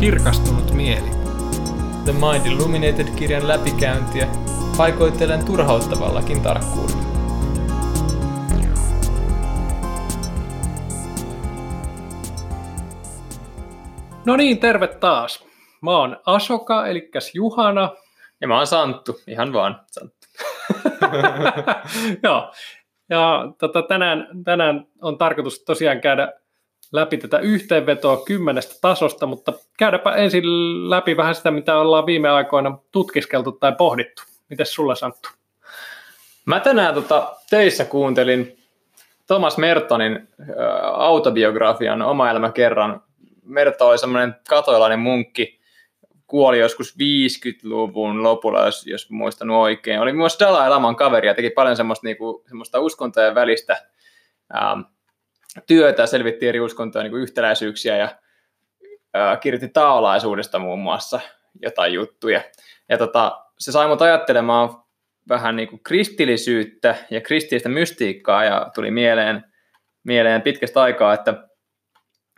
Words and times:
Kirkastunut 0.00 0.72
mieli. 0.72 1.10
The 2.04 2.12
Mind 2.12 2.46
Illuminated-kirjan 2.46 3.48
läpikäyntiä 3.48 4.26
paikoittelen 4.76 5.44
turhauttavallakin 5.44 6.42
tarkkuudella. 6.42 7.06
No 14.26 14.36
niin, 14.36 14.58
terve 14.58 14.86
taas. 14.86 15.46
Mä 15.82 15.90
oon 15.98 16.16
Asoka, 16.26 16.86
eli 16.86 17.10
Juhana. 17.34 17.90
Ja 18.40 18.48
mä 18.48 18.56
oon 18.56 18.66
Santtu, 18.66 19.20
ihan 19.26 19.52
vaan 19.52 19.80
Santtu. 19.86 20.26
Joo, 22.22 22.52
ja 23.10 23.52
tota, 23.58 23.82
tänään, 23.82 24.28
tänään 24.44 24.86
on 25.02 25.18
tarkoitus 25.18 25.64
tosiaan 25.64 26.00
käydä 26.00 26.32
läpi 26.92 27.16
tätä 27.16 27.38
yhteenvetoa 27.38 28.16
kymmenestä 28.16 28.74
tasosta, 28.80 29.26
mutta 29.26 29.52
käydäpä 29.78 30.14
ensin 30.14 30.44
läpi 30.90 31.16
vähän 31.16 31.34
sitä, 31.34 31.50
mitä 31.50 31.78
ollaan 31.78 32.06
viime 32.06 32.28
aikoina 32.30 32.78
tutkiskeltu 32.92 33.52
tai 33.52 33.72
pohdittu. 33.72 34.22
Miten 34.50 34.66
sulla 34.66 34.94
Santtu? 34.94 35.28
Mä 36.46 36.60
tänään 36.60 36.94
tota, 36.94 37.36
teissä 37.50 37.84
kuuntelin 37.84 38.58
Thomas 39.26 39.58
Mertonin 39.58 40.16
äh, 40.16 40.46
autobiografian 40.82 42.02
Oma 42.02 42.30
elämä 42.30 42.52
kerran. 42.52 43.02
Merto 43.44 43.88
oli 43.88 43.98
semmoinen 43.98 44.34
katoilainen 44.48 44.98
munkki, 44.98 45.60
kuoli 46.26 46.58
joskus 46.58 46.94
50-luvun 46.94 48.22
lopulla, 48.22 48.64
jos, 48.64 48.86
jos 48.86 49.10
muistan 49.10 49.50
oikein. 49.50 50.00
Oli 50.00 50.12
myös 50.12 50.36
Dalai 50.40 50.70
Laman 50.70 50.96
kaveri 50.96 51.28
ja 51.28 51.34
teki 51.34 51.50
paljon 51.50 51.76
semmoista, 51.76 52.06
niinku, 52.06 52.44
semmoista 52.48 52.80
uskontojen 52.80 53.34
välistä 53.34 53.82
ähm, 54.56 54.80
työtä, 55.66 56.06
selvitti 56.06 56.48
eri 56.48 56.60
uskontojen 56.60 57.04
niinku 57.04 57.16
yhtäläisyyksiä 57.16 57.96
ja 57.96 58.08
äh, 59.16 59.40
kirjoitti 59.40 59.68
taolaisuudesta 59.68 60.58
muun 60.58 60.78
muassa 60.78 61.20
jotain 61.62 61.92
juttuja. 61.92 62.42
Ja 62.88 62.98
tota, 62.98 63.42
se 63.58 63.72
sai 63.72 63.88
mut 63.88 64.02
ajattelemaan 64.02 64.68
vähän 65.28 65.56
niin 65.56 65.68
kuin 65.68 65.82
kristillisyyttä 65.82 66.94
ja 67.10 67.20
kristillistä 67.20 67.68
mystiikkaa 67.68 68.44
ja 68.44 68.70
tuli 68.74 68.90
mieleen, 68.90 69.44
mieleen 70.04 70.42
pitkästä 70.42 70.82
aikaa, 70.82 71.14
että 71.14 71.46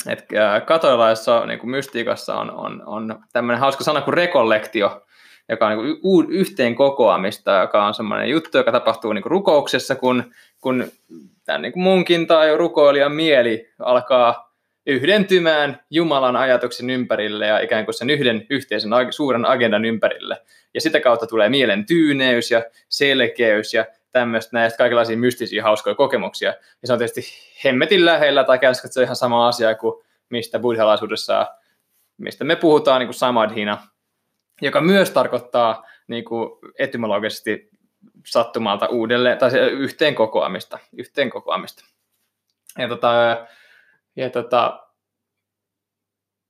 että 0.06 0.62
katolilaisessa 0.66 1.47
niin 1.47 1.58
kuin 1.58 1.70
mystiikassa 1.70 2.34
on, 2.34 2.50
on, 2.50 2.82
on 2.86 3.25
tämmöinen 3.32 3.60
hauska 3.60 3.84
sana 3.84 4.00
kuin 4.00 4.14
rekollektio, 4.14 5.06
joka 5.48 5.66
on 5.66 5.78
niin 5.78 6.00
kuin 6.00 6.30
yhteen 6.30 6.75
kokoamista, 6.75 7.53
joka 7.53 7.86
on 7.86 7.94
semmoinen 7.94 8.28
juttu, 8.28 8.58
joka 8.58 8.72
tapahtuu 8.72 9.12
niin 9.12 9.22
kuin 9.22 9.30
rukouksessa, 9.30 9.94
kun, 9.94 10.34
kun 10.61 10.89
tämän 11.45 11.62
niin 11.62 11.73
kuin 11.73 11.83
munkin 11.83 12.27
tai 12.27 12.56
rukoilijan 12.56 13.12
mieli 13.12 13.70
alkaa 13.78 14.55
yhdentymään 14.87 15.81
Jumalan 15.91 16.37
ajatuksen 16.37 16.91
ympärille 16.91 17.47
ja 17.47 17.59
ikään 17.61 17.84
kuin 17.84 17.95
sen 17.95 18.11
yhden 18.11 18.47
yhteisen 18.50 18.91
suuren 19.11 19.45
agendan 19.45 19.84
ympärille. 19.84 20.42
Ja 20.75 20.81
sitä 20.81 21.00
kautta 21.00 21.27
tulee 21.27 21.48
mielen 21.48 21.87
tyyneys 21.87 22.50
ja 22.50 22.62
selkeys 22.89 23.75
ja 23.75 23.84
tämmöistä 24.12 24.56
näistä 24.56 24.78
kaikenlaisia 24.78 25.17
mystisiä 25.17 25.62
hauskoja 25.62 25.95
kokemuksia. 25.95 26.48
Ja 26.48 26.87
se 26.87 26.93
on 26.93 26.98
tietysti 26.98 27.22
hemmetin 27.65 28.05
lähellä, 28.05 28.45
tai 28.45 28.59
käytännössä 28.59 28.89
se 28.89 29.00
on 29.00 29.05
ihan 29.05 29.17
sama 29.17 29.48
asia 29.48 29.75
kuin 29.75 30.05
mistä 30.31 30.59
buddhalaisuudessa, 30.59 31.47
mistä 32.19 32.45
me 32.45 32.56
puhutaan 32.56 33.00
niin 33.00 33.09
kuin 33.09 33.15
samadhina, 33.15 33.78
joka 34.62 34.81
myös 34.81 35.11
tarkoittaa 35.11 35.87
niin 36.06 36.25
kuin 36.25 36.50
etymologisesti 36.78 37.70
sattumalta 38.27 38.87
uudelleen, 38.87 39.38
tai 39.38 39.50
yhteen 39.59 40.15
kokoamista. 40.15 40.78
Yhteen 40.97 41.31
kokoamista. 41.31 41.84
Ja, 42.78 42.88
tota, 42.88 43.47
ja 44.16 44.31
tota, 44.31 44.81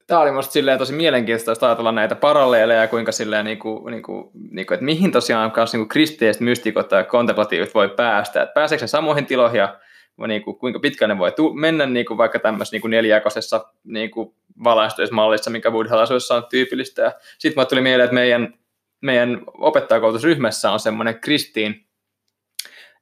tämä 0.07 0.21
oli 0.21 0.31
minusta 0.31 0.79
tosi 0.79 0.93
mielenkiintoista 0.93 1.67
ajatella 1.67 1.93
näitä 1.93 2.15
paralleeleja, 2.15 2.89
kuinka 2.89 3.13
silleen, 3.13 3.45
niin 3.45 3.59
kuin, 3.59 3.91
niin 3.91 4.03
kuin, 4.03 4.31
niin 4.51 4.67
kuin, 4.67 4.75
että 4.75 4.85
mihin 4.85 5.13
tosiaan 5.13 5.51
kanssa 5.51 5.77
niin 5.77 5.89
kristeiset 5.89 6.41
mystikot 6.41 6.89
tai 6.89 7.05
kontemplatiivit 7.05 7.75
voi 7.75 7.89
päästä, 7.89 8.43
että 8.43 8.55
pääseekö 8.55 8.87
se 8.87 8.91
samoihin 8.91 9.27
tiloihin 9.27 9.59
ja 9.59 9.79
niin 10.27 10.43
kuin, 10.43 10.59
kuinka 10.59 10.81
pitkään 10.81 11.09
ne 11.09 11.19
voi 11.19 11.33
tu- 11.33 11.55
mennä 11.55 11.87
niin 11.87 12.07
kuin 12.07 12.19
vaikka 12.19 12.39
tämmöisessä 12.39 12.75
niin 12.75 12.81
kuin 12.81 12.91
neljäjakoisessa 12.91 13.67
niin 13.85 14.11
kuin 14.11 14.35
valaistuismallissa, 14.65 15.51
mikä 15.51 15.71
buddhalaisuudessa 15.71 16.35
on 16.35 16.47
tyypillistä. 16.51 17.13
Sitten 17.39 17.67
tuli 17.67 17.81
mieleen, 17.81 18.05
että 18.05 18.15
meidän, 18.15 18.55
meidän 19.01 19.43
opettajakoulutusryhmässä 19.59 20.71
on 20.71 20.81
semmoinen 20.81 21.21
Kristiin 21.21 21.89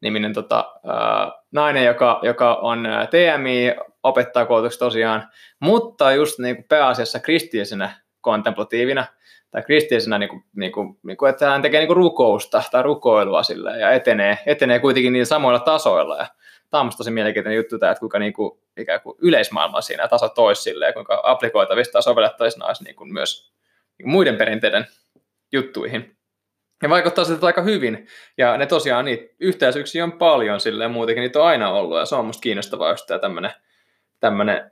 niminen 0.00 0.32
tota, 0.32 0.80
nainen, 1.52 1.84
joka, 1.84 2.20
joka 2.22 2.54
on 2.54 2.88
TMI 3.10 3.74
opettajakoulutuksessa 4.02 4.84
tosiaan, 4.84 5.28
mutta 5.60 6.12
just 6.12 6.38
niin 6.38 6.56
kuin 6.56 6.66
pääasiassa 6.68 7.20
kristillisenä 7.20 7.90
kontemplatiivina 8.20 9.06
tai 9.50 9.62
kristillisenä, 9.62 10.18
niin 10.18 10.28
kuin, 10.28 10.44
niin 10.56 10.72
kuin, 10.72 10.98
niin 11.02 11.16
kuin, 11.16 11.30
että 11.30 11.50
hän 11.50 11.62
tekee 11.62 11.80
niin 11.80 11.86
kuin 11.88 11.96
rukousta 11.96 12.62
tai 12.70 12.82
rukoilua 12.82 13.42
sille 13.42 13.78
ja 13.78 13.90
etenee, 13.90 14.38
etenee 14.46 14.78
kuitenkin 14.78 15.12
niillä 15.12 15.26
samoilla 15.26 15.60
tasoilla. 15.60 16.16
Ja 16.16 16.26
tämä 16.70 16.80
on 16.80 16.90
tosi 16.96 17.10
mielenkiintoinen 17.10 17.56
juttu, 17.56 17.78
tämä, 17.78 17.92
että 17.92 18.00
kuinka 18.00 18.18
niin 18.18 18.32
kuin, 18.32 18.60
ikään 18.76 19.00
kuin 19.00 19.16
yleismaailma 19.20 19.80
siinä 19.80 20.08
taso 20.08 20.28
toisille 20.28 20.86
ja 20.86 20.92
kuinka 20.92 21.20
applikoitavista 21.24 21.92
tai 21.92 22.02
sovellettaisiin 22.02 22.84
niin 22.84 22.96
kuin 22.96 23.12
myös 23.12 23.52
niin 23.98 24.04
kuin 24.04 24.12
muiden 24.12 24.36
perinteiden 24.36 24.86
juttuihin. 25.52 26.16
Ja 26.82 26.88
vaikuttaa 26.88 27.24
siltä 27.24 27.46
aika 27.46 27.62
hyvin. 27.62 28.06
Ja 28.38 28.56
ne 28.56 28.66
tosiaan, 28.66 29.04
niitä 29.04 29.34
yhteisyyksiä 29.40 30.04
on 30.04 30.12
paljon 30.12 30.60
silleen, 30.60 30.90
muutenkin 30.90 31.22
niitä 31.22 31.38
on 31.38 31.46
aina 31.46 31.70
ollut. 31.70 31.98
Ja 31.98 32.04
se 32.04 32.14
on 32.14 32.26
musta 32.26 32.40
kiinnostavaa 32.40 32.90
just 32.90 33.06
tämä 33.06 33.20
tämmöinen, 33.20 33.50
tämmöinen 34.20 34.70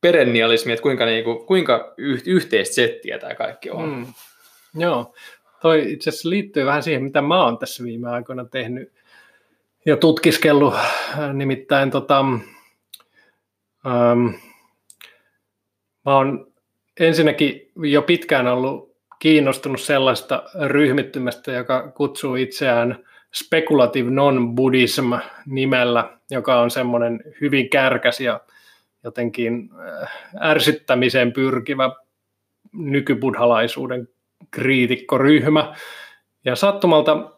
perennialismi, 0.00 0.72
että 0.72 0.82
kuinka, 0.82 1.04
niin 1.04 1.24
kuin, 1.24 1.46
kuinka 1.46 1.94
yhteistä 2.26 2.74
settiä 2.74 3.18
tämä 3.18 3.34
kaikki 3.34 3.70
on. 3.70 3.88
Mm. 3.88 4.06
Joo, 4.74 5.14
toi 5.62 5.92
itse 5.92 6.10
asiassa 6.10 6.28
liittyy 6.28 6.66
vähän 6.66 6.82
siihen, 6.82 7.04
mitä 7.04 7.22
mä 7.22 7.44
oon 7.44 7.58
tässä 7.58 7.84
viime 7.84 8.10
aikoina 8.10 8.44
tehnyt 8.44 8.92
ja 9.86 9.96
tutkiskellut. 9.96 10.74
Nimittäin 11.32 11.90
tota, 11.90 12.18
ähm, 13.86 14.26
mä 16.04 16.16
oon 16.16 16.52
ensinnäkin 17.00 17.70
jo 17.76 18.02
pitkään 18.02 18.46
ollut 18.46 18.87
kiinnostunut 19.18 19.80
sellaista 19.80 20.42
ryhmittymästä, 20.64 21.52
joka 21.52 21.90
kutsuu 21.90 22.34
itseään 22.34 23.04
Speculative 23.34 24.10
Non-Buddhism 24.10 25.12
nimellä, 25.46 26.18
joka 26.30 26.60
on 26.60 26.70
semmoinen 26.70 27.20
hyvin 27.40 27.70
kärkäs 27.70 28.20
ja 28.20 28.40
jotenkin 29.04 29.70
äh, 30.02 30.10
ärsyttämiseen 30.40 31.32
pyrkivä 31.32 31.90
nykybudhalaisuuden 32.72 34.08
kriitikkoryhmä. 34.50 35.74
Ja 36.44 36.56
sattumalta 36.56 37.32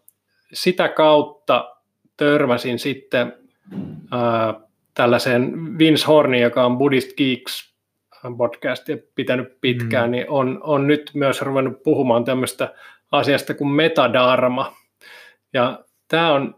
sitä 0.52 0.88
kautta 0.88 1.76
törmäsin 2.16 2.78
sitten 2.78 3.34
ää, 4.10 4.48
äh, 4.48 4.54
tällaiseen 4.94 5.78
Vince 5.78 6.06
Horni, 6.06 6.40
joka 6.40 6.66
on 6.66 6.78
Buddhist 6.78 7.16
Geeks 7.16 7.69
podcastia 8.38 8.96
pitänyt 9.14 9.60
pitkään, 9.60 10.08
mm. 10.08 10.10
niin 10.10 10.26
on, 10.28 10.60
on 10.62 10.86
nyt 10.86 11.10
myös 11.14 11.42
ruvennut 11.42 11.82
puhumaan 11.82 12.24
tämmöistä 12.24 12.74
asiasta 13.12 13.54
kuin 13.54 13.70
metadarma. 13.70 14.76
Ja 15.52 15.84
tämä 16.08 16.32
on, 16.32 16.54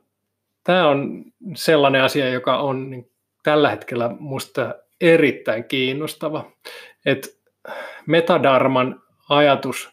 tämä 0.64 0.88
on 0.88 1.24
sellainen 1.54 2.02
asia, 2.02 2.28
joka 2.28 2.58
on 2.58 2.90
niin 2.90 3.10
tällä 3.42 3.70
hetkellä 3.70 4.10
musta 4.18 4.74
erittäin 5.00 5.64
kiinnostava. 5.64 6.50
että 7.06 7.28
metadarman 8.06 9.03
ajatus 9.28 9.92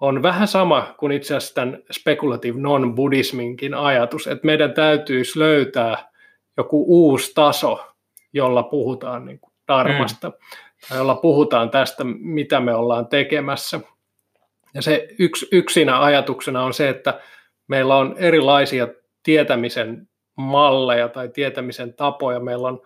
on 0.00 0.22
vähän 0.22 0.48
sama 0.48 0.94
kuin 0.98 1.12
itse 1.12 1.36
asiassa 1.36 1.54
tämän 1.54 1.78
speculative 1.92 2.60
non-buddhisminkin 2.60 3.74
ajatus, 3.74 4.26
että 4.26 4.46
meidän 4.46 4.74
täytyisi 4.74 5.38
löytää 5.38 6.10
joku 6.56 6.84
uusi 6.88 7.32
taso, 7.34 7.86
jolla 8.32 8.62
puhutaan 8.62 9.24
niin 9.24 9.38
kuin 9.40 9.52
darmasta, 9.68 10.28
mm. 10.28 10.34
Jolla 10.94 11.14
puhutaan 11.14 11.70
tästä, 11.70 12.04
mitä 12.20 12.60
me 12.60 12.74
ollaan 12.74 13.06
tekemässä. 13.06 13.80
Ja 14.74 14.82
se 14.82 15.08
yks, 15.18 15.46
yksinä 15.52 16.02
ajatuksena 16.02 16.64
on 16.64 16.74
se, 16.74 16.88
että 16.88 17.20
meillä 17.68 17.96
on 17.96 18.14
erilaisia 18.18 18.88
tietämisen 19.22 20.08
malleja 20.36 21.08
tai 21.08 21.28
tietämisen 21.28 21.94
tapoja, 21.94 22.40
meillä 22.40 22.68
on 22.68 22.82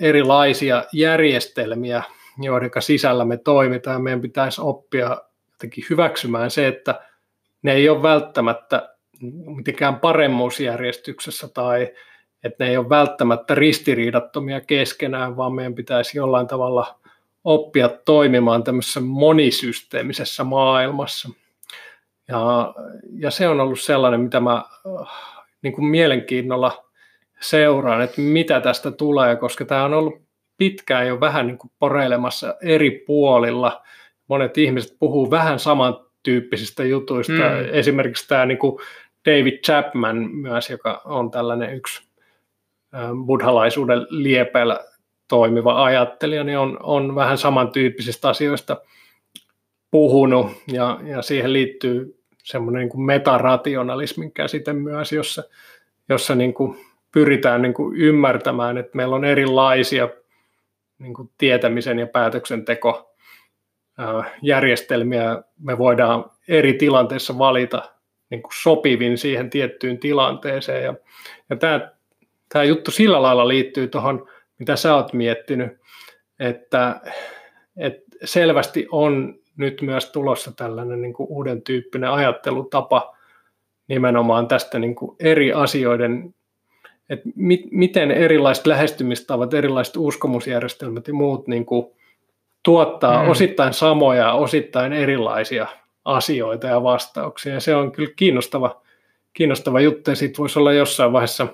erilaisia 0.00 0.84
järjestelmiä, 0.92 2.02
joiden 2.42 2.70
sisällä 2.78 3.24
me 3.24 3.36
toimitaan. 3.36 4.02
Meidän 4.02 4.20
pitäisi 4.20 4.60
oppia 4.60 5.18
jotenkin 5.52 5.84
hyväksymään 5.90 6.50
se, 6.50 6.66
että 6.66 7.00
ne 7.62 7.72
ei 7.72 7.88
ole 7.88 8.02
välttämättä 8.02 8.94
mitenkään 9.56 10.00
paremmuusjärjestyksessä 10.00 11.48
tai 11.48 11.92
että 12.44 12.64
ne 12.64 12.70
ei 12.70 12.76
ole 12.76 12.88
välttämättä 12.88 13.54
ristiriidattomia 13.54 14.60
keskenään, 14.60 15.36
vaan 15.36 15.54
meidän 15.54 15.74
pitäisi 15.74 16.18
jollain 16.18 16.46
tavalla 16.46 16.98
oppia 17.44 17.88
toimimaan 17.88 18.64
tämmöisessä 18.64 19.00
monisysteemisessä 19.00 20.44
maailmassa. 20.44 21.28
Ja, 22.28 22.74
ja 23.18 23.30
se 23.30 23.48
on 23.48 23.60
ollut 23.60 23.80
sellainen, 23.80 24.20
mitä 24.20 24.40
mä 24.40 24.64
niin 25.62 25.72
kuin 25.72 25.84
mielenkiinnolla 25.84 26.84
seuraan, 27.40 28.02
että 28.02 28.20
mitä 28.20 28.60
tästä 28.60 28.90
tulee, 28.90 29.36
koska 29.36 29.64
tämä 29.64 29.84
on 29.84 29.94
ollut 29.94 30.22
pitkään 30.56 31.08
jo 31.08 31.20
vähän 31.20 31.46
niin 31.46 31.58
kuin 31.58 31.70
poreilemassa 31.78 32.54
eri 32.62 32.90
puolilla. 33.06 33.82
Monet 34.28 34.58
ihmiset 34.58 34.96
puhuu 34.98 35.30
vähän 35.30 35.58
samantyyppisistä 35.58 36.84
jutuista. 36.84 37.32
Mm. 37.32 37.68
Esimerkiksi 37.72 38.28
tämä 38.28 38.46
niin 38.46 38.58
kuin 38.58 38.80
David 39.26 39.58
Chapman 39.58 40.16
myös, 40.16 40.70
joka 40.70 41.02
on 41.04 41.30
tällainen 41.30 41.74
yksi 41.74 42.02
buddhalaisuuden 43.26 44.06
liepeillä 44.10 44.80
toimiva 45.28 45.84
ajattelija, 45.84 46.44
niin 46.44 46.58
on, 46.58 46.78
on 46.82 47.14
vähän 47.14 47.38
samantyyppisistä 47.38 48.28
asioista 48.28 48.76
puhunut, 49.90 50.46
ja, 50.72 51.00
ja 51.04 51.22
siihen 51.22 51.52
liittyy 51.52 52.24
semmoinen 52.42 52.80
niin 52.80 52.88
kuin 52.88 53.02
metarationalismin 53.02 54.32
käsite 54.32 54.72
myös, 54.72 55.12
jossa, 55.12 55.42
jossa 56.08 56.34
niin 56.34 56.54
kuin 56.54 56.78
pyritään 57.12 57.62
niin 57.62 57.74
kuin 57.74 57.96
ymmärtämään, 57.96 58.78
että 58.78 58.96
meillä 58.96 59.16
on 59.16 59.24
erilaisia 59.24 60.08
niin 60.98 61.14
kuin 61.14 61.30
tietämisen 61.38 61.98
ja 61.98 62.06
päätöksenteko 62.06 63.14
järjestelmiä. 64.42 65.42
Me 65.60 65.78
voidaan 65.78 66.24
eri 66.48 66.72
tilanteissa 66.72 67.38
valita 67.38 67.82
niin 68.30 68.42
kuin 68.42 68.52
sopivin 68.62 69.18
siihen 69.18 69.50
tiettyyn 69.50 69.98
tilanteeseen. 69.98 70.84
Ja, 70.84 70.94
ja 71.50 71.56
tämä, 71.56 71.90
tämä 72.54 72.64
juttu 72.64 72.90
sillä 72.90 73.22
lailla 73.22 73.48
liittyy 73.48 73.88
tuohon, 73.88 74.26
mitä 74.58 74.76
sä 74.76 74.94
oot 74.94 75.12
miettinyt, 75.12 75.72
että, 76.40 77.00
että 77.76 78.16
selvästi 78.24 78.86
on 78.90 79.34
nyt 79.56 79.82
myös 79.82 80.12
tulossa 80.12 80.52
tällainen 80.52 81.02
niin 81.02 81.12
kuin 81.12 81.28
uuden 81.30 81.62
tyyppinen 81.62 82.10
ajattelutapa 82.10 83.16
nimenomaan 83.88 84.48
tästä 84.48 84.78
niin 84.78 84.94
kuin 84.94 85.16
eri 85.20 85.52
asioiden, 85.52 86.34
että 87.10 87.28
mi, 87.34 87.64
miten 87.70 88.10
erilaiset 88.10 88.66
lähestymistavat, 88.66 89.54
erilaiset 89.54 89.96
uskomusjärjestelmät 89.96 91.08
ja 91.08 91.14
muut 91.14 91.48
niin 91.48 91.66
kuin 91.66 91.86
tuottaa 92.62 93.22
mm. 93.22 93.30
osittain 93.30 93.72
samoja, 93.72 94.32
osittain 94.32 94.92
erilaisia 94.92 95.66
asioita 96.04 96.66
ja 96.66 96.82
vastauksia. 96.82 97.54
Ja 97.54 97.60
se 97.60 97.76
on 97.76 97.92
kyllä 97.92 98.12
kiinnostava, 98.16 98.82
kiinnostava 99.32 99.80
juttu, 99.80 100.10
ja 100.10 100.16
siitä 100.16 100.38
voisi 100.38 100.58
olla 100.58 100.72
jossain 100.72 101.12
vaiheessa 101.12 101.46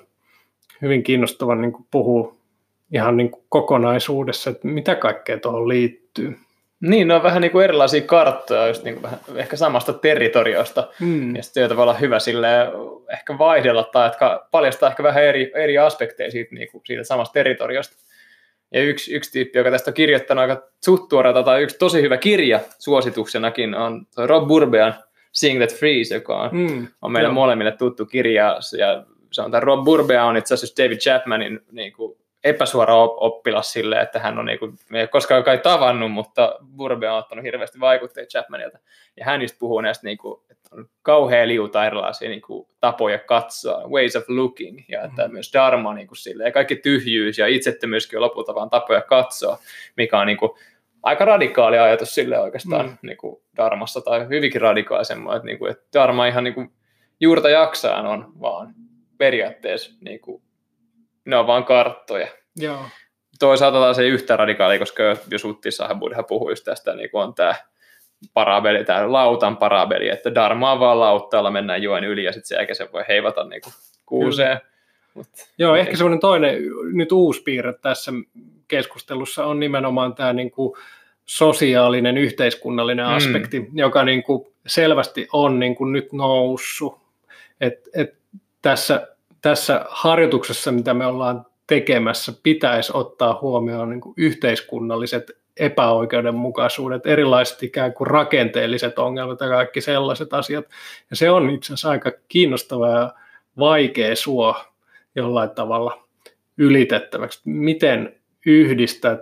hyvin 0.83 1.03
kiinnostava 1.03 1.55
niin 1.55 1.73
kuin 1.73 1.87
puhua 1.91 2.37
ihan 2.95 3.17
niin 3.17 3.31
kuin 3.31 3.45
kokonaisuudessa, 3.49 4.51
että 4.51 4.69
mitä 4.69 4.95
kaikkea 4.95 5.39
tuohon 5.39 5.69
liittyy. 5.69 6.39
Niin, 6.81 7.09
ne 7.09 7.15
on 7.15 7.23
vähän 7.23 7.41
niin 7.41 7.53
kuin 7.53 7.65
erilaisia 7.65 8.01
karttoja, 8.01 8.69
just 8.69 8.85
niin 8.85 8.95
kuin 8.95 9.03
vähän, 9.03 9.19
ehkä 9.35 9.57
samasta 9.57 9.93
territoriosta, 9.93 10.89
mm. 11.01 11.37
ja 11.37 11.43
sitten 11.43 11.77
voi 11.77 11.83
olla 11.83 11.95
hyvä 11.95 12.19
sille 12.19 12.49
ehkä 13.13 13.39
vaihdella 13.39 13.85
tai 13.85 14.07
että 14.07 14.41
paljastaa 14.51 14.91
ehkä 14.91 15.03
vähän 15.03 15.25
eri, 15.25 15.53
eri 15.55 15.79
aspekteja 15.79 16.31
siitä, 16.31 16.55
niin 16.55 16.69
kuin 16.71 16.83
siitä 16.87 17.05
samasta 17.05 17.33
territoriosta. 17.33 17.97
Ja 18.75 18.83
yksi, 18.83 19.15
yksi 19.15 19.33
tyyppi, 19.33 19.59
joka 19.59 19.71
tästä 19.71 19.91
on 19.91 19.95
kirjoittanut 19.95 20.43
aika 20.43 20.63
suht 20.85 21.03
tai 21.45 21.63
yksi 21.63 21.79
tosi 21.79 22.03
hyvä 22.03 22.17
kirja 22.17 22.61
suosituksenakin, 22.79 23.75
on 23.75 24.07
Rob 24.27 24.49
Burbean 24.49 24.95
Seeing 25.33 25.59
That 25.59 25.79
Freeze, 25.79 26.15
joka 26.15 26.41
on, 26.41 26.51
mm, 26.53 26.87
on 27.03 27.13
meille 27.13 27.27
joo. 27.27 27.35
molemmille 27.35 27.73
tuttu 27.73 28.07
kirja, 28.07 28.59
ja 28.79 29.05
se 29.33 29.43
on 29.43 29.51
tämä 29.51 29.61
Rob 29.61 29.85
Burbea 29.85 30.25
on 30.25 30.37
itse 30.37 30.55
asiassa 30.55 30.83
David 30.83 30.99
Chapmanin 30.99 31.61
niin 31.73 31.93
kuin, 31.93 32.21
epäsuora 32.45 32.97
oppilas 32.97 33.73
sille, 33.73 34.01
että 34.01 34.19
hän 34.19 34.39
on 34.39 34.45
niin 34.45 34.59
kuin, 34.59 34.77
me 34.91 35.01
ei 35.01 35.09
koskaan 35.09 35.45
kai 35.45 35.59
tavannut, 35.59 36.13
mutta 36.13 36.59
Burbe 36.77 37.11
on 37.11 37.19
ottanut 37.19 37.45
hirveästi 37.45 37.81
vaikutteita 37.81 38.29
Chapmanilta. 38.29 38.79
Ja 39.17 39.25
hän 39.25 39.43
just 39.43 39.59
puhuu 39.59 39.81
näistä, 39.81 40.07
niin 40.07 40.19
kuin, 40.19 40.41
että 40.51 40.69
on 40.73 40.89
kauhean 41.03 41.49
liuta 41.49 41.87
erilaisia 41.87 42.29
niin 42.29 42.43
kuin, 42.43 42.69
tapoja 42.81 43.19
katsoa, 43.19 43.89
ways 43.89 44.17
of 44.17 44.25
looking, 44.29 44.85
ja 44.89 45.03
että 45.03 45.29
mm. 45.29 45.33
myös 45.33 45.53
dharma 45.53 45.95
niin 45.95 46.07
kuin, 46.07 46.19
sille, 46.19 46.45
ja 46.45 46.53
kaikki 46.53 46.77
tyhjyys 46.77 47.39
ja 47.39 47.47
itsettömyyskin 47.47 48.19
on 48.19 48.23
lopulta 48.23 48.55
vaan 48.55 48.71
tapoja 48.71 49.03
katsoa, 49.03 49.59
mikä 49.97 50.19
on 50.19 50.27
niin 50.27 50.39
kuin, 50.39 50.51
aika 51.03 51.25
radikaali 51.25 51.79
ajatus 51.79 52.15
sille 52.15 52.39
oikeastaan 52.39 52.87
mm. 52.87 52.97
niin 53.03 53.17
kuin 53.17 53.43
dharmassa, 53.57 54.01
tai 54.01 54.29
hyvinkin 54.29 54.61
radikaali 54.61 55.05
semmoinen, 55.05 55.37
että, 55.37 55.47
niin 55.47 55.59
kuin, 55.59 55.71
että 55.71 55.85
dharma 55.99 56.27
ihan 56.27 56.45
niin 56.45 56.55
kuin, 56.55 56.73
juurta 57.21 57.51
jaksaan 57.51 58.07
on 58.07 58.33
vaan 58.41 58.75
periaatteessa 59.21 59.93
niin 60.01 60.21
kuin, 60.21 60.43
ne 61.25 61.37
on 61.37 61.47
vaan 61.47 61.65
karttoja. 61.65 62.29
Joo. 62.57 62.85
Toisaalta 63.39 63.79
taas 63.79 63.99
ei 63.99 64.09
yhtä 64.09 64.37
radikaali, 64.37 64.79
koska 64.79 65.03
jos 65.31 65.45
Uttissahan 65.45 65.99
Buddha 65.99 66.23
puhui 66.23 66.55
tästä, 66.65 66.95
niin 66.95 67.11
on 67.13 67.35
tämä 67.35 67.55
parabeli, 68.35 68.85
tämä 68.85 69.13
lautan 69.13 69.57
parabeli, 69.57 70.09
että 70.09 70.35
Dharma 70.35 70.73
on 70.73 70.81
vaan 70.81 71.01
lauttaalla, 71.01 71.51
mennään 71.51 71.83
joen 71.83 72.05
yli 72.05 72.25
ja 72.25 72.33
sitten 72.33 72.49
sen 72.49 72.57
jälkeen 72.57 72.77
se 72.77 72.93
voi 72.93 73.05
heivata 73.09 73.45
niin 73.45 73.63
kuin 73.63 73.75
kuuseen. 74.07 74.61
Mut, 75.15 75.27
Joo, 75.59 75.77
ehkä 75.77 75.97
semmoinen 75.97 76.21
toinen 76.21 76.57
nyt 76.93 77.13
uusi 77.13 77.43
piirre 77.43 77.73
tässä 77.73 78.13
keskustelussa 78.69 79.47
on 79.47 79.61
nimenomaan 79.61 80.15
tämä 80.15 80.33
niin 80.33 80.51
kuin 80.51 80.77
sosiaalinen, 81.27 82.19
yhteiskunnallinen 82.19 83.07
mm. 83.07 83.13
aspekti, 83.13 83.69
joka 83.73 84.05
niin 84.05 84.23
kuin 84.23 84.47
selvästi 84.67 85.29
on 85.33 85.59
niin 85.59 85.75
kuin 85.75 85.93
nyt 85.93 86.13
noussut. 86.13 86.99
Et, 87.61 87.89
et 87.95 88.20
tässä 88.63 89.07
tässä 89.43 89.85
harjoituksessa, 89.89 90.73
mitä 90.73 90.95
me 90.95 91.07
ollaan 91.07 91.47
tekemässä, 91.67 92.33
pitäisi 92.43 92.93
ottaa 92.95 93.39
huomioon 93.43 93.91
niin 93.91 94.01
kuin 94.01 94.15
yhteiskunnalliset 94.17 95.31
epäoikeudenmukaisuudet, 95.57 97.07
erilaiset 97.07 97.63
ikään 97.63 97.93
kuin 97.93 98.07
rakenteelliset 98.07 98.99
ongelmat 98.99 99.41
ja 99.41 99.49
kaikki 99.49 99.81
sellaiset 99.81 100.35
asiat. 100.35 100.65
Ja 101.11 101.17
se 101.17 101.31
on 101.31 101.51
itse 101.51 101.67
asiassa 101.67 101.91
aika 101.91 102.13
kiinnostava 102.29 102.89
ja 102.89 103.15
vaikea 103.59 104.17
suo 104.17 104.57
jollain 105.15 105.51
tavalla 105.51 106.03
ylitettäväksi. 106.59 107.41
Miten 107.45 108.17
yhdistää 108.47 109.19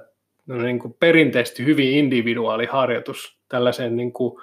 no 0.47 0.63
niin 0.63 0.79
kuin 0.79 0.97
perinteisesti 1.01 1.65
hyvin 1.65 1.91
individuaaliharjoitus 1.91 3.37
tällaiseen 3.49 3.97
niin 3.97 4.13
kuin 4.13 4.41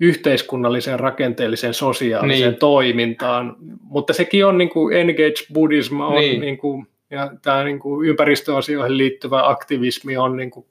yhteiskunnalliseen, 0.00 1.00
rakenteelliseen, 1.00 1.74
sosiaaliseen 1.74 2.50
niin. 2.50 2.58
toimintaan, 2.58 3.56
mutta 3.80 4.12
sekin 4.12 4.46
on 4.46 4.58
niin 4.58 4.70
kuin 4.70 4.96
engage 4.96 5.46
buddhism 5.52 6.00
on 6.00 6.14
niin. 6.14 6.40
Niin 6.40 6.58
kuin, 6.58 6.86
ja 7.10 7.30
tämä 7.42 7.64
niin 7.64 7.78
kuin 7.78 8.08
ympäristöasioihin 8.08 8.98
liittyvä 8.98 9.48
aktivismi 9.48 10.16
on 10.16 10.36
niin 10.36 10.50
kuin 10.50 10.66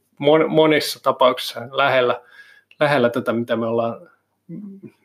monissa 0.48 1.04
tapauksissa 1.04 1.62
lähellä, 1.72 2.21
lähellä 2.80 3.09
tätä, 3.09 3.33
mitä 3.33 3.56
me 3.56 3.66
ollaan, 3.66 4.09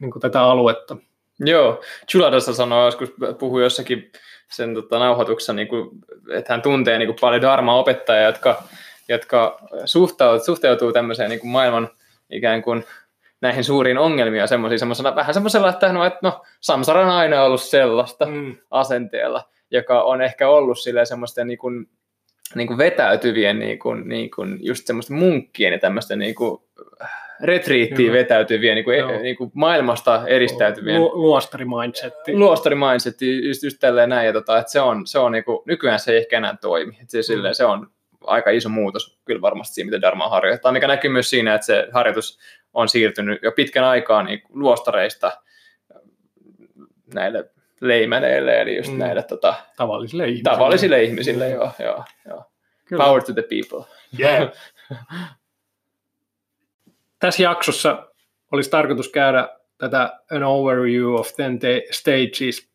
niin 0.00 0.11
kuin 0.11 0.21
tätä 0.21 0.42
aluetta. 0.42 0.97
Joo, 1.40 1.81
Chuladassa 2.11 2.54
sanoi 2.54 2.87
joskus, 2.87 3.12
puhui 3.38 3.62
jossakin 3.62 4.12
sen 4.49 4.75
tota, 4.75 4.99
nauhoituksessa, 4.99 5.52
niin 5.52 5.69
kuin, 5.69 5.90
että 6.33 6.52
hän 6.52 6.62
tuntee 6.62 6.99
niin 6.99 7.07
kuin 7.07 7.19
paljon 7.21 7.42
dharma-opettajia, 7.42 8.26
jotka, 8.26 8.62
jotka 9.09 9.59
suhtautuu, 9.85 10.45
suhtautuu 10.45 10.92
tämmöiseen 10.92 11.31
niin 11.31 11.40
kuin 11.40 11.50
maailman 11.50 11.88
ikään 12.31 12.62
kuin 12.62 12.85
näihin 13.40 13.64
suuriin 13.64 13.99
ongelmiin 13.99 14.49
semmoisia 14.49 14.78
semmoisena, 14.78 15.16
vähän 15.16 15.35
semmoisella, 15.35 15.68
että 15.68 15.92
no, 15.92 16.04
että 16.04 16.18
no 16.23 16.42
Samsara 16.61 17.00
on 17.00 17.11
aina 17.11 17.42
ollut 17.42 17.62
sellaista 17.62 18.26
mm. 18.26 18.57
asenteella, 18.71 19.45
joka 19.71 20.02
on 20.02 20.23
ehkä 20.23 20.49
ollut 20.49 20.78
sille 20.78 21.04
semmoisten 21.04 21.47
niin 21.47 21.59
kuin, 21.59 21.88
niin 22.54 22.66
kuin 22.66 22.78
vetäytyvien 22.78 23.59
niin 23.59 23.78
kuin, 23.78 24.09
niin 24.09 24.30
kuin 24.30 24.59
just 24.61 24.87
semmoisten 24.87 25.16
munkkien 25.16 25.73
ja 25.73 25.78
tämmöisten 25.78 26.18
niin 26.18 26.35
kuin 26.35 26.62
retriittiin 27.40 27.97
Kyllä. 27.97 28.18
vetäytyvien, 28.18 28.75
niin 28.75 28.85
kuin, 28.85 29.23
niin 29.23 29.37
kuin 29.37 29.50
maailmasta 29.54 30.23
eristäytyvien. 30.26 31.00
Lu- 31.00 31.12
luostari-mindsetti. 31.14 32.37
Luostari-mindsetti, 32.37 33.49
just, 33.49 33.62
just 33.62 33.76
tälleen 33.80 34.09
näin, 34.09 34.26
ja 34.26 34.33
tota, 34.33 34.59
että 34.59 34.73
se 34.73 34.80
on, 34.80 35.07
se 35.07 35.18
on 35.18 35.33
niin 35.33 35.45
kuin, 35.45 35.59
nykyään 35.64 36.00
se 36.00 36.12
ei 36.12 36.18
ehkä 36.18 36.37
enää 36.37 36.57
toimi. 36.61 36.92
Että 36.92 37.11
se, 37.12 37.18
mm. 37.18 37.23
silleen, 37.23 37.54
se 37.54 37.64
on 37.64 37.90
aika 38.25 38.50
iso 38.50 38.68
muutos 38.68 39.18
kyllä 39.25 39.40
varmasti 39.40 39.75
siinä, 39.75 39.90
mitä 39.90 40.00
Dharma 40.00 40.28
harjoittaa, 40.28 40.73
mikä 40.73 40.87
näkyy 40.87 41.11
myös 41.11 41.30
siinä, 41.30 41.54
että 41.54 41.66
se 41.66 41.88
harjoitus 41.92 42.38
on 42.78 42.88
siirtynyt 42.88 43.42
jo 43.42 43.52
pitkän 43.52 43.85
aikaa 43.85 44.23
niin 44.23 44.42
luostareista 44.49 45.32
näille 47.14 47.50
leimäneille, 47.80 48.61
eli 48.61 48.76
just 48.76 48.92
mm. 48.92 48.99
näille 48.99 49.23
tota, 49.23 49.54
tavallisille 49.76 50.25
ihmisille. 50.25 50.50
Tavallisille 50.50 51.02
ihmisille, 51.02 51.50
joo. 51.50 51.70
joo, 51.78 52.04
joo. 52.28 52.44
Power 52.97 53.23
to 53.23 53.32
the 53.32 53.42
people. 53.42 53.94
Yeah. 54.20 54.50
Tässä 57.18 57.42
jaksossa 57.42 58.08
olisi 58.52 58.70
tarkoitus 58.70 59.08
käydä 59.08 59.49
tätä 59.78 60.20
An 60.30 60.42
Overview 60.42 61.14
of 61.14 61.35
Ten 61.37 61.58
Stages 61.90 62.68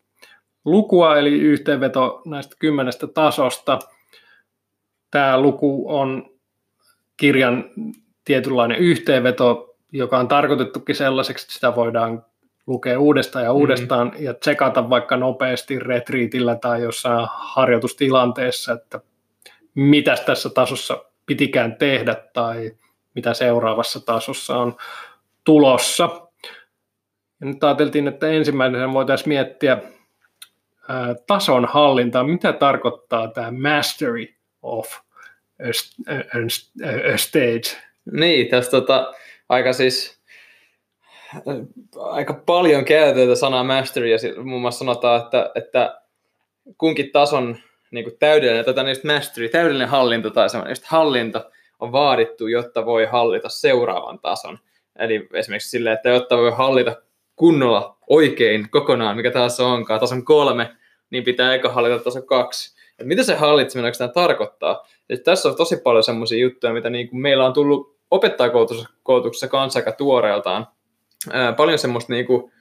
lukua, 0.65 1.17
eli 1.17 1.31
yhteenveto 1.31 2.21
näistä 2.25 2.55
kymmenestä 2.59 3.07
tasosta. 3.07 3.79
Tämä 5.11 5.41
luku 5.41 5.85
on 5.87 6.33
kirjan 7.17 7.69
tietynlainen 8.25 8.77
yhteenveto 8.77 9.72
joka 9.93 10.17
on 10.17 10.27
tarkoitettukin 10.27 10.95
sellaiseksi, 10.95 11.43
että 11.43 11.53
sitä 11.53 11.75
voidaan 11.75 12.25
lukea 12.67 12.99
uudestaan 12.99 13.45
ja 13.45 13.49
mm-hmm. 13.49 13.61
uudestaan 13.61 14.07
mm-hmm. 14.07 14.25
ja 14.25 14.33
tsekata 14.33 14.89
vaikka 14.89 15.17
nopeasti 15.17 15.79
retriitillä 15.79 16.55
tai 16.55 16.81
jossain 16.81 17.27
harjoitustilanteessa, 17.31 18.73
että 18.73 18.99
mitä 19.75 20.15
tässä 20.25 20.49
tasossa 20.49 21.05
pitikään 21.25 21.75
tehdä 21.75 22.15
tai 22.33 22.71
mitä 23.15 23.33
seuraavassa 23.33 24.05
tasossa 24.05 24.57
on 24.57 24.75
tulossa. 25.43 26.09
Ja 27.41 27.47
nyt 27.47 27.63
ajateltiin, 27.63 28.07
että 28.07 28.27
ensimmäisenä 28.27 28.93
voitaisiin 28.93 29.29
miettiä 29.29 29.77
ää, 30.87 31.15
tason 31.27 31.65
hallintaa, 31.65 32.23
mitä 32.23 32.53
tarkoittaa 32.53 33.27
tämä 33.27 33.51
mastery 33.51 34.27
of 34.61 34.87
a, 35.59 35.67
a, 36.13 37.13
a 37.13 37.17
stage. 37.17 37.83
Niin, 38.11 38.47
tässä 38.47 38.71
tota, 38.71 39.13
aika 39.49 39.73
siis 39.73 40.23
aika 41.95 42.33
paljon 42.45 42.85
käytetään 42.85 43.37
sanaa 43.37 43.63
mastery, 43.63 44.07
ja 44.07 44.17
muun 44.43 44.61
muassa 44.61 44.79
sanotaan, 44.79 45.21
että, 45.21 45.51
että 45.55 46.01
kunkin 46.77 47.11
tason 47.11 47.57
niin 47.91 48.03
kuin 48.03 48.17
täydellinen, 48.19 48.65
tätä 48.65 48.83
niistä 48.83 49.07
mastery, 49.07 49.49
täydellinen 49.49 49.87
hallinto 49.87 50.29
tai 50.29 50.49
semmoinen 50.49 50.77
hallinto 50.85 51.51
on 51.79 51.91
vaadittu, 51.91 52.47
jotta 52.47 52.85
voi 52.85 53.05
hallita 53.05 53.49
seuraavan 53.49 54.19
tason. 54.19 54.59
Eli 54.99 55.27
esimerkiksi 55.33 55.69
silleen, 55.69 55.93
että 55.93 56.09
jotta 56.09 56.37
voi 56.37 56.51
hallita 56.51 56.95
kunnolla 57.35 57.97
oikein 58.09 58.69
kokonaan, 58.69 59.17
mikä 59.17 59.31
taas 59.31 59.59
onkaan, 59.59 59.99
tason 59.99 60.25
kolme, 60.25 60.75
niin 61.09 61.23
pitää 61.23 61.53
eka 61.53 61.69
hallita 61.69 62.03
taso 62.03 62.21
kaksi. 62.21 62.75
Et 62.99 63.07
mitä 63.07 63.23
se 63.23 63.35
hallitseminen 63.35 63.85
oikeastaan 63.85 64.11
tarkoittaa? 64.11 64.87
Et 65.09 65.23
tässä 65.23 65.49
on 65.49 65.55
tosi 65.55 65.77
paljon 65.77 66.03
semmoisia 66.03 66.39
juttuja, 66.39 66.73
mitä 66.73 66.89
niin 66.89 67.09
kuin 67.09 67.21
meillä 67.21 67.45
on 67.45 67.53
tullut 67.53 67.92
opettajakoulutuksessa 68.13 69.47
kanssa 69.47 69.79
aika 69.79 69.91
tuoreeltaan. 69.91 70.67
Ää, 71.31 71.53
paljon 71.53 71.79
semmoista 71.79 72.13
niin 72.13 72.25
kuin, 72.25 72.51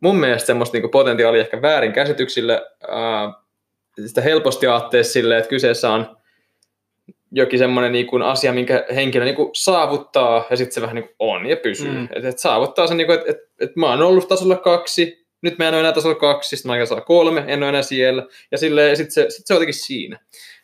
mun 0.00 0.16
mielestä 0.16 0.46
semmoista 0.46 0.74
niin 0.74 0.82
kuin 0.82 0.90
potentiaalia 0.90 1.40
ehkä 1.40 1.62
väärin 1.62 1.92
käsityksille, 1.92 2.62
ää, 2.88 3.32
sitä 4.06 4.20
helposti 4.20 4.66
ajattelee 4.66 5.04
silleen, 5.04 5.38
että 5.38 5.48
kyseessä 5.48 5.90
on 5.90 6.16
jokin 7.32 7.58
semmoinen 7.58 7.92
niin 7.92 8.06
kuin 8.06 8.22
asia, 8.22 8.52
minkä 8.52 8.84
henkilö 8.94 9.24
niin 9.24 9.36
kuin 9.36 9.50
saavuttaa, 9.54 10.46
ja 10.50 10.56
sitten 10.56 10.74
se 10.74 10.80
vähän 10.80 10.94
niin 10.94 11.04
kuin 11.04 11.16
on 11.18 11.46
ja 11.46 11.56
pysyy. 11.56 11.90
Mm. 11.90 12.08
Että 12.12 12.28
et 12.28 12.38
saavuttaa 12.38 12.86
sen, 12.86 12.96
niin 12.96 13.10
että 13.10 13.30
et, 13.30 13.38
et 13.60 13.76
mä 13.76 13.90
oon 13.90 14.02
ollut 14.02 14.28
tasolla 14.28 14.56
kaksi, 14.56 15.26
nyt 15.42 15.58
mä 15.58 15.68
en 15.68 15.74
ole 15.74 15.80
enää 15.80 15.92
tasolla 15.92 16.14
kaksi, 16.14 16.56
sitten 16.56 16.72
mä 16.72 16.78
oon 16.90 17.02
kolme, 17.02 17.44
en 17.46 17.62
ole 17.62 17.68
enää 17.68 17.82
siellä, 17.82 18.26
ja 18.50 18.58
sitten 18.58 19.10
se, 19.10 19.26
sit 19.28 19.46
se 19.46 19.54
on 19.54 19.56
jotenkin 19.56 19.74
siinä. 19.74 20.18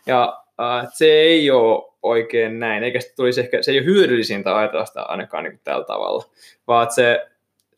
Ja 0.06 0.42
äh, 0.60 0.88
se 0.92 1.06
ei 1.06 1.50
ole 1.50 1.95
oikein 2.06 2.60
näin, 2.60 2.84
eikä 2.84 3.00
se, 3.00 3.14
tulisi 3.16 3.40
ehkä, 3.40 3.62
se 3.62 3.70
ei 3.70 3.78
ole 3.78 3.86
hyödyllisintä 3.86 4.56
ajatella 4.56 4.84
sitä 4.84 5.02
ainakaan 5.02 5.44
niin 5.44 5.52
kuin 5.52 5.60
tällä 5.64 5.84
tavalla, 5.84 6.24
vaan 6.66 6.92
se 6.92 7.26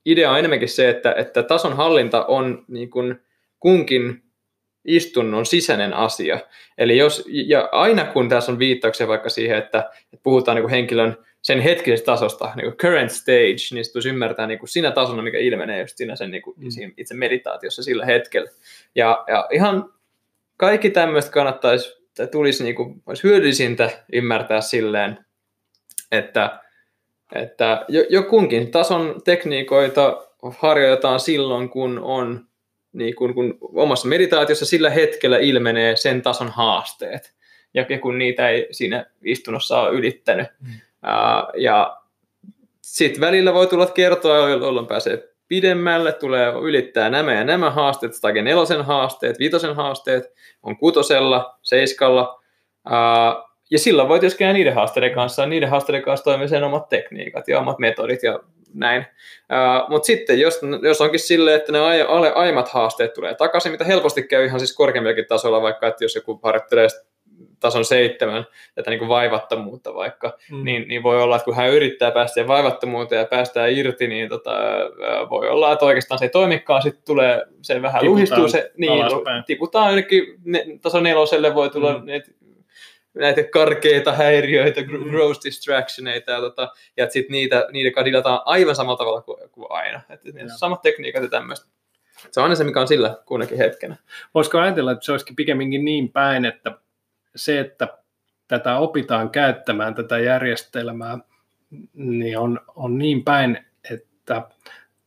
idea 0.05 0.31
on 0.31 0.39
enemmänkin 0.39 0.69
se, 0.69 0.89
että, 0.89 1.15
että 1.19 1.43
tason 1.43 1.77
hallinta 1.77 2.25
on 2.25 2.65
niin 2.69 2.91
kuin 2.91 3.21
kunkin 3.61 4.23
istunnon 4.85 5.47
sisäinen 5.47 5.95
asia. 5.95 6.41
Eli 6.79 6.99
jos, 6.99 7.25
ja 7.27 7.69
aina 7.73 8.05
kun 8.05 8.29
tässä 8.29 8.53
on 8.53 8.59
viittauksia 8.59 9.09
vaikka 9.09 9.29
siihen, 9.29 9.59
että, 9.59 9.79
että 10.13 10.23
puhutaan 10.23 10.55
niin 10.55 10.63
kuin 10.63 10.71
henkilön 10.71 11.17
sen 11.43 11.61
hetkisestä 11.61 12.07
tasosta, 12.07 12.53
niin 12.57 12.65
kuin 12.65 12.77
current 12.77 13.11
stage, 13.11 13.57
niin 13.73 13.85
se 13.85 13.93
tulisi 13.93 14.09
ymmärtää 14.09 14.47
niin 14.47 14.59
kuin 14.59 14.69
siinä 14.69 14.91
tasona, 14.91 15.23
mikä 15.23 15.39
ilmenee 15.39 15.81
just 15.81 15.97
siinä, 15.97 16.17
sen, 16.17 16.31
niin 16.31 16.43
kuin, 16.43 16.57
mm. 16.59 16.71
siinä 16.71 16.93
itse 16.97 17.15
meditaatiossa 17.15 17.83
sillä 17.83 18.07
hetkellä. 18.07 18.51
Ja, 18.95 19.25
ja 19.29 19.49
ihan 19.53 19.95
kaikki 20.57 20.91
tämmöistä 20.91 21.31
kannattaisi, 21.31 21.91
tai 21.91 21.98
tulisi 22.27 22.65
niin 22.65 22.75
kuin, 22.75 23.03
olisi 23.07 23.23
hyödyllisintä 23.23 23.91
ymmärtää 24.13 24.61
silleen, 24.61 25.19
että, 26.13 26.61
että 27.35 27.85
jo, 27.89 28.05
jo 28.11 28.23
kunkin 28.23 28.71
tason 28.71 29.21
tekniikoita 29.25 30.27
harjoitetaan 30.59 31.21
silloin, 31.21 31.69
kun 31.69 31.99
on 31.99 32.49
niin 32.93 33.15
kun, 33.15 33.35
kun 33.35 33.59
omassa 33.61 34.09
meditaatiossa 34.09 34.67
sillä 34.67 34.91
hetkellä 34.91 35.39
ilmenee 35.39 35.97
sen 35.97 36.23
tason 36.23 36.49
haasteet, 36.49 37.35
ja 37.75 37.85
kun 38.01 38.19
niitä 38.19 38.49
ei 38.49 38.69
siinä 38.71 39.07
istunnossa 39.25 39.81
ole 39.81 39.99
ylittänyt. 39.99 40.47
Mm. 40.61 40.69
Uh, 40.69 41.61
ja 41.61 41.97
sitten 42.83 43.21
välillä 43.21 43.55
voi 43.55 43.67
tulla 43.67 43.87
kertoa, 43.87 44.49
jolloin 44.49 44.87
pääsee 44.87 45.29
pidemmälle, 45.49 46.13
tulee 46.13 46.53
ylittää 46.63 47.11
nämä 47.11 47.35
ja 47.35 47.45
nämä 47.45 47.71
haasteet, 47.71 48.13
tai 48.21 48.43
nelosen 48.43 48.85
haasteet, 48.85 49.39
viitosen 49.39 49.77
haasteet, 49.77 50.25
on 50.63 50.77
kutosella, 50.77 51.59
seiskalla, 51.63 52.43
ja 53.71 53.79
silloin 53.79 54.09
voi 54.09 54.21
työskennellä 54.21 54.59
niiden 54.59 54.75
haasteiden 54.75 55.15
kanssa, 55.15 55.47
niiden 55.47 55.69
haasteiden 55.69 56.03
kanssa 56.03 56.25
toimii 56.25 56.49
sen 56.49 56.65
omat 56.65 56.89
tekniikat 56.89 57.49
ja 57.49 57.61
omat 57.61 57.79
metodit 57.79 58.23
ja 58.23 58.41
näin. 58.75 59.07
Mutta 59.89 60.07
sitten, 60.07 60.41
jos, 60.41 60.61
jos 60.83 61.01
onkin 61.01 61.21
silleen, 61.21 61.57
että 61.57 61.73
ne 61.73 61.79
aiemmat 62.35 62.69
haasteet 62.69 63.15
tulee 63.15 63.35
takaisin, 63.35 63.73
mitä 63.73 63.85
helposti 63.85 64.23
käy 64.23 64.45
ihan 64.45 64.61
siis 64.61 64.77
korkeammillakin 64.77 65.27
tasolla, 65.27 65.63
vaikka 65.63 65.87
että 65.87 66.05
jos 66.05 66.15
joku 66.15 66.41
harjoittelee 66.43 66.89
tason 67.61 67.85
seitsemän, 67.85 68.47
tätä 68.75 68.91
niin 68.91 68.99
kuin 68.99 69.09
vaivattomuutta 69.09 69.95
vaikka, 69.95 70.39
mm. 70.51 70.65
niin, 70.65 70.89
niin 70.89 71.03
voi 71.03 71.23
olla, 71.23 71.37
että 71.37 71.45
kun 71.45 71.57
hän 71.57 71.71
yrittää 71.71 72.11
päästä 72.11 72.47
vaivattomuuteen 72.47 73.19
ja 73.21 73.27
päästään 73.27 73.73
irti, 73.73 74.09
niin 74.09 74.29
tota, 74.29 74.51
voi 75.31 75.49
olla, 75.49 75.73
että 75.73 75.85
oikeastaan 75.85 76.19
se 76.19 76.25
ei 76.25 76.29
toimikaan, 76.29 76.83
sitten 76.83 77.03
tulee 77.07 77.47
se 77.63 77.83
vähän 77.83 78.01
tiputaan 78.01 78.13
luhistuu, 78.13 78.49
se, 78.49 78.73
niin, 78.77 78.91
tiputaan 79.47 79.87
jonnekin 79.87 80.25
ne, 80.45 80.65
tason 80.83 81.03
neloselle 81.03 81.55
voi 81.55 81.71
tulla 81.71 81.93
mm 81.93 82.05
näitä 83.19 83.43
karkeita 83.43 84.13
häiriöitä, 84.13 84.81
mm. 84.81 85.11
gross 85.11 85.41
distractioneita, 85.45 86.33
ja, 86.33 86.41
tota, 86.41 86.73
ja 86.97 87.11
sitten 87.11 87.33
niitä, 87.33 87.67
niitä 87.73 87.95
kadilataan 87.95 88.41
aivan 88.45 88.77
samalla 88.77 88.97
tavalla 88.97 89.23
kuin, 89.23 89.51
kuin 89.53 89.67
aina. 89.71 90.01
Et, 90.11 90.21
ja. 90.25 90.49
samat 90.57 90.83
tekniikat 90.83 91.23
ja 91.23 91.29
tämmöistä. 91.29 91.67
Se 92.31 92.41
on 92.41 92.45
aina 92.45 92.55
se, 92.55 92.65
mikä 92.65 92.81
on 92.81 92.89
sillä 92.89 93.17
kunnakin 93.27 93.59
hetkenä. 93.59 93.97
Voisiko 94.35 94.59
ajatella, 94.59 94.93
että 94.93 95.05
se 95.05 95.13
olisikin 95.13 95.37
pikemminkin 95.37 95.85
niin 95.85 96.13
päin, 96.13 96.45
että 96.45 96.73
se, 97.37 97.61
että 97.61 97.89
tätä 98.49 98.79
opitaan 98.79 99.31
käyttämään, 99.31 99.95
tätä 99.95 100.19
järjestelmää, 100.19 101.19
niin 101.95 102.39
on, 102.39 102.61
on 102.77 102.99
niin 102.99 103.25
päin, 103.25 103.59
että 103.91 104.43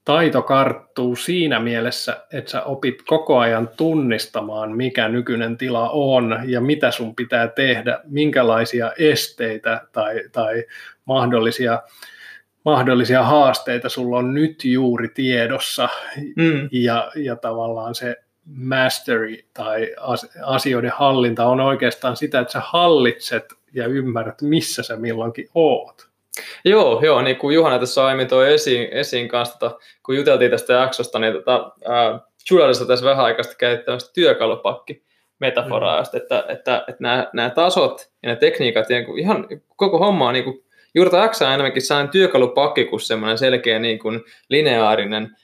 taito 0.06 0.42
karttuu 0.42 1.16
siinä 1.16 1.60
mielessä, 1.60 2.26
että 2.34 2.52
sä 2.52 2.64
opit 2.64 3.02
koko 3.08 3.40
ajan 3.40 3.70
tunnistamaan, 3.78 4.78
mikä 4.78 5.08
nykyinen 5.08 5.58
tila 5.58 5.90
on 5.90 6.40
ja 6.46 6.62
mitä 6.62 6.92
sun 6.92 7.16
pitää 7.16 7.48
tehdä, 7.48 8.00
minkälaisia 8.04 8.92
esteitä 8.98 9.82
tai, 9.92 10.22
tai 10.32 10.66
mahdollisia, 11.06 11.82
mahdollisia 12.66 13.24
haasteita 13.24 13.90
sulla 13.90 14.18
on 14.18 14.34
nyt 14.34 14.66
juuri 14.66 15.08
tiedossa 15.08 15.90
mm. 16.36 16.70
ja, 16.72 17.12
ja 17.16 17.36
tavallaan 17.36 17.96
se 17.96 18.16
mastery 18.56 19.38
tai 19.54 19.96
asioiden 20.44 20.92
hallinta 20.96 21.46
on 21.46 21.60
oikeastaan 21.60 22.18
sitä, 22.18 22.40
että 22.40 22.52
sä 22.52 22.62
hallitset 22.66 23.54
ja 23.74 23.88
ymmärrät, 23.88 24.42
missä 24.42 24.84
sä 24.84 24.96
milloinkin 24.96 25.50
oot. 25.56 26.12
Joo, 26.66 27.02
joo, 27.04 27.22
niin 27.22 27.38
kuin 27.38 27.56
Juhana 27.56 27.80
tässä 27.80 28.06
aiemmin 28.06 28.28
toi 28.28 28.54
esiin, 28.54 28.88
esiin 28.92 29.28
kanssa, 29.28 29.60
tota, 29.60 29.80
kun 30.06 30.16
juteltiin 30.16 30.52
tästä 30.52 30.74
jaksosta, 30.74 31.20
niin 31.20 31.34
tota, 31.34 31.72
äh, 31.90 32.22
tässä 32.88 33.06
vähän 33.06 33.26
aikaista 33.26 33.56
tämmöistä 33.86 34.14
työkalupakki 34.14 35.04
metaforaa, 35.40 36.02
mm. 36.02 36.04
että, 36.04 36.18
että, 36.18 36.46
että, 36.50 36.84
että 36.88 37.04
nämä, 37.04 37.28
nämä 37.34 37.50
tasot 37.50 38.02
ja 38.24 38.28
nämä 38.28 38.36
tekniikat, 38.36 38.90
ja 38.90 39.00
niin 39.00 39.20
ihan 39.20 39.48
koko 39.76 39.98
homma 39.98 40.28
on 40.28 40.34
niin 40.34 40.44
kuin, 40.44 40.64
juurta 40.96 41.18
jaksaa 41.18 41.54
enemmänkin 41.54 41.82
sellainen 41.82 42.12
työkalupakki 42.12 42.86
kuin 42.86 43.00
semmoinen 43.00 43.38
selkeä 43.38 43.80
niin 43.80 44.00
kuin 44.00 44.24
lineaarinen 44.50 45.38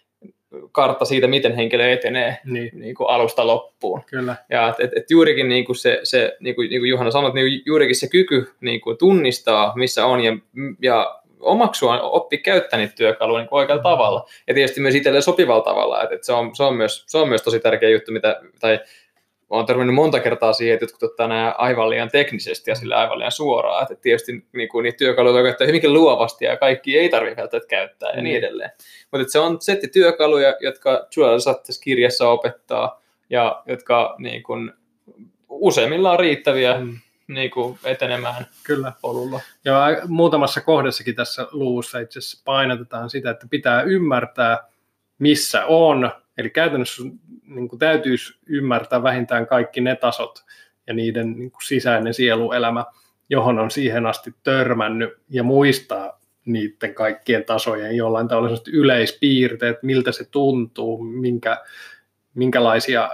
kartta 0.72 1.06
siitä, 1.06 1.28
miten 1.28 1.56
henkilö 1.56 1.92
etenee 1.92 2.38
niin. 2.46 2.70
Niin 2.74 2.96
kuin 2.96 3.10
alusta 3.10 3.48
loppuun. 3.48 4.02
Kyllä. 4.06 4.36
Ja 4.50 4.70
et, 4.70 4.76
et, 4.80 4.98
et 4.98 5.12
juurikin 5.12 5.50
niin 5.50 5.66
kuin 5.66 5.76
se, 5.76 6.00
se 6.04 6.38
niin 6.40 6.56
kuin, 6.56 6.70
niin 6.70 6.82
kuin 6.82 6.90
Juhana 6.90 7.12
sanoi, 7.12 7.34
niin 7.34 7.62
juurikin 7.66 7.96
se 7.96 8.08
kyky 8.08 8.52
niin 8.62 8.82
kuin 8.82 8.98
tunnistaa, 8.98 9.74
missä 9.76 10.06
on 10.06 10.24
ja, 10.24 10.38
ja 10.82 11.22
omaksua, 11.40 12.02
oppi 12.02 12.38
käyttää 12.38 12.80
niitä 12.80 12.96
työkaluja 12.96 13.42
niin 13.42 13.48
oikealla 13.52 13.84
tavalla. 13.84 14.28
Ja 14.48 14.54
tietysti 14.54 14.82
myös 14.82 14.96
itselleen 14.96 15.24
sopivalla 15.24 15.64
tavalla. 15.64 16.04
Et, 16.04 16.12
et 16.12 16.24
se, 16.24 16.34
on, 16.34 16.56
se, 16.56 16.64
on 16.64 16.76
myös, 16.76 17.04
se 17.08 17.18
on 17.18 17.30
myös 17.30 17.42
tosi 17.42 17.60
tärkeä 17.60 17.90
juttu, 17.90 18.12
mitä, 18.12 18.42
tai 18.60 18.80
olen 19.50 19.66
törmännyt 19.66 19.96
monta 19.96 20.20
kertaa 20.20 20.54
siihen, 20.54 20.74
että 20.74 20.84
jotkut 20.84 21.04
ottaa 21.04 21.28
nämä 21.28 21.56
aivan 21.58 21.90
liian 21.90 22.12
teknisesti 22.12 22.72
ja 22.72 22.76
sillä 22.76 22.98
aivan 22.98 23.20
liian 23.20 23.32
suoraan. 23.32 23.84
Että 23.84 23.96
tietysti 23.96 24.46
niin 24.54 24.70
kuin, 24.70 24.84
niitä 24.84 24.98
työkaluja 24.98 25.44
käyttää 25.44 25.68
hyvinkin 25.68 25.94
luovasti 25.94 26.46
ja 26.46 26.58
kaikki 26.58 26.98
ei 26.98 27.10
tarvitse 27.10 27.42
välttämättä 27.42 27.68
käyttää 27.68 28.12
ja 28.12 28.22
niin 28.22 28.36
mm. 28.36 28.38
edelleen. 28.38 28.72
Mutta 29.12 29.32
se 29.32 29.40
on 29.40 29.62
setti 29.62 29.88
työkaluja, 29.88 30.56
jotka 30.60 31.08
Joel 31.18 31.40
tässä 31.40 31.84
kirjassa 31.84 32.30
opettaa 32.30 33.02
ja 33.30 33.64
jotka 33.66 34.16
niin 34.18 34.44
kuin, 34.44 34.74
useimmilla 35.50 36.12
on 36.12 36.20
riittäviä 36.20 36.80
mm. 36.80 36.98
niin 37.28 37.52
kuin, 37.52 37.80
etenemään 37.84 38.48
Kyllä. 38.64 38.92
polulla. 39.02 39.40
Ja 39.66 39.88
muutamassa 40.08 40.62
kohdassakin 40.62 41.16
tässä 41.16 41.48
luvussa 41.52 42.00
itse 42.00 42.20
asiassa 42.20 42.42
painotetaan 42.46 43.10
sitä, 43.10 43.30
että 43.30 43.48
pitää 43.50 43.82
ymmärtää, 43.82 44.58
missä 45.20 45.66
on, 45.66 46.12
Eli 46.38 46.50
käytännössä 46.50 47.04
niin 47.46 47.70
kuin 47.70 47.80
täytyisi 47.80 48.40
ymmärtää 48.48 49.04
vähintään 49.04 49.48
kaikki 49.48 49.82
ne 49.82 49.96
tasot 49.96 50.46
ja 50.88 50.94
niiden 50.94 51.32
niin 51.32 51.52
kuin 51.52 51.64
sisäinen 51.64 52.14
sieluelämä, 52.14 52.86
johon 53.30 53.60
on 53.60 53.72
siihen 53.72 54.06
asti 54.06 54.36
törmännyt 54.44 55.10
ja 55.30 55.44
muistaa 55.44 56.20
niiden 56.46 56.94
kaikkien 56.94 57.46
tasojen 57.46 57.96
jollain 57.96 58.28
tavalla 58.28 58.58
yleispiirteet, 58.72 59.84
miltä 59.84 60.12
se 60.12 60.26
tuntuu, 60.32 61.04
minkä, 61.04 61.58
minkälaisia 62.34 63.04
äh, 63.04 63.10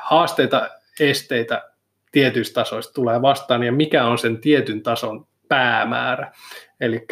haasteita, 0.00 0.70
esteitä 1.00 1.70
tietyistä 2.12 2.54
tasoista 2.54 2.92
tulee 2.92 3.22
vastaan 3.22 3.62
ja 3.62 3.72
mikä 3.72 4.04
on 4.04 4.18
sen 4.18 4.38
tietyn 4.38 4.82
tason 4.82 5.26
päämäärä. 5.48 6.32
Eli 6.80 7.06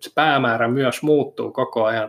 se 0.00 0.10
päämäärä 0.14 0.68
myös 0.68 1.02
muuttuu 1.02 1.52
koko 1.52 1.84
ajan, 1.84 2.08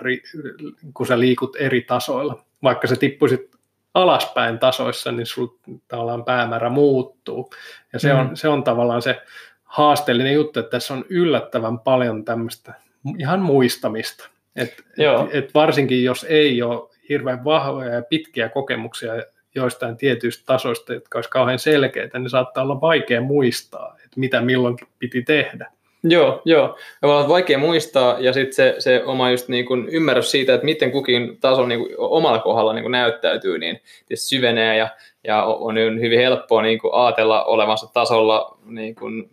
kun 0.93 1.07
sä 1.07 1.19
liikut 1.19 1.55
eri 1.59 1.81
tasoilla 1.81 2.45
vaikka 2.63 2.87
se 2.87 2.95
tippuisit 2.95 3.51
alaspäin 3.93 4.59
tasoissa, 4.59 5.11
niin 5.11 5.25
sulla 5.25 5.53
tavallaan 5.87 6.25
päämäärä 6.25 6.69
muuttuu. 6.69 7.49
Ja 7.93 7.99
se, 7.99 8.13
mm. 8.13 8.19
on, 8.19 8.37
se 8.37 8.47
on 8.47 8.63
tavallaan 8.63 9.01
se 9.01 9.21
haasteellinen 9.63 10.33
juttu, 10.33 10.59
että 10.59 10.69
tässä 10.69 10.93
on 10.93 11.05
yllättävän 11.09 11.79
paljon 11.79 12.25
tämmöistä 12.25 12.73
ihan 13.19 13.39
muistamista. 13.39 14.29
Et, 14.55 14.73
et, 14.97 15.29
et 15.31 15.53
varsinkin 15.53 16.03
jos 16.03 16.25
ei 16.29 16.61
ole 16.61 16.89
hirveän 17.09 17.43
vahvoja 17.43 17.93
ja 17.93 18.01
pitkiä 18.01 18.49
kokemuksia 18.49 19.13
joistain 19.55 19.97
tietyistä 19.97 20.43
tasoista, 20.45 20.93
jotka 20.93 21.17
olisi 21.17 21.29
kauhean 21.29 21.59
selkeitä, 21.59 22.19
niin 22.19 22.29
saattaa 22.29 22.63
olla 22.63 22.81
vaikea 22.81 23.21
muistaa, 23.21 23.95
että 23.95 24.19
mitä 24.19 24.41
milloinkin 24.41 24.87
piti 24.99 25.21
tehdä. 25.21 25.71
Joo, 26.03 26.41
joo. 26.45 26.77
Ja 27.01 27.07
on 27.07 27.29
vaikea 27.29 27.57
muistaa, 27.57 28.15
ja 28.19 28.33
sitten 28.33 28.53
se, 28.53 28.75
se 28.79 29.03
oma 29.05 29.31
just 29.31 29.47
niin 29.47 29.65
kun 29.65 29.89
ymmärrys 29.89 30.31
siitä, 30.31 30.53
että 30.53 30.65
miten 30.65 30.91
kukin 30.91 31.37
taso 31.41 31.65
niin 31.65 31.85
omalla 31.97 32.39
kohdalla 32.39 32.73
niin 32.73 32.91
näyttäytyy, 32.91 33.57
niin 33.57 33.81
syvenee, 34.13 34.77
ja, 34.77 34.89
ja 35.23 35.43
on 35.43 35.75
hyvin 35.99 36.19
helppoa 36.19 36.61
niin 36.61 36.79
ajatella 36.91 37.43
olevansa 37.43 37.87
tasolla 37.93 38.57
niin 38.65 38.95
kun, 38.95 39.29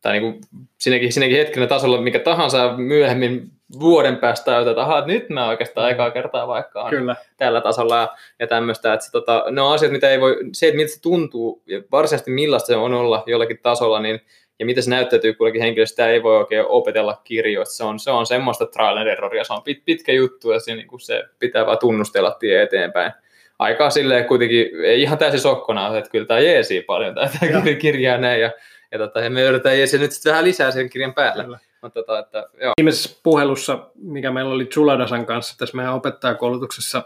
tai 0.00 0.12
niin 0.12 0.22
kuin 0.22 0.40
sinnekin, 0.78 1.12
sinnekin 1.12 1.38
hetkenä 1.38 1.66
tasolla 1.66 2.00
mikä 2.00 2.18
tahansa 2.18 2.74
myöhemmin 2.76 3.50
vuoden 3.80 4.16
päästä 4.16 4.44
täytä, 4.44 4.70
että 4.70 4.82
aha, 4.82 5.06
nyt 5.06 5.28
mä 5.28 5.48
oikeastaan 5.48 5.90
ekaa 5.90 6.10
kertaa 6.10 6.46
vaikka 6.46 6.82
on 6.82 6.90
Kyllä. 6.90 7.16
tällä 7.36 7.60
tasolla 7.60 7.96
ja, 7.96 8.16
ja 8.38 8.46
tämmöistä, 8.46 8.92
että 8.92 9.06
se, 9.06 9.12
tota, 9.12 9.44
ne 9.50 9.60
on 9.60 9.74
asiat, 9.74 9.92
mitä 9.92 10.10
ei 10.10 10.20
voi, 10.20 10.36
se, 10.52 10.66
että 10.66 10.76
miltä 10.76 10.92
se 10.92 11.00
tuntuu 11.00 11.62
ja 11.66 11.82
varsinaisesti 11.92 12.30
millaista 12.30 12.66
se 12.66 12.76
on 12.76 12.94
olla 12.94 13.22
jollakin 13.26 13.58
tasolla, 13.62 14.00
niin 14.00 14.20
ja 14.58 14.66
miten 14.66 14.82
se 14.82 14.90
näyttäytyy 14.90 15.34
kullekin 15.34 15.62
henkilöstä, 15.62 15.92
sitä 15.92 16.08
ei 16.08 16.22
voi 16.22 16.36
oikein 16.36 16.64
opetella 16.68 17.20
kirjoista. 17.24 17.74
Se 17.74 17.84
on, 17.84 17.98
se 17.98 18.10
on 18.10 18.26
semmoista 18.26 18.66
trial 18.66 18.96
and 18.96 19.06
erroria, 19.06 19.44
se 19.44 19.52
on 19.52 19.62
pit, 19.62 19.84
pitkä 19.84 20.12
juttu 20.12 20.50
ja 20.50 20.60
se, 20.60 20.74
niin 20.74 20.88
kuin 20.88 21.00
se 21.00 21.24
pitää 21.38 21.66
vaan 21.66 21.78
tunnustella 21.78 22.30
tie 22.30 22.62
eteenpäin. 22.62 23.12
Aikaa 23.58 23.90
silleen 23.90 24.24
kuitenkin, 24.24 24.66
ei 24.84 25.02
ihan 25.02 25.18
täysin 25.18 25.40
sokkona, 25.40 25.98
että 25.98 26.10
kyllä 26.10 26.26
tämä 26.26 26.40
jeesii 26.40 26.82
paljon 26.82 27.14
tämä 27.14 27.74
kirjaa 27.80 28.18
näin 28.18 28.40
ja 28.40 28.50
ja, 28.92 28.98
tota, 28.98 29.20
ja 29.20 29.30
me 29.30 29.42
yritetään 29.42 29.78
jeesiä 29.78 30.00
nyt 30.00 30.12
sitten 30.12 30.30
vähän 30.30 30.44
lisää 30.44 30.70
sen 30.70 30.90
kirjan 30.90 31.14
päälle. 31.14 31.44
Kyllä. 31.44 31.58
Mutta, 31.82 32.00
tota, 32.02 32.18
että, 32.18 32.48
joo. 32.60 32.72
Viimeisessä 32.80 33.20
puhelussa, 33.22 33.90
mikä 33.94 34.30
meillä 34.30 34.54
oli 34.54 34.68
Zuladasan 34.74 35.26
kanssa 35.26 35.58
tässä 35.58 35.76
meidän 35.76 35.94
opettajakoulutuksessa, 35.94 37.02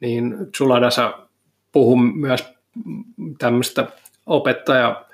niin 0.00 0.36
Zuladasa 0.58 1.18
puhui 1.72 1.96
myös 2.14 2.54
tämmöistä 3.38 3.86
opettaja 4.26 5.04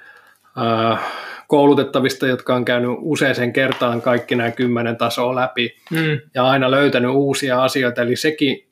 koulutettavista, 1.48 2.26
jotka 2.26 2.54
on 2.54 2.64
käynyt 2.64 2.90
useaseen 2.98 3.52
kertaan 3.52 4.02
kaikki 4.02 4.34
nämä 4.34 4.50
kymmenen 4.50 4.96
tasoa 4.96 5.34
läpi 5.34 5.76
mm. 5.90 6.20
ja 6.34 6.46
aina 6.46 6.70
löytänyt 6.70 7.10
uusia 7.10 7.62
asioita. 7.62 8.02
Eli 8.02 8.16
sekin 8.16 8.68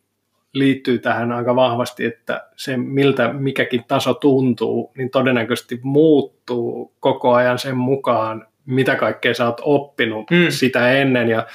liittyy 0.53 0.99
tähän 0.99 1.33
aika 1.33 1.57
vahvasti, 1.57 2.05
että 2.05 2.49
se 2.57 2.77
miltä 2.77 3.33
mikäkin 3.33 3.85
taso 3.89 4.15
tuntuu, 4.15 4.93
niin 4.97 5.11
todennäköisesti 5.11 5.81
muuttuu 5.83 6.95
koko 7.01 7.35
ajan 7.35 7.59
sen 7.59 7.77
mukaan, 7.77 8.47
mitä 8.67 8.97
kaikkea 8.97 9.35
sä 9.35 9.47
oot 9.47 9.61
oppinut 9.65 10.31
mm. 10.31 10.47
sitä 10.49 10.93
ennen 10.93 11.29
ja, 11.29 11.47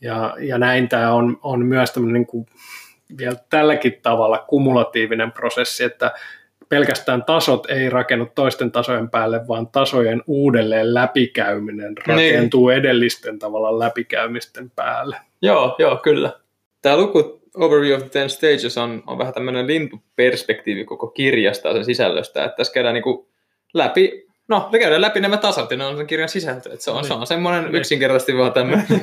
ja, 0.00 0.36
ja 0.40 0.58
näin 0.58 0.88
tämä 0.88 1.12
on, 1.12 1.38
on 1.42 1.66
myös 1.66 1.92
tämmöinen 1.92 2.14
niin 2.14 2.26
kuin 2.26 2.46
vielä 3.18 3.36
tälläkin 3.50 3.98
tavalla 4.02 4.38
kumulatiivinen 4.38 5.32
prosessi, 5.32 5.84
että 5.84 6.12
pelkästään 6.68 7.24
tasot 7.24 7.70
ei 7.70 7.90
rakennu 7.90 8.26
toisten 8.34 8.72
tasojen 8.72 9.10
päälle, 9.10 9.48
vaan 9.48 9.66
tasojen 9.66 10.22
uudelleen 10.26 10.94
läpikäyminen 10.94 11.94
niin. 11.94 12.06
rakentuu 12.06 12.68
niin. 12.68 12.78
edellisten 12.78 13.38
tavalla 13.38 13.78
läpikäymisten 13.78 14.70
päälle. 14.70 15.16
Joo, 15.42 15.76
joo, 15.78 15.96
kyllä. 15.96 16.32
Tämä 16.82 16.96
luku 16.96 17.40
Overview 17.56 17.96
of 17.96 18.02
the 18.02 18.08
Ten 18.08 18.30
Stages 18.30 18.78
on, 18.78 19.02
on 19.06 19.18
vähän 19.18 19.34
tämmöinen 19.34 19.66
lintuperspektiivi 19.66 20.84
koko 20.84 21.06
kirjasta 21.06 21.68
ja 21.68 21.74
sen 21.74 21.84
sisällöstä, 21.84 22.44
että 22.44 22.56
tässä 22.56 22.72
käydään 22.72 22.94
niin 22.94 23.26
läpi, 23.74 24.26
no 24.48 24.68
me 24.72 24.78
käydään 24.78 25.00
läpi 25.00 25.20
nämä 25.20 25.36
tasot 25.36 25.70
ja 25.70 25.76
ne 25.76 25.84
on 25.84 25.96
sen 25.96 26.06
kirjan 26.06 26.28
sisältö, 26.28 26.72
että 26.72 26.84
se 26.84 26.90
on, 26.90 27.04
se 27.04 27.14
on 27.14 27.26
semmoinen 27.26 27.64
niin. 27.64 27.74
yksinkertaisesti 27.74 28.36
vaan 28.36 28.52
tämmöinen 28.52 28.86
niin 28.90 29.02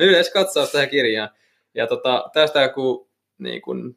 yleiskatsaus 0.00 0.72
tähän 0.72 0.88
kirjaan. 0.88 1.30
Ja 1.74 1.86
tota, 1.86 2.30
tästä 2.32 2.62
joku 2.62 3.08
niin 3.38 3.62
kuin, 3.62 3.96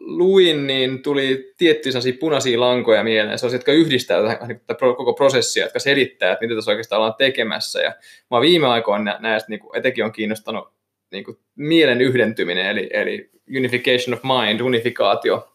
luin, 0.00 0.66
niin 0.66 1.02
tuli 1.02 1.52
tiettyjä 1.58 1.94
punaisia 2.20 2.60
lankoja 2.60 3.04
mieleen, 3.04 3.38
se 3.38 3.46
on 3.46 3.52
jotka 3.52 3.72
yhdistää 3.72 4.22
tätä, 4.22 4.46
niin, 4.46 4.60
tätä 4.66 4.78
koko 4.78 5.12
prosessia, 5.12 5.64
jotka 5.64 5.78
selittää, 5.78 6.32
että 6.32 6.44
mitä 6.44 6.54
tässä 6.54 6.70
oikeastaan 6.70 6.98
ollaan 6.98 7.14
tekemässä. 7.18 7.80
Ja 7.80 7.94
mä 8.30 8.40
viime 8.40 8.66
aikoina 8.66 9.16
näistä 9.20 9.50
niin 9.50 9.60
kuin, 9.60 9.78
etenkin 9.78 10.04
on 10.04 10.12
kiinnostanut 10.12 10.68
niin 11.12 11.24
kuin 11.24 11.38
mielen 11.56 12.00
yhdentyminen, 12.00 12.66
eli, 12.66 12.90
eli 12.92 13.30
unification 13.58 14.14
of 14.14 14.20
mind, 14.22 14.60
unifikaatio, 14.60 15.52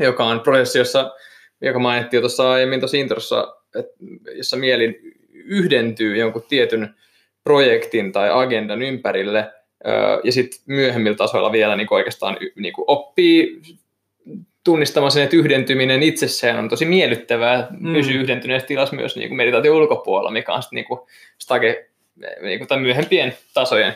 joka 0.00 0.24
on 0.24 0.40
prosessi, 0.40 0.78
jossa, 0.78 1.12
joka 1.60 1.78
mainittiin 1.78 2.22
tuossa 2.22 2.52
aiemmin 2.52 2.80
tuossa 2.80 2.96
introssa, 2.96 3.56
että, 3.76 3.92
jossa 4.36 4.56
mieli 4.56 5.00
yhdentyy 5.32 6.16
jonkun 6.16 6.44
tietyn 6.48 6.94
projektin 7.44 8.12
tai 8.12 8.30
agendan 8.32 8.82
ympärille, 8.82 9.52
ja 10.24 10.32
sitten 10.32 10.60
myöhemmillä 10.66 11.16
tasoilla 11.16 11.52
vielä 11.52 11.76
niin 11.76 11.86
kuin 11.86 11.96
oikeastaan 11.96 12.36
niin 12.56 12.72
kuin 12.72 12.84
oppii 12.88 13.60
tunnistamaan 14.64 15.12
sen, 15.12 15.22
että 15.22 15.36
yhdentyminen 15.36 16.02
itsessään 16.02 16.58
on 16.58 16.68
tosi 16.68 16.84
miellyttävää, 16.84 17.68
mm. 17.70 17.92
pysyy 17.92 18.20
yhdentyneessä 18.20 18.68
tilassa 18.68 18.96
myös 18.96 19.16
niin 19.16 19.28
kuin 19.28 19.36
meditaation 19.36 19.76
ulkopuolella, 19.76 20.30
mikä 20.30 20.52
on 20.54 20.62
sitten 20.62 20.76
niin 20.76 20.84
kuin 20.84 21.00
stage, 21.38 21.88
niin 22.42 22.58
kuin, 22.58 22.68
tai 22.68 22.80
myöhempien 22.80 23.36
tasojen 23.54 23.92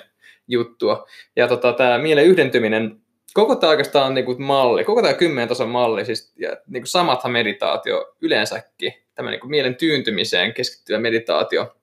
juttua. 0.49 1.07
Ja 1.37 1.49
tota, 1.49 1.73
tämä 1.73 1.99
mielen 1.99 2.25
yhdentyminen, 2.27 2.97
koko 3.35 3.57
tämä 3.57 3.71
oikeastaan 3.71 4.15
niin 4.15 4.25
kuin 4.25 4.43
malli, 4.43 4.85
koko 4.85 5.03
tämä 5.03 5.15
kymmenen 5.15 5.49
tason 5.49 5.69
malli, 5.69 6.05
siis 6.05 6.33
ja, 6.37 6.51
niin 6.67 6.83
kuin 6.83 6.89
samathan 6.89 7.33
meditaatio 7.33 8.15
yleensäkin, 8.21 8.93
tämä 9.15 9.31
niin 9.31 9.41
kuin 9.41 9.51
mielen 9.51 9.75
tyyntymiseen 9.75 10.55
keskittyvä 10.55 10.99
meditaatio, 10.99 11.77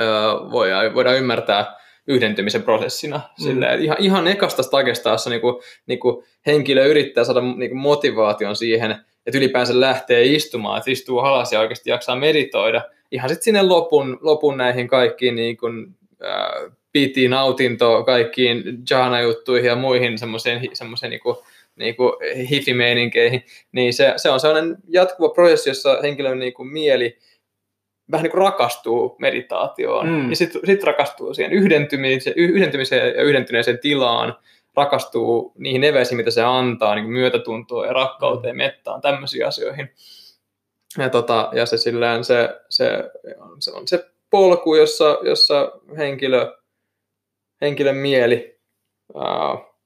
öö, 0.00 0.06
voidaan, 0.50 0.94
voidaan 0.94 1.16
ymmärtää 1.16 1.78
yhdentymisen 2.08 2.62
prosessina. 2.62 3.16
Mm. 3.16 3.44
Silleen, 3.44 3.82
ihan, 3.82 3.96
ihan 4.00 4.26
ekasta 4.26 4.62
stagesta, 4.62 5.10
jossa 5.10 5.30
niin 5.30 5.40
kuin, 5.40 5.62
niin 5.86 5.98
kuin 5.98 6.24
henkilö 6.46 6.86
yrittää 6.86 7.24
saada 7.24 7.40
niin 7.40 7.70
kuin 7.70 7.80
motivaation 7.80 8.56
siihen, 8.56 8.90
että 9.26 9.38
ylipäänsä 9.38 9.80
lähtee 9.80 10.24
istumaan, 10.24 10.78
että 10.78 10.90
istuu 10.90 11.18
alas 11.18 11.52
ja 11.52 11.60
oikeasti 11.60 11.90
jaksaa 11.90 12.16
meditoida. 12.16 12.82
Ihan 13.10 13.28
sitten 13.28 13.44
sinne 13.44 13.62
lopun, 13.62 14.18
lopun 14.20 14.56
näihin 14.56 14.88
kaikkiin 14.88 15.34
niin 15.34 15.56
kuin, 15.56 15.86
äh, 16.24 16.72
piti 16.92 17.28
nautinto 17.28 18.04
kaikkiin 18.04 18.62
jhana-juttuihin 18.90 19.68
ja 19.68 19.76
muihin 19.76 20.18
semmoiseen 20.18 20.60
semmoiseen 20.72 21.10
niinku, 21.10 21.44
niinku 21.76 22.18
hifi-meininkeihin, 22.50 23.44
niin 23.72 23.94
se, 23.94 24.12
se 24.16 24.30
on 24.30 24.40
sellainen 24.40 24.76
jatkuva 24.88 25.28
prosessi, 25.28 25.70
jossa 25.70 25.98
henkilön 26.02 26.38
niinku 26.38 26.64
mieli 26.64 27.18
vähän 28.10 28.22
niin 28.22 28.30
kuin 28.30 28.42
rakastuu 28.42 29.16
meditaatioon 29.18 30.08
mm. 30.08 30.30
ja 30.30 30.36
sitten 30.36 30.60
sit 30.66 30.84
rakastuu 30.84 31.34
siihen 31.34 31.52
yhdentymiseen, 31.52 32.36
yhdentymiseen 32.36 33.16
ja 33.16 33.22
yhdentyneeseen 33.22 33.78
tilaan, 33.78 34.36
rakastuu 34.76 35.52
niihin 35.58 35.84
eväisiin, 35.84 36.16
mitä 36.16 36.30
se 36.30 36.42
antaa, 36.42 36.94
niin 36.94 37.10
myötätuntoa 37.10 37.86
ja 37.86 37.92
rakkauteen, 37.92 38.56
mettaan, 38.56 39.00
tämmöisiin 39.00 39.46
asioihin. 39.46 39.90
Ja, 40.98 41.10
tota, 41.10 41.48
ja 41.52 41.66
se, 41.66 41.76
sillään 41.76 42.24
se, 42.24 42.60
se, 42.70 43.10
se 43.60 43.72
on 43.72 43.88
se 43.88 44.06
polku, 44.30 44.74
jossa, 44.74 45.18
jossa 45.22 45.72
henkilö 45.96 46.56
henkilön 47.60 47.96
mieli 47.96 48.60
uh, 49.14 49.76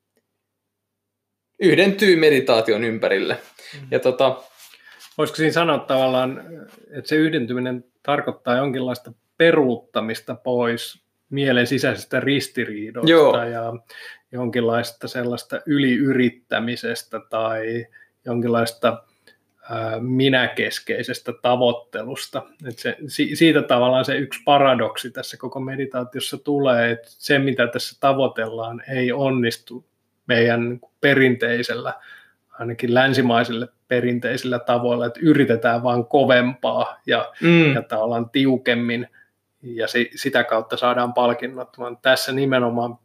yhdentyy 1.61 2.17
meditaation 2.17 2.85
ympärille. 2.85 3.39
Mm. 3.81 3.89
Ja 3.91 3.99
tota, 3.99 4.37
Voisiko 5.19 5.37
siinä 5.37 5.53
sanoa 5.53 5.79
tavallaan, 5.79 6.45
että 6.91 7.09
se 7.09 7.17
yhdentyminen 7.17 7.85
tarkoittaa 8.03 8.57
jonkinlaista 8.57 9.13
peruuttamista 9.37 10.35
pois 10.35 11.03
mielen 11.31 11.67
sisäisestä 11.67 12.21
ristiriidosta 12.21 13.11
Joo. 13.11 13.45
ja 13.45 13.73
jonkinlaista 14.33 15.09
sellaista 15.09 15.61
yliyrittämisestä 15.67 17.21
tai 17.31 17.87
jonkinlaista 18.25 19.03
minäkeskeisestä 20.01 21.33
tavoittelusta. 21.43 22.43
Et 22.69 22.79
se, 22.79 22.97
siitä 23.35 23.63
tavallaan 23.63 24.05
se 24.05 24.17
yksi 24.17 24.41
paradoksi 24.45 25.11
tässä 25.11 25.37
koko 25.37 25.61
meditaatiossa 25.61 26.39
tulee, 26.39 26.91
että 26.91 27.09
se 27.11 27.39
mitä 27.39 27.67
tässä 27.67 27.97
tavoitellaan 28.01 28.83
ei 28.89 29.13
onnistu 29.13 29.87
meidän 30.27 30.81
perinteisellä, 31.01 31.95
ainakin 32.51 32.95
länsimaisille 32.95 33.69
perinteisillä 33.93 34.59
tavoilla, 34.59 35.07
että 35.07 35.21
yritetään 35.23 35.83
vaan 35.83 36.07
kovempaa 36.07 37.01
ja, 37.07 37.33
mm. 37.43 37.75
ja 37.75 37.83
tavallaan 37.83 38.31
tiukemmin 38.31 39.09
ja 39.63 39.89
se, 39.89 40.07
sitä 40.15 40.45
kautta 40.45 40.77
saadaan 40.77 41.15
palkinnot, 41.15 41.79
vaan 41.79 41.99
tässä 42.03 42.33
nimenomaan 42.33 42.99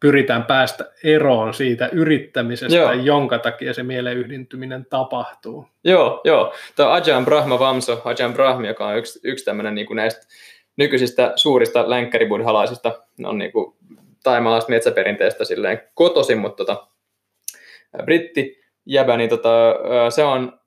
pyritään 0.00 0.44
päästä 0.44 0.90
eroon 1.04 1.54
siitä 1.54 1.88
yrittämisestä, 1.92 2.76
joo. 2.76 2.92
jonka 2.92 3.38
takia 3.38 3.74
se 3.74 3.82
mielen 3.82 4.16
yhdintyminen 4.16 4.86
tapahtuu. 4.90 5.66
Joo, 5.84 6.20
joo. 6.24 6.54
Tämä 6.76 6.92
Ajahn 6.92 7.24
Brahma 7.24 7.58
Vamso, 7.58 8.02
Ajahn 8.04 8.34
Brahma, 8.34 8.66
joka 8.66 8.86
on 8.86 8.98
yksi, 8.98 9.20
yksi 9.24 9.44
tämmöinen 9.44 9.74
niin 9.74 9.86
kuin 9.86 9.96
näistä 9.96 10.26
nykyisistä 10.76 11.32
suurista 11.36 11.90
länkkäribudhalaisista, 11.90 13.02
on 13.24 13.38
niin 13.38 13.52
kuin 13.52 13.74
taimalaista 14.22 14.70
metsäperinteestä 14.70 15.44
silleen 15.44 15.80
kotoisin, 15.94 16.38
mutta 16.38 16.64
tota, 16.64 16.86
britti 18.04 18.61
jäbä, 18.86 19.16
niin 19.16 19.30
tota, 19.30 19.74
se, 20.10 20.24
on, 20.24 20.58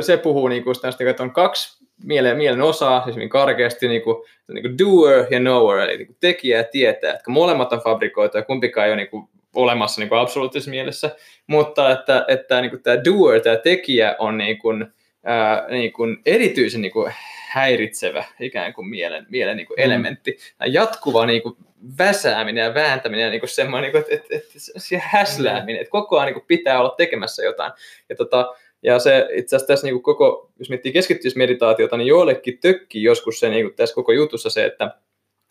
se 0.00 0.16
puhuu 0.16 0.48
niin 0.48 0.64
kuin 0.64 0.74
sitä, 0.74 0.88
että 1.10 1.22
on 1.22 1.30
kaksi 1.32 1.82
mielen, 2.04 2.36
mielen 2.36 2.62
osaa, 2.62 3.04
siis 3.04 3.16
hyvin 3.16 3.28
karkeasti 3.28 3.88
niin 3.88 4.02
kuin, 4.02 4.16
niin 4.52 4.62
kuin 4.62 4.78
doer 4.78 5.26
ja 5.30 5.40
knower, 5.40 5.78
eli 5.78 5.96
niin 5.96 6.06
kuin 6.06 6.16
tekijä 6.20 6.58
ja 6.58 6.64
tietää, 6.64 7.12
että 7.12 7.30
molemmat 7.30 7.72
on 7.72 7.80
fabrikoitu 7.84 8.36
ja 8.36 8.42
kumpikaan 8.42 8.86
ei 8.86 8.92
ole 8.92 8.96
niin 8.96 9.10
kuin 9.10 9.28
olemassa 9.54 10.00
niin 10.00 10.08
kuin 10.08 10.20
absoluuttisessa 10.20 10.70
mielessä, 10.70 11.16
mutta 11.46 11.90
että, 11.90 12.24
että 12.28 12.60
niin 12.60 12.70
kuin 12.70 12.82
tämä 12.82 13.04
doer, 13.04 13.40
tämä 13.40 13.56
tekijä 13.56 14.16
on 14.18 14.38
niin 14.38 14.58
kuin, 14.58 14.86
ää, 15.24 15.66
niin 15.70 15.92
kuin 15.92 16.16
erityisen 16.26 16.82
niin 16.82 16.92
kuin 16.92 17.12
häiritsevä 17.48 18.24
ikään 18.40 18.74
kuin 18.74 18.88
mielen, 18.88 19.26
mielen 19.30 19.56
niin 19.56 19.66
kuin 19.66 19.76
mm. 19.76 19.84
elementti. 19.84 20.38
Tämä 20.58 20.68
jatkuva 20.68 21.26
niin 21.26 21.42
kuin 21.42 21.56
väsääminen 21.98 22.64
ja 22.64 22.74
vääntäminen 22.74 23.24
ja 23.24 23.30
niin 23.30 23.40
kuin 23.40 23.50
semmoinen, 23.50 23.92
niin 23.92 24.04
kuin, 24.04 24.14
että, 24.14 24.34
että, 24.34 24.46
että 24.46 24.80
se 24.80 25.02
häslääminen, 25.04 25.80
että 25.80 25.90
koko 25.90 26.16
ajan 26.16 26.26
niin 26.26 26.34
kuin 26.34 26.46
pitää 26.46 26.80
olla 26.80 26.94
tekemässä 26.96 27.42
jotain. 27.42 27.72
Ja, 28.08 28.16
tota, 28.16 28.54
ja 28.82 28.98
se 28.98 29.28
itse 29.32 29.56
asiassa 29.56 29.66
tässä 29.66 29.86
niin 29.86 29.94
kuin 29.94 30.02
koko, 30.02 30.50
jos 30.58 30.68
miettii 30.68 30.92
keskittymismeditaatiota, 30.92 31.96
niin 31.96 32.08
joillekin 32.08 32.58
tökkii 32.58 33.02
joskus 33.02 33.40
se 33.40 33.48
niin 33.48 33.66
kuin 33.66 33.74
tässä 33.74 33.94
koko 33.94 34.12
jutussa 34.12 34.50
se, 34.50 34.64
että 34.64 34.90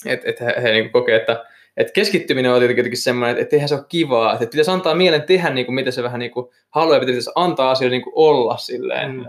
et, 0.06 0.22
et 0.26 0.42
he, 0.42 0.54
he 0.64 0.72
niin 0.72 0.84
kuin 0.84 0.92
kokee, 0.92 1.16
että 1.16 1.46
et 1.78 1.92
keskittyminen 1.92 2.52
on 2.52 2.60
tietenkin 2.60 2.98
semmoinen, 2.98 3.38
että 3.38 3.56
eihän 3.56 3.70
se 3.70 3.76
ole 3.76 3.86
kivaa, 3.90 4.34
että 4.34 4.46
pitäisi 4.46 4.72
antaa 4.72 4.96
mielen 4.96 5.24
tehdä 5.24 5.50
niin 5.50 5.66
kuin, 5.66 5.76
mitä 5.76 5.92
se 5.92 6.04
vähän 6.04 6.20
niin 6.20 6.32
kuin 6.32 6.50
haluaa, 6.70 6.96
ja 6.96 7.00
pitäisi 7.00 7.32
antaa 7.36 7.72
asioita 7.72 7.92
niin 7.92 8.02
kuin 8.02 8.14
olla 8.16 8.58
silleen. 8.58 9.12
Mm. 9.12 9.26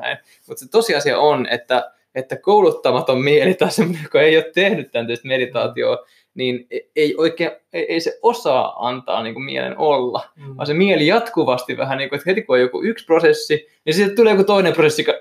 Mutta 0.48 0.64
se 0.64 0.70
tosiasia 0.70 1.18
on, 1.18 1.46
että 1.50 1.92
että 2.14 2.36
kouluttamaton 2.36 3.20
mieli 3.20 3.54
tai 3.54 3.70
semmoinen, 3.70 4.02
joka 4.02 4.22
ei 4.22 4.36
ole 4.36 4.50
tehnyt 4.54 4.92
tämän 4.92 5.06
meditaatioa, 5.24 6.06
niin 6.34 6.66
e- 6.70 6.78
ei 6.96 7.14
oikein, 7.18 7.50
ei, 7.72 7.86
ei 7.92 8.00
se 8.00 8.18
osaa 8.22 8.88
antaa 8.88 9.22
niin 9.22 9.34
kuin 9.34 9.44
mielen 9.44 9.78
olla, 9.78 10.28
mm. 10.36 10.56
vaan 10.56 10.66
se 10.66 10.74
mieli 10.74 11.06
jatkuvasti 11.06 11.76
vähän 11.76 11.98
niin 11.98 12.08
kuin, 12.08 12.16
että 12.16 12.30
heti 12.30 12.42
kun 12.42 12.56
on 12.56 12.60
joku 12.60 12.82
yksi 12.82 13.04
prosessi, 13.04 13.66
niin 13.84 13.94
sitten 13.94 14.16
tulee 14.16 14.32
joku 14.32 14.44
toinen 14.44 14.72
prosessi, 14.72 15.02
joka 15.02 15.12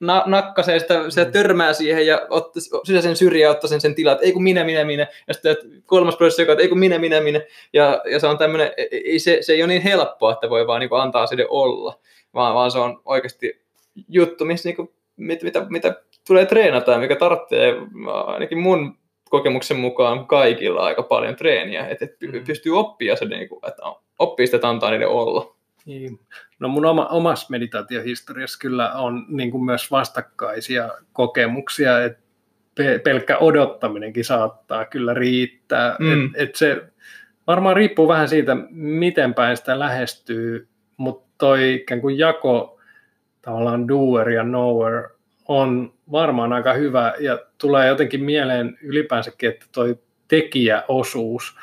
na- 0.00 0.24
nakkasee 0.26 0.78
sitä, 0.78 1.10
sitä 1.10 1.24
mm. 1.24 1.32
törmää 1.32 1.72
siihen 1.72 2.06
ja 2.06 2.26
ottaa 2.30 3.02
sen 3.02 3.16
syrjää 3.16 3.46
ja 3.46 3.50
ottaa 3.50 3.68
sen, 3.68 3.80
sen 3.80 3.94
tilat, 3.94 4.22
ei 4.22 4.32
kun 4.32 4.42
minä, 4.42 4.64
minä, 4.64 4.84
minä, 4.84 5.06
ja 5.28 5.34
sitten 5.34 5.56
kolmas 5.86 6.16
prosessi, 6.16 6.42
joka 6.42 6.62
ei 6.62 6.68
kun 6.68 6.78
minä, 6.78 6.98
minä, 6.98 7.20
minä, 7.20 7.40
ja, 7.72 8.02
ja 8.10 8.20
se 8.20 8.26
on 8.26 8.38
tämmöinen, 8.38 8.72
e- 8.76 8.88
ei, 8.90 9.18
se, 9.18 9.38
se 9.40 9.52
ei 9.52 9.62
ole 9.62 9.68
niin 9.68 9.82
helppoa, 9.82 10.32
että 10.32 10.50
voi 10.50 10.66
vaan 10.66 10.80
niin 10.80 10.88
kuin 10.88 11.00
antaa 11.00 11.26
sille 11.26 11.46
olla, 11.48 11.98
vaan, 12.34 12.54
vaan 12.54 12.70
se 12.70 12.78
on 12.78 13.00
oikeasti 13.04 13.60
juttu, 14.08 14.44
missä 14.44 14.68
niin 14.68 14.76
kuin, 14.76 14.90
mit, 15.16 15.42
mitä, 15.42 15.66
mitä 15.68 15.94
tulee 16.26 16.46
treenata, 16.46 16.98
mikä 16.98 17.16
tarvitsee 17.16 17.74
ainakin 18.26 18.58
mun 18.58 18.99
kokemuksen 19.30 19.76
mukaan 19.76 20.26
kaikilla 20.26 20.84
aika 20.84 21.02
paljon 21.02 21.36
treeniä, 21.36 21.88
että 21.88 22.04
et 22.04 22.16
mm. 22.20 22.44
pystyy 22.44 22.78
oppia 22.78 23.16
se, 23.16 23.24
niin 23.24 23.48
kuin, 23.48 23.60
että 23.68 23.82
oppii 24.18 24.46
sitä, 24.46 24.56
että 24.56 24.68
antaa 24.68 24.90
niiden 24.90 25.08
olla. 25.08 25.56
Niin. 25.86 26.20
No 26.58 26.68
mun 26.68 26.84
oma, 26.84 27.06
omassa 27.06 27.46
meditaatiohistoriassa 27.50 28.58
kyllä 28.58 28.92
on 28.92 29.26
niin 29.28 29.50
kuin 29.50 29.64
myös 29.64 29.90
vastakkaisia 29.90 30.90
kokemuksia, 31.12 32.04
että 32.04 32.20
pelkkä 33.04 33.38
odottaminenkin 33.38 34.24
saattaa 34.24 34.84
kyllä 34.84 35.14
riittää. 35.14 35.96
Mm. 35.98 36.24
Et, 36.24 36.30
et 36.34 36.54
se 36.54 36.82
varmaan 37.46 37.76
riippuu 37.76 38.08
vähän 38.08 38.28
siitä, 38.28 38.56
miten 38.70 39.34
päin 39.34 39.56
sitä 39.56 39.78
lähestyy, 39.78 40.68
mutta 40.96 41.30
toi 41.38 41.74
ikään 41.74 42.00
kuin 42.00 42.18
jako 42.18 42.80
tavallaan 43.42 43.88
doer 43.88 44.30
ja 44.30 44.42
knower 44.42 45.08
on 45.50 45.92
varmaan 46.12 46.52
aika 46.52 46.72
hyvä 46.72 47.14
ja 47.20 47.38
tulee 47.58 47.88
jotenkin 47.88 48.24
mieleen 48.24 48.78
ylipäänsäkin, 48.82 49.50
että 49.50 49.66
toi 49.72 49.98
tekijäosuus 50.28 51.56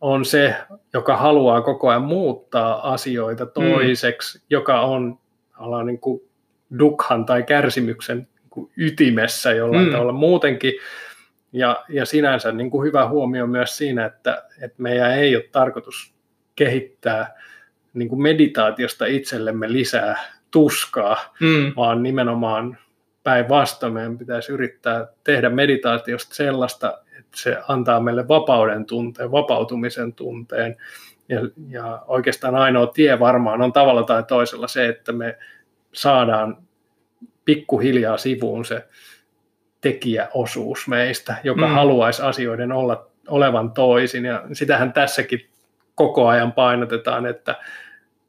on 0.00 0.24
se, 0.24 0.54
joka 0.92 1.16
haluaa 1.16 1.62
koko 1.62 1.88
ajan 1.88 2.02
muuttaa 2.02 2.92
asioita 2.92 3.44
mm. 3.44 3.50
toiseksi, 3.54 4.38
mm. 4.38 4.44
joka 4.50 4.80
on 4.80 5.18
niin 5.84 6.00
kuin 6.00 6.20
dukhan 6.78 7.26
tai 7.26 7.42
kärsimyksen 7.42 8.18
niin 8.18 8.50
kuin 8.50 8.70
ytimessä 8.76 9.52
jollain 9.52 9.86
mm. 9.86 9.92
tavalla 9.92 10.12
muutenkin. 10.12 10.72
Ja, 11.52 11.84
ja 11.88 12.06
sinänsä 12.06 12.52
niin 12.52 12.70
kuin 12.70 12.86
hyvä 12.86 13.08
huomio 13.08 13.46
myös 13.46 13.76
siinä, 13.76 14.04
että, 14.06 14.42
että 14.62 14.82
meidän 14.82 15.12
ei 15.12 15.36
ole 15.36 15.48
tarkoitus 15.52 16.14
kehittää 16.56 17.34
niin 17.94 18.08
kuin 18.08 18.22
meditaatiosta 18.22 19.06
itsellemme 19.06 19.72
lisää 19.72 20.18
tuskaa, 20.50 21.34
mm. 21.40 21.72
vaan 21.76 22.02
nimenomaan 22.02 22.78
päinvastoin 23.28 23.92
meidän 23.92 24.18
pitäisi 24.18 24.52
yrittää 24.52 25.06
tehdä 25.24 25.50
meditaatiosta 25.50 26.34
sellaista, 26.34 26.98
että 27.18 27.36
se 27.36 27.58
antaa 27.68 28.00
meille 28.00 28.28
vapauden 28.28 28.86
tunteen, 28.86 29.32
vapautumisen 29.32 30.12
tunteen. 30.12 30.76
Ja, 31.28 31.40
ja 31.68 32.02
oikeastaan 32.06 32.54
ainoa 32.54 32.86
tie 32.86 33.20
varmaan 33.20 33.62
on 33.62 33.72
tavalla 33.72 34.02
tai 34.02 34.22
toisella 34.22 34.68
se, 34.68 34.88
että 34.88 35.12
me 35.12 35.38
saadaan 35.92 36.56
pikkuhiljaa 37.44 38.16
sivuun 38.16 38.64
se 38.64 38.88
tekijäosuus 39.80 40.88
meistä, 40.88 41.36
joka 41.44 41.66
mm. 41.66 41.72
haluaisi 41.72 42.22
asioiden 42.22 42.72
olla, 42.72 43.06
olevan 43.28 43.70
toisin. 43.70 44.24
Ja 44.24 44.42
sitähän 44.52 44.92
tässäkin 44.92 45.48
koko 45.94 46.28
ajan 46.28 46.52
painotetaan, 46.52 47.26
että 47.26 47.54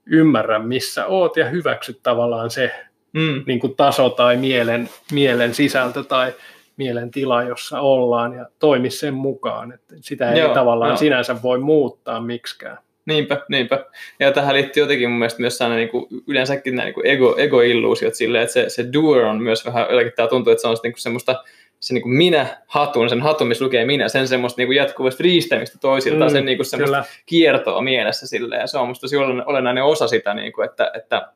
ymmärrä 0.05 0.59
missä 0.59 1.05
oot 1.05 1.38
ja 1.38 1.49
hyväksy 1.49 1.99
tavallaan 2.03 2.49
se, 2.49 2.88
mm. 3.13 3.43
niin 3.48 3.60
kuin 3.60 3.76
taso 3.76 4.10
tai 4.10 4.38
mielen, 4.38 4.89
mielen 5.12 5.54
sisältö 5.54 6.04
tai 6.04 6.34
mielen 6.78 7.12
tila, 7.12 7.43
jossa 7.43 7.82
ollaan 7.82 8.34
ja 8.34 8.45
toimi 8.60 8.89
sen 8.89 9.13
mukaan. 9.13 9.72
Että 9.72 9.95
sitä 10.02 10.32
ei 10.32 10.39
joo, 10.39 10.54
tavallaan 10.54 10.89
joo. 10.89 10.98
sinänsä 10.98 11.41
voi 11.43 11.60
muuttaa 11.60 12.22
miksikään. 12.22 12.78
Niinpä, 13.06 13.41
niinpä. 13.50 13.86
Ja 14.19 14.32
tähän 14.32 14.56
liittyy 14.56 14.84
jotenkin 14.84 15.10
mun 15.10 15.19
mielestä 15.19 15.41
myös 15.41 15.58
sellainen 15.58 15.80
niin 15.80 15.89
kuin, 15.89 16.24
yleensäkin 16.28 16.76
nämä 16.76 16.86
niin 16.86 17.08
ego, 17.08 17.36
ego-illuusiot 17.38 18.15
silleen, 18.15 18.43
että 18.43 18.54
se, 18.54 18.69
se 18.69 18.86
doer 18.93 19.26
on 19.26 19.43
myös 19.43 19.65
vähän, 19.65 19.86
jotenkin 19.89 20.13
tämä 20.15 20.28
tuntuu, 20.28 20.52
että 20.52 20.62
se 20.62 20.67
on 20.67 20.78
niin 20.84 20.93
kuin 20.93 21.02
semmoista 21.02 21.43
se 21.80 21.93
niin 21.93 22.02
kuin 22.02 22.13
minä 22.13 22.48
hatun, 22.67 23.10
sen 23.10 23.22
hatun, 23.22 23.48
missä 23.48 23.65
lukee 23.65 23.86
minä, 23.86 24.08
sen 24.08 24.28
semmoista 24.28 24.60
niin 24.60 24.67
kuin 24.67 24.76
jatkuvasta 24.76 25.24
riistämistä 25.24 25.78
toisilta, 25.82 26.26
mm, 26.26 26.32
sen 26.32 26.45
niin 26.45 26.58
kuin 26.58 26.65
semmoista 26.65 26.98
kyllä. 26.98 27.06
kiertoa 27.26 27.82
mielessä 27.82 28.28
silleen, 28.28 28.62
ja 28.62 28.67
se 28.67 28.78
on 28.78 28.88
musta 28.88 29.02
tosi 29.02 29.17
olennainen 29.17 29.84
osa 29.84 30.08
sitä, 30.08 30.34
niin 30.34 30.54
kuin, 30.54 30.69
että, 30.69 30.91
että 30.93 31.32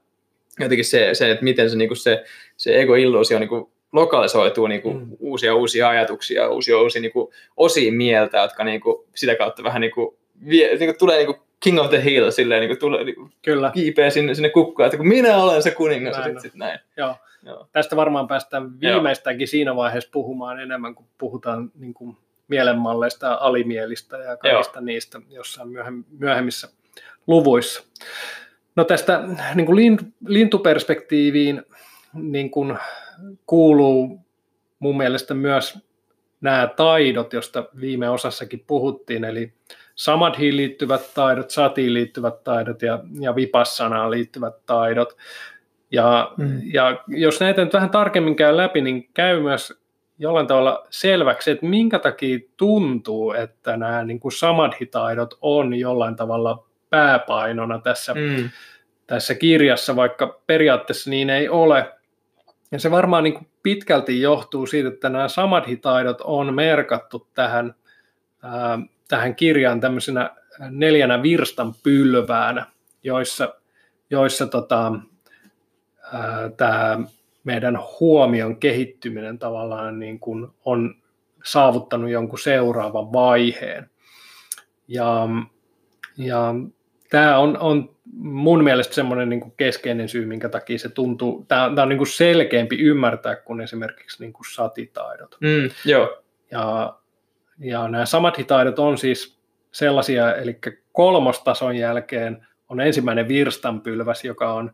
jotenkin 0.59 0.85
se, 0.85 1.09
se 1.13 1.31
että 1.31 1.43
miten 1.43 1.69
se, 1.69 1.77
niin 1.77 1.89
kuin 1.89 1.97
se, 1.97 2.23
se 2.57 2.81
ego-illuusio 2.81 3.39
niin 3.39 3.49
kuin 3.49 3.65
lokalisoituu 3.91 4.67
niin 4.67 4.81
kuin 4.81 4.97
mm. 4.97 5.17
uusia 5.19 5.55
uusia 5.55 5.89
ajatuksia, 5.89 6.49
uusia 6.49 6.79
uusia 6.79 7.01
niin 7.01 7.11
kuin 7.11 7.33
osia 7.57 7.91
mieltä, 7.91 8.37
jotka 8.37 8.63
niin 8.63 8.81
kuin, 8.81 9.07
sitä 9.15 9.35
kautta 9.35 9.63
vähän 9.63 9.81
niin 9.81 9.91
kuin, 9.91 10.17
vie, 10.49 10.67
niin 10.67 10.89
kuin 10.89 10.97
tulee 10.97 11.17
niin 11.17 11.25
kuin 11.25 11.37
King 11.59 11.79
of 11.79 11.89
the 11.89 12.03
Hill, 12.03 12.31
silleen 12.31 12.59
niin 12.59 12.69
kuin 12.69 12.79
tulee, 12.79 13.03
niin 13.03 13.15
Kyllä. 13.41 13.71
kiipeä 13.73 14.09
sinne, 14.09 14.33
sinne 14.33 14.49
kukkaan, 14.49 14.85
että 14.87 14.97
kun 14.97 15.07
minä 15.07 15.37
olen 15.37 15.63
se 15.63 15.71
kuningas, 15.71 16.17
näin, 16.17 16.31
sit, 16.31 16.39
sit 16.41 16.55
näin. 16.55 16.79
Joo. 16.97 17.15
Joo. 17.45 17.67
Tästä 17.71 17.95
varmaan 17.95 18.27
päästään 18.27 18.79
viimeistäänkin 18.79 19.45
Joo. 19.45 19.49
siinä 19.49 19.75
vaiheessa 19.75 20.09
puhumaan 20.13 20.59
enemmän, 20.59 20.95
kun 20.95 21.05
puhutaan 21.17 21.71
niin 21.75 21.93
kuin 21.93 22.17
mielenmalleista 22.47 23.37
alimielistä 23.41 24.17
ja 24.17 24.37
kaikista 24.37 24.79
Joo. 24.79 24.85
niistä 24.85 25.21
jossain 25.29 25.69
myöhemmissä 26.19 26.67
luvuissa. 27.27 27.83
No 28.75 28.83
tästä 28.83 29.23
niin 29.55 29.65
kuin 29.65 29.97
lintuperspektiiviin 30.27 31.63
niin 32.13 32.51
kuin 32.51 32.77
kuuluu 33.45 34.19
mun 34.79 34.97
mielestä 34.97 35.33
myös 35.33 35.79
nämä 36.41 36.69
taidot, 36.75 37.33
joista 37.33 37.65
viime 37.79 38.09
osassakin 38.09 38.63
puhuttiin, 38.67 39.23
eli 39.23 39.53
samadhiin 39.95 40.57
liittyvät 40.57 41.13
taidot, 41.13 41.49
satiin 41.49 41.93
liittyvät 41.93 42.43
taidot 42.43 42.81
ja, 42.81 42.99
ja 43.19 43.35
vipassanaan 43.35 44.11
liittyvät 44.11 44.65
taidot. 44.65 45.17
Ja, 45.91 46.31
mm. 46.37 46.61
ja 46.73 47.03
jos 47.07 47.39
näitä 47.39 47.63
nyt 47.63 47.73
vähän 47.73 47.89
tarkemmin 47.89 48.35
käy 48.35 48.57
läpi, 48.57 48.81
niin 48.81 49.09
käy 49.13 49.41
myös 49.41 49.73
jollain 50.19 50.47
tavalla 50.47 50.87
selväksi, 50.89 51.51
että 51.51 51.65
minkä 51.65 51.99
takia 51.99 52.39
tuntuu, 52.57 53.31
että 53.31 53.77
nämä 53.77 54.03
niin 54.03 54.19
kuin 54.19 54.31
samadhi-taidot 54.31 55.37
on 55.41 55.73
jollain 55.73 56.15
tavalla 56.15 56.65
pääpainona 56.93 57.79
tässä, 57.79 58.13
mm. 58.13 58.49
tässä 59.07 59.35
kirjassa, 59.35 59.95
vaikka 59.95 60.39
periaatteessa 60.47 61.09
niin 61.09 61.29
ei 61.29 61.49
ole. 61.49 61.93
Ja 62.71 62.79
se 62.79 62.91
varmaan 62.91 63.23
niin 63.23 63.33
kuin 63.33 63.47
pitkälti 63.63 64.21
johtuu 64.21 64.65
siitä, 64.67 64.89
että 64.89 65.09
nämä 65.09 65.27
samadhi-taidot 65.27 66.21
on 66.21 66.53
merkattu 66.53 67.27
tähän, 67.33 67.75
ää, 68.43 68.79
tähän 69.07 69.35
kirjaan 69.35 69.79
tämmöisenä 69.79 70.29
neljänä 70.69 71.23
virstan 71.23 71.73
pylväänä, 71.83 72.65
joissa, 73.03 73.55
joissa 74.09 74.47
tota, 74.47 74.91
tämä 76.57 76.99
meidän 77.43 77.79
huomion 77.99 78.57
kehittyminen 78.57 79.39
tavallaan 79.39 79.99
niin 79.99 80.19
kuin 80.19 80.47
on 80.65 80.95
saavuttanut 81.43 82.09
jonkun 82.09 82.39
seuraavan 82.39 83.13
vaiheen. 83.13 83.89
Ja, 84.87 85.27
ja 86.17 86.53
tämä 87.13 87.37
on, 87.37 87.57
on 87.57 87.95
mun 88.15 88.63
mielestä 88.63 88.93
semmoinen 88.93 89.29
niin 89.29 89.41
kuin 89.41 89.53
keskeinen 89.57 90.09
syy, 90.09 90.25
minkä 90.25 90.49
takia 90.49 90.79
se 90.79 90.89
tuntuu, 90.89 91.45
tämä, 91.47 91.71
tämä 91.75 91.81
on 91.81 91.89
niin 91.89 91.97
kuin 91.97 92.07
selkeämpi 92.07 92.79
ymmärtää 92.79 93.35
kuin 93.35 93.61
esimerkiksi 93.61 94.23
niin 94.23 94.33
kuin 94.33 94.45
satitaidot. 94.53 95.37
Mm, 95.41 95.69
joo. 95.85 96.23
Ja, 96.51 96.95
ja 97.59 97.87
nämä 97.87 98.05
samat 98.05 98.35
taidot 98.47 98.79
on 98.79 98.97
siis 98.97 99.37
sellaisia, 99.71 100.35
eli 100.35 100.59
kolmostason 100.91 101.75
jälkeen 101.75 102.47
on 102.69 102.81
ensimmäinen 102.81 103.27
virstanpylväs, 103.27 104.25
joka 104.25 104.53
on 104.53 104.71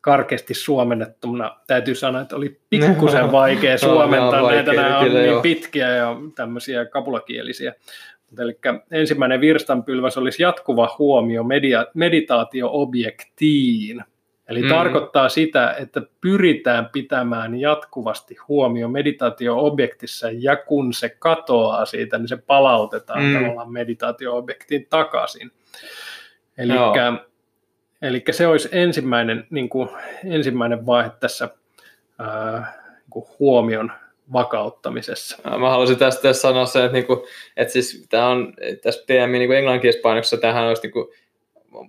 karkeasti 0.00 0.54
suomennettuna 0.54 1.56
täytyy 1.66 1.94
sanoa, 1.94 2.22
että 2.22 2.36
oli 2.36 2.60
pikkusen 2.70 3.32
vaikea 3.42 3.78
suomentaa. 3.78 4.50
Näitä 4.50 4.72
nämä 4.72 4.98
on 4.98 5.14
niin 5.14 5.42
pitkiä 5.42 5.88
ja 5.88 6.16
tämmöisiä 6.34 6.84
kapulakielisiä. 6.84 7.74
Eli 8.38 8.58
ensimmäinen 8.90 9.40
virstanpylväs 9.40 10.18
olisi 10.18 10.42
jatkuva 10.42 10.96
huomio 10.98 11.44
media, 11.44 11.86
meditaatio-objektiin. 11.94 14.04
Eli 14.48 14.62
mm. 14.62 14.68
tarkoittaa 14.68 15.28
sitä, 15.28 15.74
että 15.78 16.02
pyritään 16.20 16.88
pitämään 16.92 17.60
jatkuvasti 17.60 18.36
huomio 18.48 18.88
meditaatio-objektissa 18.88 20.30
ja 20.30 20.56
kun 20.56 20.92
se 20.92 21.08
katoaa 21.08 21.84
siitä, 21.84 22.18
niin 22.18 22.28
se 22.28 22.36
palautetaan 22.36 23.24
mm. 23.24 23.34
tavallaan 23.34 23.72
meditaatio-objektiin 23.72 24.86
takaisin. 24.90 25.50
Eli 26.58 26.72
Eli 28.02 28.24
se 28.30 28.46
olisi 28.46 28.68
ensimmäinen, 28.72 29.46
niin 29.50 29.68
kuin, 29.68 29.88
ensimmäinen 30.24 30.86
vaihe 30.86 31.10
tässä 31.20 31.48
ää, 32.18 32.72
niin 32.90 33.10
kuin 33.10 33.24
huomion 33.38 33.92
vakauttamisessa. 34.32 35.38
Mä 35.58 35.70
haluaisin 35.70 35.98
tästä, 35.98 36.22
tästä 36.22 36.42
sanoa 36.42 36.66
sen, 36.66 36.84
että, 36.84 36.92
niin 36.92 37.06
kuin, 37.06 37.20
että 37.56 37.72
siis 37.72 38.06
tämä 38.10 38.28
on 38.28 38.54
tässä 38.82 39.04
PMI 39.06 39.38
niin 39.38 39.52
englanninkielisessä 39.52 40.02
painoksessa 40.02 40.36
tähän 40.36 40.64
olisi 40.64 40.82
niin 40.82 40.92
kuin, 40.92 41.08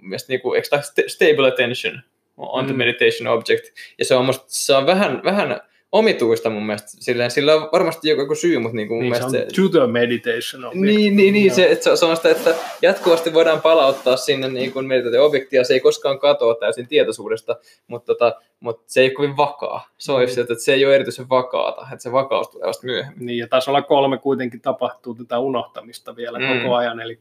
mielestäni, 0.01 0.33
niin 0.33 0.41
kuin, 0.41 0.55
eikö 0.55 0.81
stable 1.07 1.47
attention 1.47 2.01
on 2.37 2.65
the 2.65 2.73
mm. 2.73 2.77
meditation 2.77 3.27
object, 3.27 3.65
ja 3.99 4.05
se 4.05 4.15
on, 4.15 4.25
musta, 4.25 4.45
se 4.47 4.75
on 4.75 4.85
vähän, 4.85 5.21
vähän 5.23 5.61
omituista 5.93 6.49
mun 6.49 6.65
mielestä. 6.65 6.87
Silleen, 6.99 7.31
sillä 7.31 7.55
on 7.55 7.69
varmasti 7.71 8.09
joku 8.09 8.35
syy, 8.35 8.59
mutta 8.59 8.75
niin 8.75 8.87
kuin 8.87 8.95
mun 8.95 9.03
niin, 9.03 9.11
mielestä 9.11 9.31
se 9.31 9.61
on 9.63 9.69
to 9.71 9.79
the 9.79 9.87
meditation 9.87 10.65
object. 10.65 10.85
Niin, 10.85 11.15
niin, 11.15 11.33
niin 11.33 11.55
se, 11.55 11.71
että 11.71 11.95
se 11.95 12.05
on 12.05 12.15
sitä, 12.15 12.29
että 12.29 12.55
jatkuvasti 12.81 13.33
voidaan 13.33 13.61
palauttaa 13.61 14.17
sinne 14.17 14.47
niin 14.47 14.71
kuin 14.71 14.85
meditaatio-objektia, 14.85 15.63
se 15.63 15.73
ei 15.73 15.79
koskaan 15.79 16.19
katoa 16.19 16.55
täysin 16.55 16.87
tietoisuudesta, 16.87 17.55
mutta, 17.87 18.05
tota, 18.05 18.41
mutta 18.59 18.83
se 18.87 19.01
ei 19.01 19.07
ole 19.07 19.13
kovin 19.13 19.37
vakaa. 19.37 19.87
Se 19.97 20.11
on 20.11 20.21
mm. 20.21 20.41
että 20.41 20.55
se 20.57 20.73
ei 20.73 20.85
ole 20.85 20.95
erityisen 20.95 21.29
vakaata, 21.29 21.81
että 21.81 22.03
se 22.03 22.11
vakaus 22.11 22.49
tulee 22.49 22.67
vasta 22.67 22.85
myöhemmin. 22.85 23.25
Niin, 23.25 23.37
ja 23.37 23.47
tasolla 23.47 23.81
kolme 23.81 24.17
kuitenkin 24.17 24.61
tapahtuu 24.61 25.15
tätä 25.15 25.39
unohtamista 25.39 26.15
vielä 26.15 26.39
mm. 26.39 26.45
koko 26.45 26.75
ajan, 26.75 26.99
eli, 26.99 27.19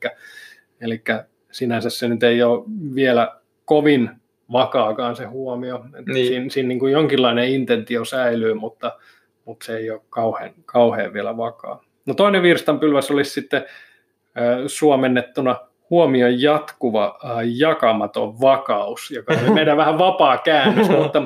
eli 0.81 1.03
sinänsä 1.51 1.91
se 1.91 2.09
nyt 2.09 2.23
ei 2.23 2.43
ole 2.43 2.65
vielä 2.95 3.37
kovin 3.65 4.22
vakaakaan 4.53 5.17
se 5.17 5.25
huomio. 5.25 5.85
Niin. 6.07 6.27
Siinä, 6.27 6.51
siinä 6.51 6.69
niin 6.69 6.79
kuin 6.79 6.93
jonkinlainen 6.93 7.49
intentio 7.49 8.05
säilyy, 8.05 8.55
mutta, 8.55 8.99
mutta 9.45 9.67
se 9.67 9.77
ei 9.77 9.91
ole 9.91 10.01
kauhean, 10.11 10.55
kauhean 10.65 11.13
vielä 11.13 11.37
vakaa. 11.37 11.85
No 12.07 12.15
toinen 12.15 12.43
virstanpylväs 12.43 13.11
olisi 13.11 13.31
sitten 13.31 13.63
äh, 13.63 14.59
suomennettuna 14.67 15.57
huomion 15.91 16.43
jatkuva 16.43 17.19
äh, 17.25 17.37
jakamaton 17.45 18.41
vakaus, 18.41 19.11
joka 19.11 19.35
on 19.47 19.55
meidän 19.55 19.77
vähän 19.77 19.99
vapaa 19.99 20.39
käännös, 20.39 20.89
mutta 20.89 21.23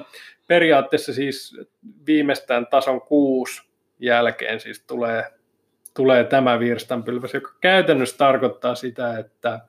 periaatteessa 0.46 1.12
siis 1.12 1.60
viimeistään 2.06 2.66
tason 2.66 3.00
kuusi 3.00 3.62
jälkeen 3.98 4.60
siis 4.60 4.84
tulee, 4.86 5.24
tulee 5.94 6.24
tämä 6.24 6.58
virstanpylväs, 6.58 7.34
joka 7.34 7.54
käytännössä 7.60 8.16
tarkoittaa 8.16 8.74
sitä, 8.74 9.18
että, 9.18 9.60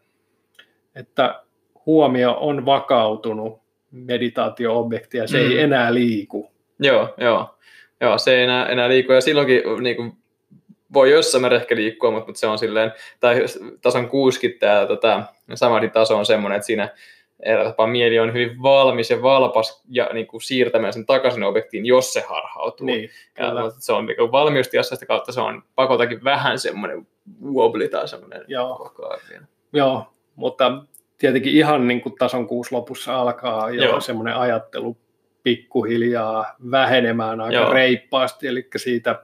että 0.96 1.44
huomio 1.88 2.38
on 2.40 2.66
vakautunut 2.66 3.62
meditaatio-objekti 3.92 5.18
ja 5.18 5.28
se 5.28 5.38
mm. 5.38 5.52
ei 5.52 5.60
enää 5.60 5.94
liiku. 5.94 6.52
Joo, 6.80 7.14
joo. 7.18 7.54
Joo, 8.02 8.18
se 8.18 8.36
ei 8.36 8.44
enää, 8.44 8.66
enää 8.66 8.90
liiku 8.90 9.12
ja 9.12 9.22
silloinkin 9.22 9.64
niin 9.82 9.96
kuin, 9.96 10.14
voi 10.94 11.12
jossain 11.12 11.42
määrin 11.42 11.62
ehkä 11.62 11.76
liikkua, 11.76 12.12
mutta, 12.12 12.28
mutta 12.28 12.40
se 12.40 12.48
on 12.48 12.60
silleen, 12.60 12.92
tai 13.20 13.46
tason 13.82 14.10
60 14.10 14.60
tämä 14.60 14.86
tota, 14.86 15.24
samadin 15.56 15.92
taso 15.92 16.18
on 16.18 16.26
semmoinen, 16.26 16.56
että 16.56 16.66
siinä 16.66 16.90
tapaa 17.64 17.88
mieli 17.88 18.20
on 18.20 18.34
hyvin 18.34 18.62
valmis 18.62 19.10
ja 19.10 19.22
valpas 19.22 19.84
ja 19.90 20.10
niin 20.14 20.28
kuin 20.28 20.42
siirtämään 20.42 20.94
sen 20.94 21.06
takaisin 21.06 21.44
objektiin, 21.44 21.86
jos 21.86 22.14
se 22.14 22.22
harhautuu. 22.22 22.86
Niin, 22.88 23.10
ja, 23.40 23.54
se 23.80 23.94
on 23.94 24.06
niin 24.06 24.32
valmiustilassa, 24.32 24.96
sitä 24.96 25.06
kautta 25.06 25.32
se 25.32 25.42
on 25.42 25.64
pakotakin 25.76 26.24
vähän 26.24 26.60
semmoinen 26.60 27.08
wobbly 27.44 27.88
tai 27.88 28.08
semmoinen 28.08 28.46
Joo. 28.48 28.94
Joo, 29.74 30.06
mutta 30.36 30.72
tietenkin 31.18 31.54
ihan 31.54 31.88
niin 31.88 32.02
kuin 32.02 32.16
tason 32.16 32.48
kuusi 32.48 32.72
lopussa 32.72 33.16
alkaa 33.16 33.70
jo 33.70 33.84
Joo. 33.84 34.02
semmoinen 34.02 34.36
ajattelu 34.36 34.98
pikkuhiljaa 35.44 36.56
vähenemään 36.72 37.42
aika 37.42 37.58
Joo. 37.58 37.74
reippaasti, 37.74 38.48
eli 38.48 38.68
siitä 38.76 39.24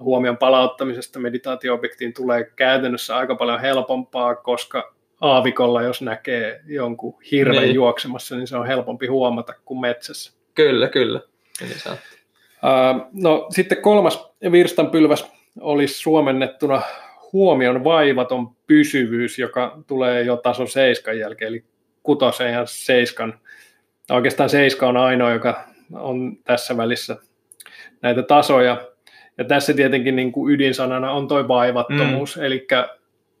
huomion 0.00 0.36
palauttamisesta 0.36 1.18
meditaatioobjektiin 1.18 2.14
tulee 2.14 2.44
käytännössä 2.56 3.16
aika 3.16 3.34
paljon 3.34 3.60
helpompaa, 3.60 4.34
koska 4.34 4.94
aavikolla, 5.20 5.82
jos 5.82 6.02
näkee 6.02 6.60
jonkun 6.66 7.18
hirven 7.30 7.62
niin. 7.62 7.74
juoksemassa, 7.74 8.36
niin 8.36 8.46
se 8.46 8.56
on 8.56 8.66
helpompi 8.66 9.06
huomata 9.06 9.54
kuin 9.64 9.80
metsässä. 9.80 10.32
Kyllä, 10.54 10.88
kyllä. 10.88 11.20
Uh, 11.62 13.06
no 13.12 13.46
sitten 13.50 13.82
kolmas 13.82 14.32
virstanpylväs 14.52 15.32
olisi 15.60 15.94
suomennettuna 15.94 16.82
huomion 17.34 17.84
vaivaton 17.84 18.50
pysyvyys, 18.66 19.38
joka 19.38 19.78
tulee 19.86 20.22
jo 20.22 20.36
taso 20.36 20.66
seiskan 20.66 21.18
jälkeen, 21.18 21.48
eli 21.48 21.64
kutosen 22.02 22.52
ja 22.52 22.66
seiskan. 22.66 23.38
Oikeastaan 24.10 24.50
seiska 24.50 24.88
on 24.88 24.96
ainoa, 24.96 25.32
joka 25.32 25.64
on 25.92 26.36
tässä 26.44 26.76
välissä 26.76 27.16
näitä 28.02 28.22
tasoja. 28.22 28.88
Ja 29.38 29.44
tässä 29.44 29.74
tietenkin 29.74 30.16
niin 30.16 30.32
kuin 30.32 30.54
ydinsanana 30.54 31.12
on 31.12 31.28
tuo 31.28 31.48
vaivattomuus, 31.48 32.36
mm. 32.36 32.44
eli 32.44 32.66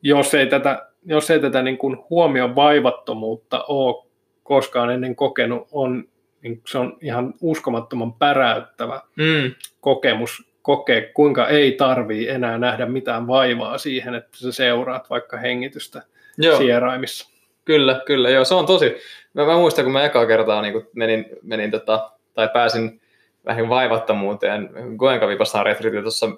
jos 0.02 0.34
ei 0.34 0.46
tätä, 0.46 0.88
jos 1.04 1.30
ei 1.30 1.40
tätä 1.40 1.62
niin 1.62 1.78
kuin 1.78 1.96
huomion 2.10 2.56
vaivattomuutta 2.56 3.64
ole 3.68 4.06
koskaan 4.42 4.90
ennen 4.90 5.16
kokenut, 5.16 5.68
on, 5.72 6.08
niin 6.42 6.62
se 6.66 6.78
on 6.78 6.98
ihan 7.00 7.34
uskomattoman 7.40 8.12
päräyttävä 8.12 9.00
mm. 9.16 9.54
kokemus 9.80 10.53
kokea, 10.64 11.02
kuinka 11.14 11.48
ei 11.48 11.72
tarvii 11.72 12.28
enää 12.28 12.58
nähdä 12.58 12.86
mitään 12.86 13.26
vaivaa 13.26 13.78
siihen, 13.78 14.14
että 14.14 14.38
sä 14.38 14.52
seuraat 14.52 15.10
vaikka 15.10 15.36
hengitystä 15.36 16.02
Joo. 16.38 16.58
sieraimissa. 16.58 17.30
Kyllä, 17.64 18.02
kyllä. 18.06 18.30
Joo, 18.30 18.44
se 18.44 18.54
on 18.54 18.66
tosi. 18.66 18.96
Mä, 19.34 19.46
mä 19.46 19.56
muistan, 19.56 19.84
kun 19.84 19.92
mä 19.92 20.04
ekaa 20.04 20.26
kertaa 20.26 20.62
niin 20.62 20.86
menin, 20.94 21.26
menin 21.42 21.70
tota, 21.70 22.10
tai 22.34 22.48
pääsin 22.52 23.00
vähän 23.46 23.68
vaivattomuuteen 23.68 24.70
Goenka 24.96 25.28
Vipassan 25.28 25.66
retriitillä 25.66 26.02
tuossa 26.02 26.30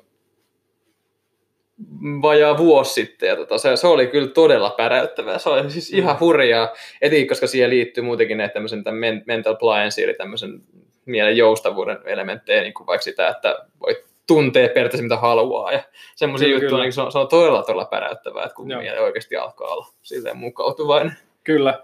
vajaa 2.23 2.59
vuosi 2.59 2.93
sitten, 2.93 3.29
ja 3.29 3.37
tota, 3.37 3.59
se, 3.59 3.77
se, 3.77 3.87
oli 3.87 4.07
kyllä 4.07 4.29
todella 4.29 4.71
päräyttävää. 4.71 5.39
Se 5.39 5.49
oli 5.49 5.71
siis 5.71 5.91
ihan 5.91 6.17
mm. 6.17 6.21
hurjaa, 6.21 6.75
eti, 7.03 7.27
koska 7.27 7.47
siihen 7.47 7.71
liittyy 7.71 8.05
muutenkin 8.05 8.39
ne 8.39 8.49
tämmöisen 8.49 8.85
mental 9.27 9.57
pliancy, 9.57 10.03
eli 10.03 10.15
tämmöisen 10.15 10.61
mielen 11.05 11.37
joustavuuden 11.37 11.99
elementtejä, 12.05 12.63
niin 12.63 12.75
kuin 12.75 12.87
vaikka 12.87 13.05
sitä, 13.05 13.29
että 13.29 13.67
voit 13.81 14.16
tuntee 14.27 14.69
periaatteessa 14.69 15.03
mitä 15.03 15.17
haluaa. 15.17 15.73
Ja 15.73 15.83
semmoisia 16.17 16.49
juttuja, 16.49 16.83
niin 16.83 16.93
se, 16.93 17.01
on, 17.01 17.13
se 17.13 17.19
on 17.19 17.29
todella 17.29 17.63
todella 17.63 17.85
päräyttävää, 17.85 18.45
että 18.45 18.55
kun 18.55 18.67
mieli 18.67 18.99
oikeasti 18.99 19.37
alkaa 19.37 19.69
olla 19.69 19.87
silleen 20.03 20.37
mukautuvainen. 20.37 21.17
Kyllä. 21.45 21.83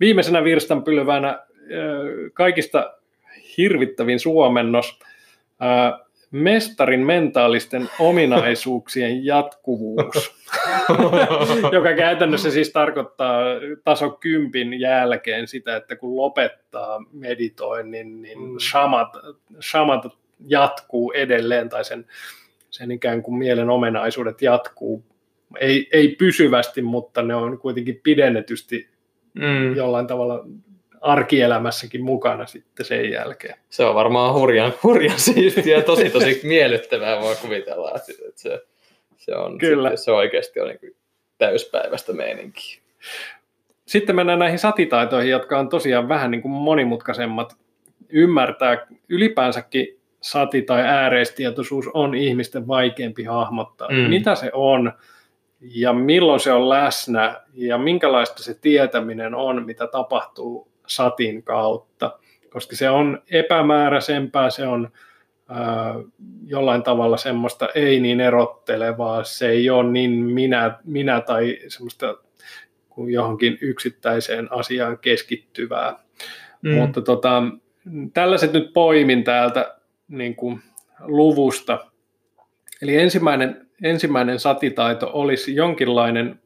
Viimeisenä 0.00 0.44
virstanpylvänä 0.44 1.38
kaikista 2.34 2.94
hirvittävin 3.56 4.20
suomennos, 4.20 4.98
mestarin 6.30 7.06
mentaalisten 7.06 7.88
ominaisuuksien 7.98 9.24
jatkuvuus, 9.24 10.34
joka 11.72 11.94
käytännössä 11.96 12.50
siis 12.50 12.70
tarkoittaa 12.70 13.40
taso 13.84 14.10
kympin 14.10 14.80
jälkeen 14.80 15.48
sitä, 15.48 15.76
että 15.76 15.96
kun 15.96 16.16
lopettaa 16.16 17.04
meditoinnin, 17.12 18.22
niin 18.22 18.40
mm. 18.40 18.58
shamat, 18.58 19.16
shamat 19.60 20.04
jatkuu 20.46 21.12
edelleen 21.12 21.68
tai 21.68 21.84
sen, 21.84 22.06
sen 22.70 22.90
ikään 22.90 23.22
kuin 23.22 23.34
mielen 23.34 23.70
omenaisuudet 23.70 24.42
jatkuu. 24.42 25.04
Ei, 25.60 25.88
ei 25.92 26.08
pysyvästi, 26.08 26.82
mutta 26.82 27.22
ne 27.22 27.34
on 27.34 27.58
kuitenkin 27.58 28.00
pidennetysti 28.02 28.88
mm. 29.34 29.76
jollain 29.76 30.06
tavalla 30.06 30.44
arkielämässäkin 31.00 32.04
mukana 32.04 32.46
sitten 32.46 32.86
sen 32.86 33.10
jälkeen. 33.10 33.54
Se 33.70 33.84
on 33.84 33.94
varmaan 33.94 34.34
hurjan, 34.34 34.74
hurjan 34.82 35.18
siistiä 35.18 35.76
ja 35.76 35.82
tosi 35.82 36.10
tosi 36.10 36.40
miellyttävää 36.48 37.20
voi 37.20 37.36
kuvitella, 37.36 37.92
että 37.96 38.32
se, 38.34 38.60
se, 39.16 39.36
on, 39.36 39.58
Kyllä. 39.58 39.96
se 39.96 40.12
oikeasti 40.12 40.60
on 40.60 40.68
niin 40.68 40.96
täyspäiväistä 41.38 42.12
meininkiä. 42.12 42.80
Sitten 43.86 44.16
mennään 44.16 44.38
näihin 44.38 44.58
satitaitoihin, 44.58 45.30
jotka 45.30 45.58
on 45.58 45.68
tosiaan 45.68 46.08
vähän 46.08 46.30
niin 46.30 46.42
kuin 46.42 46.52
monimutkaisemmat 46.52 47.56
ymmärtää 48.08 48.86
ylipäänsäkin 49.08 49.99
sati 50.20 50.62
tai 50.62 50.80
ääreistietoisuus 50.80 51.88
on 51.94 52.14
ihmisten 52.14 52.68
vaikeampi 52.68 53.24
hahmottaa. 53.24 53.88
Mm. 53.88 53.96
Mitä 53.96 54.34
se 54.34 54.50
on 54.54 54.92
ja 55.60 55.92
milloin 55.92 56.40
se 56.40 56.52
on 56.52 56.68
läsnä 56.68 57.40
ja 57.54 57.78
minkälaista 57.78 58.42
se 58.42 58.54
tietäminen 58.54 59.34
on, 59.34 59.66
mitä 59.66 59.86
tapahtuu 59.86 60.68
satin 60.86 61.42
kautta. 61.42 62.18
Koska 62.50 62.76
se 62.76 62.90
on 62.90 63.22
epämääräisempää, 63.30 64.50
se 64.50 64.66
on 64.66 64.90
ää, 65.48 65.94
jollain 66.46 66.82
tavalla 66.82 67.16
semmoista 67.16 67.68
ei 67.74 68.00
niin 68.00 68.20
erottelevaa, 68.20 69.24
se 69.24 69.48
ei 69.48 69.70
ole 69.70 69.90
niin 69.90 70.10
minä, 70.10 70.78
minä 70.84 71.20
tai 71.20 71.58
semmoista 71.68 72.16
kuin 72.88 73.12
johonkin 73.12 73.58
yksittäiseen 73.60 74.52
asiaan 74.52 74.98
keskittyvää 74.98 75.96
Mm. 76.62 76.74
Mutta 76.74 77.02
tota, 77.02 77.42
tällaiset 78.14 78.52
nyt 78.52 78.72
poimin 78.72 79.24
täältä 79.24 79.76
niin 80.10 80.36
kuin 80.36 80.60
luvusta. 81.00 81.86
Eli 82.82 82.96
ensimmäinen, 82.96 83.66
ensimmäinen 83.82 84.38
satitaito 84.38 85.10
olisi 85.12 85.54
jonkinlainen 85.54 86.40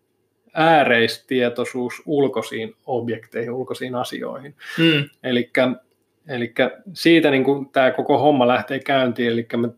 ääreistietoisuus 0.54 2.02
ulkoisiin 2.06 2.74
objekteihin, 2.86 3.52
ulkoisiin 3.52 3.94
asioihin. 3.94 4.54
Mm. 4.78 5.08
Eli 6.28 6.54
siitä 6.92 7.30
niin 7.30 7.44
kuin 7.44 7.68
tämä 7.68 7.90
koko 7.90 8.18
homma 8.18 8.48
lähtee 8.48 8.78
käyntiin, 8.78 9.32
eli 9.32 9.46
me 9.56 9.68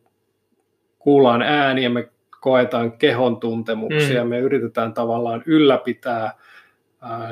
kuullaan 0.98 1.42
ääniä, 1.42 1.88
me 1.88 2.08
koetaan 2.40 2.92
kehon 2.92 3.40
tuntemuksia, 3.40 4.24
mm. 4.24 4.30
me 4.30 4.38
yritetään 4.38 4.94
tavallaan 4.94 5.42
ylläpitää 5.46 6.32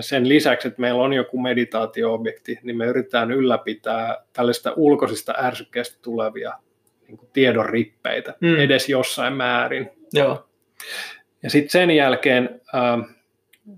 sen 0.00 0.28
lisäksi, 0.28 0.68
että 0.68 0.80
meillä 0.80 1.02
on 1.02 1.12
joku 1.12 1.38
meditaatio-objekti, 1.38 2.58
niin 2.62 2.76
me 2.76 2.87
yritetään 2.87 3.30
ylläpitää 3.30 4.24
tällaista 4.32 4.72
ulkoisista 4.76 5.34
ärsykkeistä 5.38 5.98
tulevia 6.02 6.52
niin 7.08 7.16
kuin 7.16 7.28
tiedon 7.32 7.66
rippeitä 7.66 8.34
mm. 8.40 8.56
edes 8.56 8.88
jossain 8.88 9.32
määrin. 9.32 9.90
Joo. 10.12 10.48
Ja 11.42 11.50
sitten 11.50 11.70
sen 11.70 11.90
jälkeen 11.90 12.60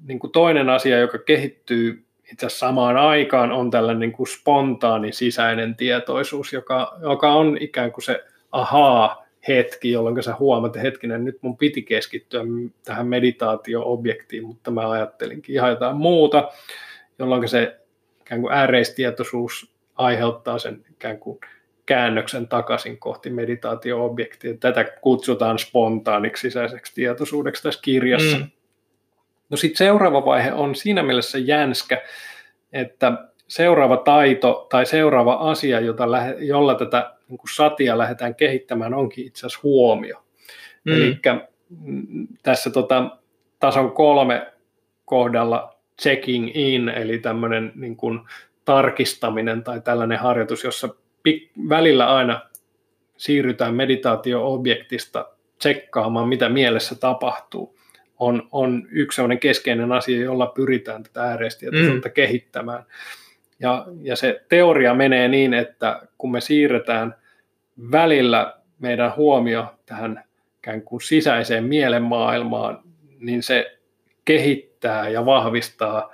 niin 0.06 0.18
kuin 0.18 0.32
toinen 0.32 0.68
asia, 0.68 0.98
joka 0.98 1.18
kehittyy 1.18 2.04
itse 2.32 2.46
asiassa 2.46 2.66
samaan 2.66 2.96
aikaan, 2.96 3.52
on 3.52 3.70
tällainen 3.70 4.00
niin 4.00 4.12
kuin 4.12 4.26
spontaani 4.26 5.12
sisäinen 5.12 5.76
tietoisuus, 5.76 6.52
joka, 6.52 6.98
joka 7.00 7.32
on 7.32 7.56
ikään 7.60 7.92
kuin 7.92 8.04
se 8.04 8.24
ahaa 8.52 9.25
hetki, 9.48 9.90
jolloin 9.90 10.22
sä 10.22 10.34
huomaat, 10.38 10.76
että 10.76 10.80
hetkinen, 10.80 11.24
nyt 11.24 11.38
mun 11.42 11.56
piti 11.56 11.82
keskittyä 11.82 12.42
tähän 12.84 13.06
meditaatio-objektiin, 13.06 14.44
mutta 14.44 14.70
mä 14.70 14.90
ajattelinkin 14.90 15.54
ihan 15.54 15.70
jotain 15.70 15.96
muuta, 15.96 16.50
jolloin 17.18 17.48
se 17.48 17.80
ikään 18.20 18.40
kuin 18.40 18.52
ääreistietoisuus 18.52 19.72
aiheuttaa 19.94 20.58
sen 20.58 20.84
ikään 20.90 21.18
kuin 21.18 21.38
käännöksen 21.86 22.48
takaisin 22.48 22.98
kohti 22.98 23.30
meditaatio-objektia. 23.30 24.54
Tätä 24.60 24.84
kutsutaan 24.84 25.58
spontaaniksi 25.58 26.40
sisäiseksi 26.40 26.94
tietoisuudeksi 26.94 27.62
tässä 27.62 27.80
kirjassa. 27.82 28.36
Mm. 28.36 28.46
No 29.50 29.56
sitten 29.56 29.78
seuraava 29.78 30.24
vaihe 30.24 30.52
on 30.52 30.74
siinä 30.74 31.02
mielessä 31.02 31.38
jänskä, 31.38 32.02
että 32.72 33.12
seuraava 33.48 33.96
taito 33.96 34.66
tai 34.70 34.86
seuraava 34.86 35.32
asia, 35.32 35.80
jota, 35.80 36.04
jolla 36.38 36.74
tätä 36.74 37.15
niin 37.28 37.38
kuin 37.38 37.54
satia 37.54 37.98
lähdetään 37.98 38.34
kehittämään, 38.34 38.94
onkin 38.94 39.26
itse 39.26 39.46
asiassa 39.46 39.60
huomio. 39.62 40.24
Mm. 40.84 40.92
Eli 40.92 41.18
tässä 42.42 42.70
tota, 42.70 43.18
tason 43.60 43.92
kolme 43.92 44.52
kohdalla 45.04 45.76
checking 46.02 46.50
in, 46.54 46.88
eli 46.88 47.18
tämmöinen 47.18 47.72
niin 47.74 47.96
kuin 47.96 48.20
tarkistaminen 48.64 49.64
tai 49.64 49.80
tällainen 49.80 50.18
harjoitus, 50.18 50.64
jossa 50.64 50.88
pik- 51.28 51.68
välillä 51.68 52.14
aina 52.14 52.40
siirrytään 53.16 53.74
meditaatio-objektista 53.74 55.28
tsekkaamaan, 55.58 56.28
mitä 56.28 56.48
mielessä 56.48 56.94
tapahtuu, 56.94 57.78
on, 58.18 58.48
on 58.52 58.86
yksi 58.90 59.16
sellainen 59.16 59.38
keskeinen 59.38 59.92
asia, 59.92 60.20
jolla 60.20 60.46
pyritään 60.46 61.02
tätä 61.02 61.22
ääreistietoisuutta 61.22 62.08
mm. 62.08 62.12
kehittämään. 62.12 62.84
Ja, 63.60 63.86
ja 64.02 64.16
se 64.16 64.40
teoria 64.48 64.94
menee 64.94 65.28
niin, 65.28 65.54
että 65.54 66.02
kun 66.18 66.32
me 66.32 66.40
siirretään 66.40 67.14
välillä 67.92 68.54
meidän 68.78 69.16
huomio 69.16 69.66
tähän 69.86 70.24
ikään 70.58 70.82
kuin 70.82 71.00
sisäiseen 71.00 71.64
mielenmaailmaan, 71.64 72.82
niin 73.18 73.42
se 73.42 73.78
kehittää 74.24 75.08
ja 75.08 75.26
vahvistaa 75.26 76.12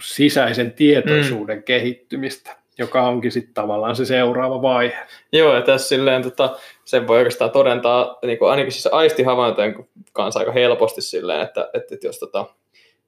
sisäisen 0.00 0.72
tietoisuuden 0.72 1.56
mm. 1.56 1.62
kehittymistä, 1.62 2.56
joka 2.78 3.02
onkin 3.02 3.32
sitten 3.32 3.54
tavallaan 3.54 3.96
se 3.96 4.04
seuraava 4.04 4.62
vaihe. 4.62 4.98
Joo, 5.32 5.54
ja 5.54 5.62
tässä 5.62 5.88
silleen, 5.88 6.22
tota, 6.22 6.56
sen 6.84 7.06
voi 7.06 7.18
oikeastaan 7.18 7.50
todentaa 7.50 8.18
niin 8.26 8.38
kuin 8.38 8.50
ainakin 8.50 8.72
siis 8.72 8.86
aistihavaintojen 8.86 9.74
kanssa 10.12 10.40
aika 10.40 10.52
helposti 10.52 11.02
silleen, 11.02 11.40
että, 11.40 11.70
että, 11.74 11.94
että 11.94 12.06
jos, 12.06 12.18
tota, 12.18 12.46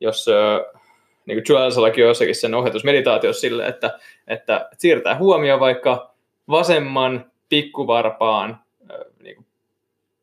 jos 0.01 0.27
niin 1.27 1.37
kuin 1.37 1.45
Joelsallakin 1.49 2.05
on 2.05 2.09
jossakin 2.09 2.35
sen 2.35 2.55
ohjatusmeditaatiossa 2.55 3.41
sille, 3.41 3.67
että, 3.67 3.99
että 4.27 4.69
siirtää 4.79 5.19
huomio 5.19 5.61
vaikka 5.61 6.15
vasemman 6.49 7.31
pikkuvarpaan 7.49 8.61
niin 9.23 9.37
kuin 9.37 9.47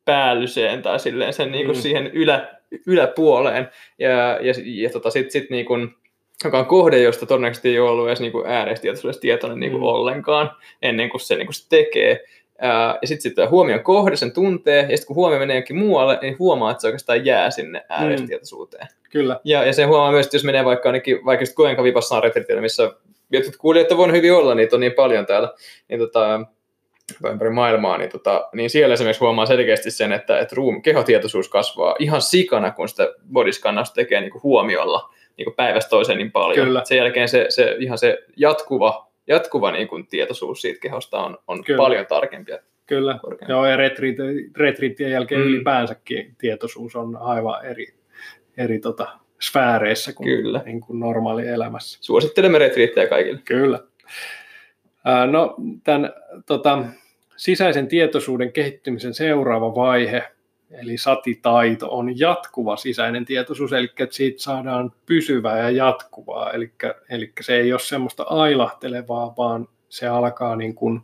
päällyseen 0.05 0.81
tai 0.81 0.99
silleen 0.99 1.33
sen 1.33 1.51
niin 1.51 1.65
kuin 1.65 1.77
mm. 1.77 1.81
siihen 1.81 2.07
ylä, 2.07 2.59
yläpuoleen. 2.87 3.69
Ja, 3.99 4.09
ja, 4.41 4.53
ja 4.65 4.89
tota, 4.89 5.09
sitten 5.09 5.31
sit, 5.31 5.49
niin 5.49 5.65
kuin, 5.65 5.95
joka 6.43 6.59
on 6.59 6.65
kohde, 6.65 7.01
josta 7.01 7.25
todennäköisesti 7.25 7.69
ei 7.69 7.79
ole 7.79 7.89
ollut 7.89 8.07
edes 8.07 8.21
niin 8.21 8.33
ääreistietoisuudessa 8.45 9.21
tietoinen 9.21 9.59
niin 9.59 9.71
kuin 9.71 9.81
mm. 9.81 9.87
ollenkaan 9.87 10.51
ennen 10.81 11.09
kuin 11.09 11.21
se, 11.21 11.35
niin 11.35 11.47
kuin 11.47 11.55
se 11.55 11.69
tekee. 11.69 12.25
Ja 12.61 12.99
sitten 13.03 13.21
sit 13.21 13.49
huomion 13.49 13.83
kohde, 13.83 14.15
sen 14.15 14.31
tuntee, 14.31 14.81
ja 14.81 14.97
sitten 14.97 15.07
kun 15.07 15.15
huomio 15.15 15.39
menee 15.39 15.55
jonkin 15.55 15.77
muualle, 15.77 16.19
niin 16.21 16.39
huomaa, 16.39 16.71
että 16.71 16.81
se 16.81 16.87
oikeastaan 16.87 17.25
jää 17.25 17.51
sinne 17.51 17.85
ääreistietoisuuteen. 17.89 18.87
Mm. 18.91 19.09
Kyllä. 19.11 19.39
Ja, 19.43 19.65
ja 19.65 19.73
se 19.73 19.83
huomaa 19.83 20.11
myös, 20.11 20.25
että 20.25 20.35
jos 20.35 20.43
menee 20.43 20.65
vaikka 20.65 20.89
ainakin 20.89 21.25
vaikka 21.25 21.45
sitten 21.45 21.55
Koenka 21.55 21.83
Vipassaan 21.83 22.23
retreatille, 22.23 22.61
missä 22.61 22.91
jotkut 23.31 23.57
kuulijat 23.57 23.91
on 23.91 24.13
hyvin 24.13 24.33
olla, 24.33 24.55
niitä 24.55 24.75
on 24.75 24.79
niin 24.79 24.93
paljon 24.93 25.25
täällä, 25.25 25.49
niin 25.89 25.99
tota, 25.99 26.39
ympäri 27.31 27.49
maailmaa, 27.49 27.97
niin, 27.97 28.09
tota, 28.09 28.49
niin 28.53 28.69
siellä 28.69 28.93
esimerkiksi 28.93 29.23
huomaa 29.23 29.45
selkeästi 29.45 29.91
sen, 29.91 30.11
että, 30.11 30.39
että 30.39 30.55
ruum, 30.55 30.81
kehotietoisuus 30.81 31.49
kasvaa 31.49 31.95
ihan 31.99 32.21
sikana, 32.21 32.71
kun 32.71 32.89
sitä 32.89 33.13
bodyskannausta 33.33 33.95
tekee 33.95 34.21
niin 34.21 34.31
kuin 34.31 34.43
huomiolla 34.43 35.13
niin 35.37 35.45
kuin 35.45 35.55
päivästä 35.55 35.89
toiseen 35.89 36.17
niin 36.17 36.31
paljon. 36.31 36.65
Kyllä. 36.67 36.81
Sen 36.85 36.97
jälkeen 36.97 37.27
se, 37.27 37.45
se, 37.49 37.75
ihan 37.79 37.97
se 37.97 38.17
jatkuva, 38.37 39.10
jatkuva 39.27 39.71
niin 39.71 39.87
kuin 39.87 40.07
tietoisuus 40.07 40.61
siitä 40.61 40.79
kehosta 40.79 41.19
on, 41.19 41.37
on 41.47 41.63
paljon 41.77 42.05
tarkempi. 42.05 42.51
Kyllä, 42.85 43.19
joo, 43.47 43.65
ja 43.65 43.77
retriittien 44.57 45.11
jälkeen 45.11 45.41
mm. 45.41 45.47
ylipäänsäkin 45.47 46.35
tietoisuus 46.37 46.95
on 46.95 47.17
aivan 47.17 47.65
eri, 47.65 47.87
eri 48.57 48.79
tota, 48.79 49.19
sfääreissä 49.41 50.13
kuin, 50.13 50.25
Kyllä. 50.25 50.61
Niin 50.65 50.81
kuin 50.81 50.99
normaali 50.99 51.47
elämässä. 51.47 51.97
Suosittelemme 52.01 52.57
retriittejä 52.57 53.07
kaikille. 53.07 53.41
Kyllä. 53.45 53.79
No, 55.31 55.55
tämän 55.83 56.13
tota, 56.45 56.83
sisäisen 57.37 57.87
tietoisuuden 57.87 58.51
kehittymisen 58.51 59.13
seuraava 59.13 59.75
vaihe, 59.75 60.23
eli 60.73 60.97
satitaito, 60.97 61.97
on 61.97 62.19
jatkuva 62.19 62.75
sisäinen 62.75 63.25
tietoisuus, 63.25 63.73
eli 63.73 63.89
että 63.99 64.15
siitä 64.15 64.41
saadaan 64.41 64.91
pysyvää 65.05 65.57
ja 65.57 65.69
jatkuvaa, 65.69 66.51
eli, 66.51 66.71
eli 67.09 67.33
se 67.41 67.55
ei 67.55 67.73
ole 67.73 67.79
semmoista 67.79 68.23
ailahtelevaa, 68.23 69.33
vaan 69.37 69.67
se 69.89 70.07
alkaa 70.07 70.55
niin 70.55 70.75
kuin 70.75 71.01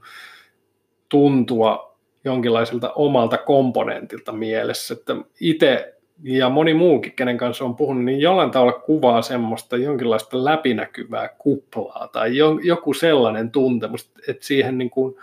tuntua 1.10 1.98
jonkinlaiselta 2.26 2.92
omalta 2.92 3.38
komponentilta 3.38 4.32
mielessä, 4.32 4.94
että 4.94 5.16
itse 5.40 5.98
ja 6.24 6.50
moni 6.50 6.74
muukin, 6.74 7.12
kenen 7.12 7.38
kanssa 7.38 7.66
on 7.66 7.76
puhunut, 7.76 8.04
niin 8.04 8.20
jollain 8.20 8.52
tavalla 8.52 8.72
kuvaa 8.72 9.22
semmoista 9.22 9.78
jonkinlaista 9.78 10.46
läpinäkyvää 10.46 11.30
kuplaa 11.38 12.08
tai 12.08 12.32
joku 12.64 12.94
sellainen 12.94 13.52
tuntemus, 13.52 14.12
että 14.28 14.46
siihen 14.46 14.78
niin 14.78 14.90
kuin 14.90 15.16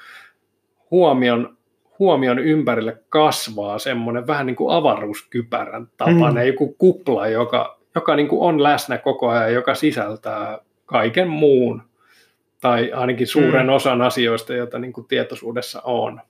huomion, 0.91 1.57
huomion 1.99 2.39
ympärille 2.39 2.97
kasvaa 3.09 3.79
semmoinen 3.79 4.27
vähän 4.27 4.47
niin 4.47 4.57
kuin 4.57 4.75
avaruuskypärän 4.75 5.87
tapainen 5.97 6.45
mm. 6.45 6.47
joku 6.47 6.75
kupla, 6.79 7.29
joka, 7.29 7.79
joka 7.95 8.17
niin 8.17 8.29
kuin 8.29 8.43
on 8.43 8.63
läsnä 8.63 8.99
koko 8.99 9.29
ajan, 9.29 9.55
joka 9.55 9.75
sisältää 9.75 10.59
kaiken 10.87 11.29
muun 11.29 11.83
tai 12.61 12.93
ainakin 12.93 13.27
suuren 13.27 13.67
mm. 13.67 13.73
osan 13.73 14.03
asioista, 14.03 14.55
joita 14.55 14.79
niin 14.79 14.93
kuin 14.93 15.07
tietoisuudessa 15.07 15.83
on. 15.85 16.21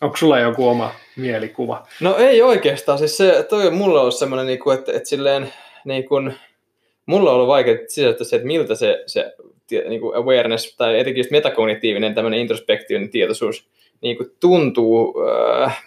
Onko 0.00 0.16
sulla 0.16 0.38
joku 0.38 0.68
oma 0.68 0.92
mielikuva? 1.16 1.86
No 2.00 2.16
ei 2.16 2.42
oikeastaan. 2.42 2.98
Siis 2.98 3.16
se, 3.16 3.46
toi 3.48 3.66
on 3.66 3.74
mulla 3.74 4.00
ollut 4.00 4.14
semmoinen, 4.14 4.46
niin 4.46 4.58
kuin, 4.58 4.78
että, 4.78 4.92
että 4.92 5.08
silleen, 5.08 5.52
niin 5.84 6.08
kuin, 6.08 6.34
mulla 7.06 7.30
on 7.30 7.36
ollut 7.36 7.48
vaikea 7.48 7.78
sisältää 7.88 8.24
se, 8.24 8.36
että 8.36 8.46
miltä 8.46 8.74
se, 8.74 9.02
se 9.06 9.34
niin 9.88 10.00
kuin 10.00 10.16
awareness 10.16 10.76
tai 10.76 10.98
etenkin 10.98 11.24
metakognitiivinen 11.30 12.14
tämmöinen 12.14 12.40
introspektiivinen 12.40 13.10
tietoisuus 13.10 13.68
niin 14.04 14.16
kuin 14.16 14.30
tuntuu. 14.40 15.14
Äh, 15.64 15.84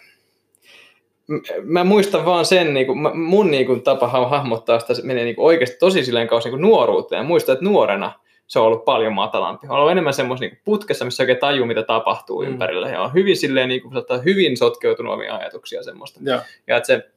mä 1.62 1.84
muistan 1.84 2.24
vaan 2.24 2.44
sen, 2.44 2.74
niin 2.74 2.86
kuin, 2.86 3.18
mun 3.18 3.50
niin 3.50 3.66
kuin, 3.66 3.82
tapa 3.82 4.08
hahmottaa 4.08 4.80
sitä 4.80 5.06
menee 5.06 5.24
niin 5.24 5.36
kuin, 5.36 5.46
oikeasti 5.46 5.76
tosi 5.78 6.04
silleen 6.04 6.28
kauas 6.28 6.44
niin 6.44 6.60
nuoruuteen. 6.60 7.26
Muistan, 7.26 7.52
että 7.52 7.64
nuorena– 7.64 8.12
se 8.48 8.58
on 8.58 8.66
ollut 8.66 8.84
paljon 8.84 9.12
matalampi. 9.12 9.66
On 9.66 9.76
ollut 9.76 9.90
enemmän 9.90 10.14
semmoista 10.14 10.46
niin 10.46 10.60
putkessa, 10.64 11.04
missä 11.04 11.22
oikein 11.22 11.38
tajuu, 11.38 11.66
mitä 11.66 11.82
tapahtuu 11.82 12.42
mm. 12.42 12.48
ympärillä. 12.48 12.88
Ja 12.88 13.02
on 13.02 13.14
hyvin, 13.14 13.36
silleen, 13.36 13.68
niin 13.68 13.82
kuin, 13.82 13.94
hyvin 14.24 14.56
sotkeutunut 14.56 15.14
omia 15.14 15.36
ajatuksia 15.36 15.82
semmoista. 15.82 16.20
Ja, 16.22 16.42
ja 16.66 16.76
että 16.76 16.86
se, 16.86 17.10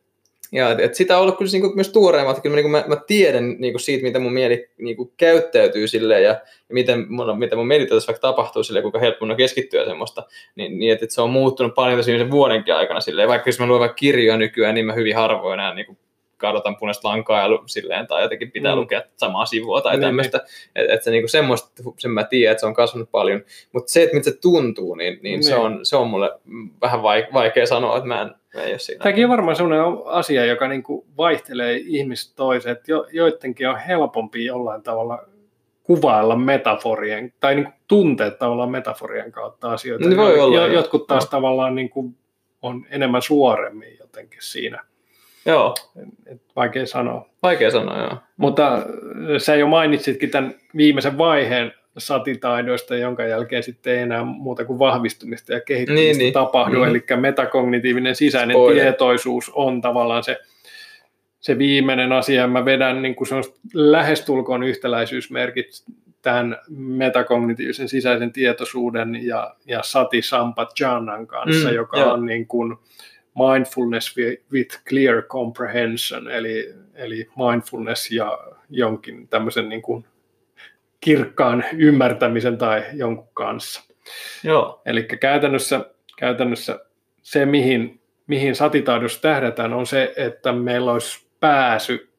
ja 0.51 0.75
et 0.79 0.95
sitä 0.95 1.15
on 1.17 1.21
ollut 1.21 1.37
kyllä 1.37 1.51
niin 1.51 1.61
kuin, 1.61 1.75
myös 1.75 1.89
tuoreemmat. 1.89 2.41
Kyllä 2.41 2.55
niin 2.55 2.63
kuin, 2.63 2.71
mä, 2.71 2.83
mä, 2.87 2.95
tiedän 2.95 3.55
niin 3.59 3.73
kuin 3.73 3.81
siitä, 3.81 4.03
miten 4.03 4.21
mun 4.21 4.33
mieli 4.33 4.69
niin 4.77 4.97
kuin, 4.97 5.11
käyttäytyy 5.17 5.87
silleen 5.87 6.23
ja, 6.23 6.29
ja 6.29 6.73
miten, 6.73 7.05
mun, 7.09 7.39
miten 7.39 7.57
mun 7.57 7.67
meditaatiossa 7.67 8.07
vaikka 8.07 8.27
tapahtuu 8.27 8.63
silleen, 8.63 8.83
kuinka 8.83 8.99
helppo 8.99 9.25
on 9.25 9.37
keskittyä 9.37 9.85
semmoista. 9.85 10.23
Niin, 10.55 10.79
niin 10.79 10.93
että, 10.93 11.05
että, 11.05 11.15
se 11.15 11.21
on 11.21 11.29
muuttunut 11.29 11.75
paljon 11.75 11.97
tässä 11.99 12.31
vuodenkin 12.31 12.75
aikana 12.75 13.01
silleen. 13.01 13.29
Vaikka 13.29 13.49
jos 13.49 13.59
mä 13.59 13.67
luen 13.67 13.79
vaikka 13.79 13.95
kirjoja 13.95 14.37
nykyään, 14.37 14.75
niin 14.75 14.85
mä 14.85 14.93
hyvin 14.93 15.15
harvoin 15.15 15.59
enää 15.59 15.73
niin 15.73 15.85
kuin, 15.85 15.97
kadotan 16.41 16.75
punaista 16.75 17.07
lankaa 17.07 17.41
ja 17.41 17.59
silleen, 17.65 18.07
tai 18.07 18.21
jotenkin 18.21 18.51
pitää 18.51 18.75
Mm. 18.75 18.79
lukea 18.81 19.01
samaa 19.17 19.45
sivua 19.45 19.81
tai 19.81 19.93
Niin, 19.93 20.01
tämmöistä. 20.01 20.37
Että 20.75 20.93
et 20.93 21.03
se 21.03 21.11
niinku 21.11 21.27
semmoista, 21.27 21.83
sen 21.97 22.11
mä 22.11 22.23
tiedän, 22.23 22.51
että 22.51 22.59
se 22.59 22.65
on 22.65 22.73
kasvanut 22.73 23.11
paljon. 23.11 23.41
Mutta 23.73 23.91
se, 23.91 24.03
että 24.03 24.15
miltä 24.15 24.29
se 24.31 24.37
tuntuu, 24.41 24.95
niin, 24.95 25.19
niin, 25.23 25.43
se, 25.43 25.51
Niin. 25.55 25.61
on, 25.65 25.79
se 25.85 25.95
on 25.95 26.07
mulle 26.07 26.31
vähän 26.81 26.99
vaik- 26.99 27.33
vaikea 27.33 27.65
sanoa, 27.65 27.97
että 27.97 28.07
mä 28.07 28.21
en, 28.21 28.27
mä 28.55 28.61
en 28.63 28.69
ole 28.69 28.79
siinä. 28.79 29.03
Tämäkin 29.03 29.25
on 29.25 29.29
varmaan 29.31 29.55
sellainen 29.55 29.97
asia, 30.05 30.45
joka 30.45 30.67
niin 30.67 30.83
kuin 30.83 31.05
vaihtelee 31.17 31.77
ihmistä 31.85 32.35
toiseen, 32.35 32.75
että 32.77 32.91
jo, 32.91 33.07
joidenkin 33.11 33.69
on 33.69 33.77
helpompi 33.77 34.45
jollain 34.45 34.81
tavalla 34.83 35.23
kuvailla 35.83 36.35
metaforien, 36.35 37.33
tai 37.39 37.55
niin 37.55 37.65
kuin 37.65 37.75
tunteet 37.87 38.39
tavallaan 38.39 38.71
metaforien 38.71 39.31
kautta 39.31 39.71
asioita. 39.71 40.07
Niin 40.09 40.17
voi 40.17 40.39
olla, 40.39 40.55
jo, 40.57 40.67
jotkut 40.67 41.07
taas 41.07 41.23
Joo. 41.23 41.29
tavallaan 41.31 41.75
niin 41.75 41.89
kuin 41.89 42.15
on 42.61 42.85
enemmän 42.89 43.21
suoremmin 43.21 43.97
jotenkin 43.99 44.39
siinä. 44.41 44.83
Joo, 45.45 45.75
Et 46.25 46.41
vaikea 46.55 46.85
sanoa. 46.85 47.29
vaikea 47.43 47.71
sanoa, 47.71 47.97
joo. 47.97 48.17
Mutta 48.37 48.73
äh, 48.75 48.81
sä 49.37 49.55
jo 49.55 49.67
mainitsitkin 49.67 50.29
tämän 50.29 50.55
viimeisen 50.77 51.17
vaiheen 51.17 51.73
satitaidoista, 51.97 52.95
jonka 52.95 53.23
jälkeen 53.23 53.63
sitten 53.63 53.93
ei 53.93 53.99
enää 53.99 54.23
muuta 54.23 54.65
kuin 54.65 54.79
vahvistumista 54.79 55.53
ja 55.53 55.61
kehittymistä 55.61 56.03
Niin, 56.05 56.17
niin, 56.17 56.33
tapahdu. 56.33 56.77
Mm. 56.77 56.83
Eli 56.89 57.03
metakognitiivinen 57.15 58.15
sisäinen 58.15 58.55
Spoiler. 58.55 58.81
tietoisuus 58.83 59.51
on 59.53 59.81
tavallaan 59.81 60.23
se, 60.23 60.37
se 61.39 61.57
viimeinen 61.57 62.11
asia. 62.11 62.47
Mä 62.47 62.65
vedän 62.65 63.01
niin 63.01 63.15
kuin 63.15 63.27
lähestulkoon 63.73 64.63
yhtäläisyysmerkit 64.63 65.67
tämän 66.21 66.57
metakognitiivisen 66.69 67.89
sisäisen 67.89 68.31
tietoisuuden 68.33 69.19
ja, 69.25 69.55
ja 69.65 69.79
Sati 69.83 70.21
Sampajanan 70.21 71.27
kanssa, 71.27 71.69
Mm, 71.69 71.75
joka 71.75 71.99
joo. 71.99 72.13
on 72.13 72.25
niin 72.25 72.47
kuin 72.47 72.77
mindfulness 73.35 74.17
wi- 74.17 74.43
with 74.51 74.83
clear 74.89 75.21
comprehension, 75.21 76.31
eli, 76.31 76.73
eli 76.93 77.29
mindfulness 77.35 78.11
ja 78.11 78.39
jonkin 78.69 79.27
tämmöisen 79.27 79.69
niin 79.69 79.81
kuin 79.81 80.05
kirkkaan 81.01 81.63
ymmärtämisen 81.77 82.57
tai 82.57 82.83
jonkun 82.93 83.29
kanssa. 83.33 83.83
Joo, 84.43 84.81
Eli 84.85 85.03
käytännössä, 85.03 85.85
käytännössä 86.17 86.79
se, 87.21 87.45
mihin, 87.45 88.01
mihin 88.27 88.55
satitaidossa 88.55 89.21
tähdätään, 89.21 89.73
on 89.73 89.85
se, 89.85 90.13
että 90.15 90.51
meillä 90.51 90.91
olisi 90.91 91.25
pääsy 91.39 92.09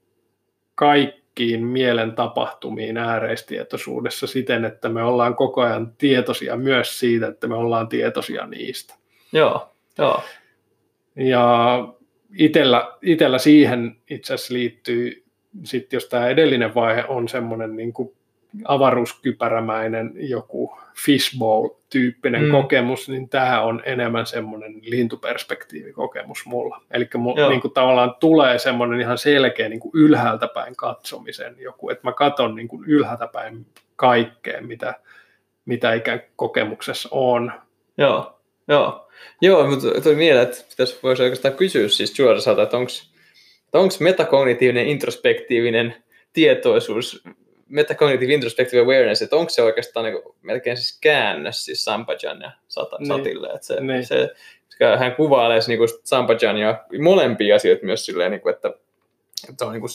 kaikkiin 0.75 1.65
mielen 1.65 2.13
tapahtumiin 2.13 2.97
ääreistietoisuudessa 2.97 4.27
siten, 4.27 4.65
että 4.65 4.89
me 4.89 5.03
ollaan 5.03 5.37
koko 5.37 5.61
ajan 5.61 5.93
tietoisia 5.99 6.57
myös 6.57 7.01
siitä, 7.01 7.27
että 7.27 7.47
me 7.47 7.55
ollaan 7.55 7.89
tietoisia 7.89 8.47
niistä. 8.47 8.95
joo, 9.33 9.73
joo. 9.99 10.23
Ja 11.17 11.89
itellä, 12.39 12.93
itellä 13.03 13.39
siihen 13.39 13.97
itse 14.11 14.35
asiassa 14.35 14.55
liittyy, 14.55 15.25
sit 15.65 15.93
jos 15.93 16.09
tämä 16.09 16.29
edellinen 16.29 16.75
vaihe 16.75 17.05
on 17.09 17.29
semmoinen 17.29 17.77
niin 17.77 17.93
kuin 17.93 18.13
avaruuskypärämäinen 18.65 20.13
joku 20.15 20.79
fishbowl-tyyppinen 21.05 22.45
Mm. 22.45 22.51
kokemus, 22.51 23.09
niin 23.09 23.29
tämä 23.29 23.61
on 23.63 23.83
enemmän 23.85 24.27
semmoinen 24.27 24.75
lintuperspektiivikokemus 24.83 26.47
mulla. 26.47 26.83
Eli 26.91 27.09
niin 27.49 27.61
kuin 27.61 27.75
tavallaan 27.75 28.15
tulee 28.21 28.59
semmoinen 28.59 29.01
ihan 29.01 29.19
selkeä 29.19 29.69
niin 29.69 29.81
kuin 29.81 29.93
ylhäältä 29.95 30.49
päin 30.49 30.77
katsomisen 30.77 31.57
joku, 31.59 31.91
että 31.91 32.09
mä 32.09 32.13
katson 32.13 32.55
niin 32.55 32.69
kuin 32.69 32.85
ylhäältä 32.87 33.27
päin 33.27 33.67
kaikkea, 33.97 34.61
mitä, 34.61 34.95
mitä 35.65 35.93
ikään 35.93 36.21
kokemuksessa 36.37 37.09
on. 37.13 37.53
Joo, 37.99 38.41
joo. 38.69 39.09
Joo, 39.41 39.66
mutta 39.66 40.01
tuli 40.03 40.14
mieleen, 40.14 40.49
että 40.49 40.64
pitäisi 40.70 40.99
voisi 41.03 41.23
oikeastaan 41.23 41.55
kysyä 41.55 41.89
siis 41.89 42.14
Georgesalta, 42.14 42.62
että 42.62 42.77
onko 43.73 43.95
metakognitiivinen 44.01 44.87
introspektiivinen 44.87 45.95
tietoisuus, 46.33 47.25
metacognitive 47.68 48.35
introspective 48.35 48.83
awareness, 48.83 49.23
että 49.23 49.37
onko 49.37 49.51
se 49.51 49.62
oikeastaan 49.62 50.07
niin 50.07 50.23
melkein 50.43 50.77
siis 50.77 50.99
käännös 51.01 51.64
siis 51.64 51.85
Sampajan 51.85 52.41
ja 52.41 52.51
Sata, 52.68 52.97
Niin. 52.99 53.09
Satille, 53.09 53.47
että 53.47 53.66
se, 53.66 53.81
Niin. 53.81 54.07
se, 54.07 54.29
hän 54.99 55.14
kuvailee 55.14 55.61
niin 55.66 55.79
kuin 55.79 55.89
Sampajan 56.05 56.59
ja 56.59 56.85
molempia 57.01 57.57
asioita 57.57 57.87
myös 57.87 58.07
silleen, 58.07 58.31
niin 58.31 58.41
kuin, 58.41 58.55
että, 58.55 58.75
että 59.51 59.66
on 59.66 59.73
niin 59.73 59.81
kuin 59.81 59.91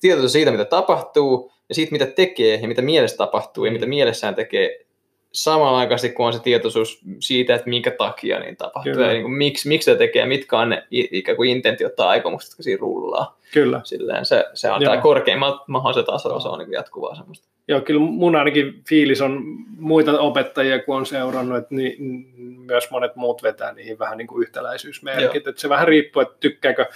tietoisuus 0.00 0.32
siitä, 0.32 0.50
mitä 0.50 0.64
tapahtuu, 0.64 1.52
ja 1.68 1.74
siitä, 1.74 1.92
mitä 1.92 2.06
tekee, 2.06 2.54
ja 2.62 2.68
mitä 2.68 2.82
mielessä 2.82 3.16
tapahtuu, 3.16 3.64
ja 3.64 3.72
mitä 3.72 3.86
mielessään 3.86 4.34
tekee, 4.34 4.86
samanaikaisesti 5.32 6.16
kun 6.16 6.26
on 6.26 6.32
se 6.32 6.38
tietoisuus 6.38 7.00
siitä, 7.20 7.54
että 7.54 7.70
minkä 7.70 7.90
takia 7.90 8.40
niin 8.40 8.56
tapahtuu, 8.56 8.92
Kyllä. 8.92 9.06
ja 9.06 9.12
niin 9.12 9.22
kuin, 9.22 9.32
miksi, 9.32 9.68
miksi 9.68 9.84
se 9.84 9.96
tekee, 9.96 10.26
mitkä 10.26 10.58
on 10.58 10.68
ne 10.68 10.86
ikään 10.90 11.36
kuin 11.36 11.50
intentiot 11.50 11.96
tai 11.96 12.08
aikomukset, 12.08 12.50
jotka 12.50 12.62
siinä 12.62 12.80
rullaa. 12.80 13.38
Kyllä. 13.52 13.80
Silleen, 13.84 14.24
se, 14.24 14.44
se 14.54 14.70
on 14.70 14.82
tämä 14.82 14.96
korkeimmalta 14.96 15.64
mahdollisella 15.66 16.12
tasolla, 16.12 16.40
se 16.40 16.48
on 16.48 16.58
niin 16.58 16.72
jatkuvaa 16.72 17.14
semmoista. 17.14 17.48
Joo, 17.68 17.80
kyllä 17.80 18.00
mun 18.00 18.36
ainakin 18.36 18.82
fiilis 18.88 19.20
on 19.20 19.42
muita 19.78 20.20
opettajia, 20.20 20.82
kun 20.82 20.96
on 20.96 21.06
seurannut, 21.06 21.58
että 21.58 21.74
ni, 21.74 21.96
myös 22.56 22.90
monet 22.90 23.16
muut 23.16 23.42
vetää 23.42 23.72
niihin 23.72 23.98
vähän 23.98 24.18
niin 24.18 24.26
kuin 24.26 24.42
yhtäläisyysmerkit. 24.42 25.46
Että 25.46 25.60
se 25.60 25.68
vähän 25.68 25.88
riippuu, 25.88 26.22
että 26.22 26.36
tykkääkö 26.40 26.86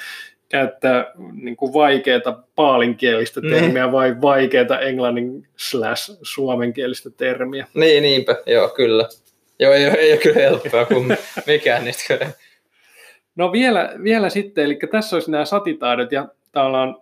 käyttää 0.49 1.13
niin 1.33 1.57
kuin 1.57 1.73
vaikeaa 1.73 2.43
paalinkielistä 2.55 3.41
Niin. 3.41 3.55
termiä 3.55 3.93
vai 3.93 4.21
vaikeaa 4.23 4.81
englannin 4.81 5.49
slash 5.57 6.19
suomenkielistä 6.23 7.11
termiä. 7.11 7.67
Niin, 7.75 8.03
niinpä, 8.03 8.37
joo, 8.47 8.69
kyllä. 8.69 9.09
Joo, 9.59 9.73
ei, 9.73 9.85
ei 9.85 10.13
ole 10.13 10.21
kyllä 10.21 10.41
helppoa, 10.41 10.85
kun 10.85 11.17
mikään 11.47 11.85
niistä. 11.85 12.33
No 13.37 13.53
vielä, 13.53 13.93
vielä 14.03 14.31
sitten, 14.31 14.65
eli 14.65 14.79
tässä 14.91 15.17
olisi 15.17 15.31
nämä 15.31 15.45
satitaidot 15.45 16.13
ja 16.13 16.29
tavallaan, 16.53 16.97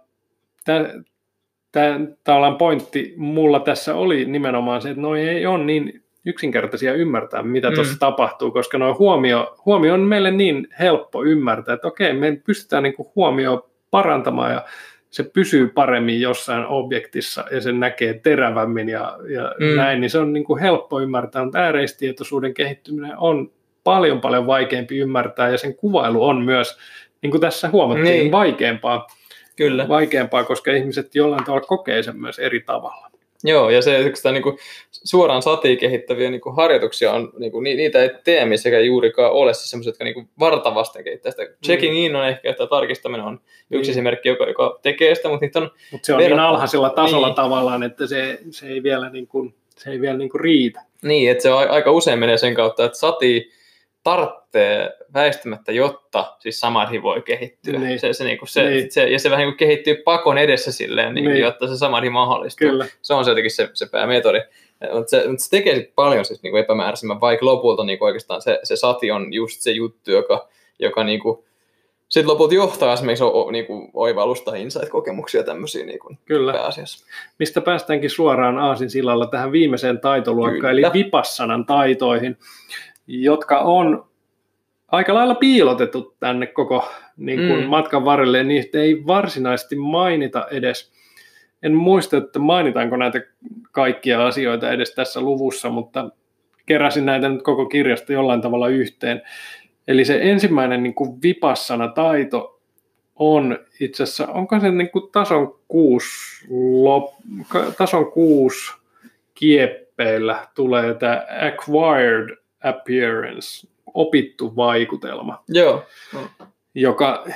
pointti 2.57 3.15
mulla 3.17 3.61
tässä 3.61 3.95
oli 3.95 4.25
nimenomaan 4.25 4.83
se, 4.83 4.89
että 4.91 5.01
noi 5.01 5.29
ei 5.29 5.47
ole 5.47 5.65
niin 5.65 6.04
yksinkertaisia 6.27 6.95
ymmärtää, 6.95 7.43
mitä 7.43 7.69
Mm. 7.71 7.75
tuossa 7.75 7.99
tapahtuu, 7.99 8.51
koska 8.51 8.79
noin 8.79 8.99
huomio, 8.99 9.57
huomio 9.67 9.95
on 9.95 10.01
meille 10.01 10.31
niin 10.31 10.69
helppo 10.81 11.25
ymmärtää, 11.25 11.75
että 11.75 11.89
okei, 11.89 12.13
me 12.13 12.41
pystytään 12.47 12.83
niin 12.83 12.95
kuin 12.95 13.09
huomio 13.17 13.71
parantamaan 13.91 14.53
ja 14.53 14.65
se 15.11 15.23
pysyy 15.23 15.69
paremmin 15.69 16.21
jossain 16.21 16.67
objektissa 16.67 17.45
ja 17.51 17.61
se 17.61 17.73
näkee 17.73 18.15
terävämmin 18.23 18.89
ja, 18.89 19.19
ja 19.35 19.55
Mm. 19.61 19.67
mm. 19.67 19.77
näin, 19.77 20.01
niin 20.01 20.11
se 20.11 20.19
on 20.19 20.33
niin 20.33 20.45
kuin 20.45 20.61
helppo 20.61 21.01
ymmärtää, 21.01 21.45
mutta 21.45 21.59
ääreistietoisuuden 21.59 22.55
kehittyminen 22.55 23.13
on 23.19 23.51
paljon 23.85 24.21
paljon 24.21 24.47
vaikeampi 24.47 24.99
ymmärtää 24.99 25.49
ja 25.49 25.59
sen 25.59 25.75
kuvailu 25.77 26.25
on 26.25 26.43
myös, 26.43 26.79
niin 27.23 27.31
kuin 27.31 27.41
tässä 27.41 27.69
huomattiin, 27.69 28.07
niin. 28.07 28.33
vaikeampaa, 28.33 29.07
Kyllä. 29.57 29.89
vaikeampaa, 29.89 30.45
koska 30.45 30.73
ihmiset 30.73 31.15
jollain 31.15 31.45
tavalla 31.45 31.67
kokee 31.67 32.03
sen 32.03 32.21
myös 32.21 32.39
eri 32.39 32.61
tavalla. 32.61 33.11
Joo, 33.47 33.71
ja 33.71 33.83
se 33.83 33.99
että 34.07 34.33
niin 34.33 34.43
kuin, 34.43 34.59
suoraan 34.91 35.43
satiin 35.43 35.79
kehittäviä 35.79 36.31
niin 36.31 36.41
kuin, 36.41 36.57
harjoituksia 36.57 37.13
on, 37.13 37.33
niin 37.39 37.53
kuin, 37.53 37.65
ni- 37.65 37.75
niitä 37.77 38.03
ei 38.03 38.11
teemissäkään 38.25 38.87
juurikaan 38.87 39.33
ole, 39.33 39.55
siis 39.55 39.71
semmoiset, 39.71 39.91
jotka 39.93 40.05
niin 40.05 40.15
kuin, 40.15 40.29
vartavasten 40.41 41.05
kehittää 41.05 41.31
sitä. 41.33 41.43
Checking 41.67 41.97
in 41.99 42.17
on 42.17 42.29
ehkä, 42.29 42.51
että 42.51 42.67
tarkistaminen 42.67 43.27
on 43.27 43.41
yksi 43.71 43.91
Mm. 43.91 43.93
esimerkki, 43.93 44.29
joka, 44.29 44.45
joka 44.45 44.79
tekee 44.83 45.15
sitä, 45.15 45.29
mutta 45.29 45.47
niitä 45.47 45.59
on, 45.59 45.71
Mutta 45.93 46.07
se 46.07 46.13
on 46.15 46.19
niin 46.19 46.31
Verrattuna- 46.31 46.41
alhaisella 46.49 46.91
tasolla 46.91 47.27
niin. 47.27 47.35
tavallaan, 47.37 47.83
että 47.83 48.07
se, 48.07 48.39
se 48.51 48.67
ei 48.67 48.83
vielä, 48.83 49.11
niin 49.11 49.27
kuin, 49.27 49.55
se 49.77 49.91
ei 49.91 50.01
vielä 50.01 50.19
niin 50.19 50.31
kuin 50.31 50.41
riitä. 50.41 50.81
niin, 51.03 51.31
että 51.31 51.43
se 51.43 51.51
on, 51.51 51.71
aika 51.71 51.91
usein 51.91 52.19
menee 52.19 52.37
sen 52.39 52.55
kautta, 52.55 52.85
että 52.85 52.99
sati 52.99 53.51
tarvitsee 54.03 54.91
väistämättä, 55.15 55.73
jotta 55.73 56.37
siis 56.39 56.61
samadhi 56.61 57.03
voi 57.03 57.23
kehittyä. 57.23 57.79
Niin. 57.79 58.01
Se, 58.01 58.13
se, 58.13 58.25
niin 58.25 58.39
kuin, 58.39 58.49
se, 58.49 58.71
Niin. 58.71 58.93
se, 58.93 59.05
ja 59.09 59.19
se 59.19 59.31
vähän 59.31 59.41
niin 59.45 59.53
kuin 59.53 59.59
kehittyy 59.59 59.95
pakon 59.95 60.39
edessä 60.39 60.73
silleen, 60.73 61.15
niin, 61.15 61.25
Niin. 61.25 61.41
jotta 61.41 61.69
se 61.69 61.77
samadhi 61.77 62.11
mahdollistuu. 62.11 62.69
Kyllä. 62.69 62.87
se 63.03 63.15
on 63.15 63.25
se 63.25 63.31
jotenkin 63.31 63.51
se, 63.51 63.71
se 63.75 63.87
päämetodi. 63.87 64.41
Mutta 64.93 65.11
se, 65.11 65.29
mut 65.29 65.41
se 65.41 65.51
tekee 65.51 65.75
sit 65.75 65.95
paljon 65.95 66.25
siis 66.25 66.43
niinku 66.43 66.57
epämääräisemmän, 66.57 67.21
vaikka 67.21 67.47
lopulta 67.47 67.85
niinku 67.85 68.05
oikeastaan 68.05 68.43
se, 68.43 68.59
se 68.63 68.77
sati 68.77 69.11
on 69.11 69.33
just 69.33 69.61
se 69.61 69.71
juttu, 69.71 70.11
joka, 70.11 70.49
joka 70.79 71.05
niinku, 71.05 71.45
sitten 72.09 72.31
lopulta 72.33 72.55
johtaa 72.55 72.93
esimerkiksi 72.93 73.25
o, 73.25 73.29
o, 73.29 73.51
niinku 73.51 73.91
oivallusta, 73.95 74.55
insight-kokemuksia 74.57 75.43
tämmöisiä 75.43 75.87
niinku 75.87 76.17
Kyllä. 76.25 76.53
pääasiassa. 76.53 77.07
Mistä 77.39 77.61
päästäänkin 77.61 78.11
suoraan 78.11 78.59
Aasin 78.59 78.91
sillalla 78.91 79.27
tähän 79.27 79.53
viimeiseen 79.53 80.01
taitoluokkaan, 80.01 80.61
Kyllä. 80.77 80.89
eli 80.89 81.05
vipassanan 81.05 81.67
taitoihin, 81.67 82.39
jotka 83.07 83.59
on 83.59 84.07
aika 84.95 85.15
lailla 85.15 85.35
piilotettu 85.35 86.17
tänne 86.21 86.47
koko 86.47 86.89
niin 87.17 87.49
kuin 87.49 87.61
Mm. 87.61 87.67
matkan 87.67 88.05
varrelle, 88.05 88.39
ja 88.39 88.45
niistä 88.45 88.79
ei 88.79 89.07
varsinaisesti 89.07 89.77
mainita 89.77 90.47
edes. 90.51 90.93
En 91.63 91.75
muista, 91.75 92.17
että 92.17 92.39
mainitaanko 92.39 92.97
näitä 92.97 93.21
kaikkia 93.73 94.27
asioita 94.27 94.71
edes 94.73 94.95
tässä 94.95 95.21
luvussa, 95.21 95.71
mutta 95.71 96.11
keräsin 96.67 97.07
näitä 97.07 97.29
nyt 97.29 97.43
koko 97.43 97.67
kirjasta 97.67 98.13
jollain 98.13 98.41
tavalla 98.41 98.69
yhteen. 98.69 99.23
Eli 99.89 100.05
se 100.05 100.19
ensimmäinen 100.23 100.83
niin 100.83 100.95
kuin 100.95 101.23
vipassana 101.23 101.89
taito 101.89 102.61
on 103.17 103.59
itse 103.81 104.03
asiassa, 104.03 104.27
onko 104.27 104.61
se 104.61 104.71
niin 104.71 104.91
kuin 104.91 105.11
tason 105.13 105.59
kuusi, 105.69 106.09
lop, 106.83 107.11
tason 107.79 108.13
kuusi 108.13 108.73
kieppeillä 109.35 110.49
tulee 110.55 110.95
tämä 110.95 111.27
acquired 111.41 112.37
appearance, 112.65 113.69
opittu 113.95 114.57
vaikutelma. 114.57 115.45
Joo. 115.49 115.85
joka, 116.75 117.27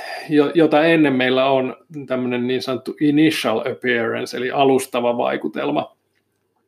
jota 0.53 0.83
ennen 0.83 1.13
meillä 1.13 1.49
on 1.49 1.75
tämmöinen 2.07 2.47
niin 2.47 2.61
sanottu 2.61 2.95
initial 3.01 3.59
appearance, 3.59 4.37
eli 4.37 4.51
alustava 4.51 5.17
vaikutelma. 5.17 5.95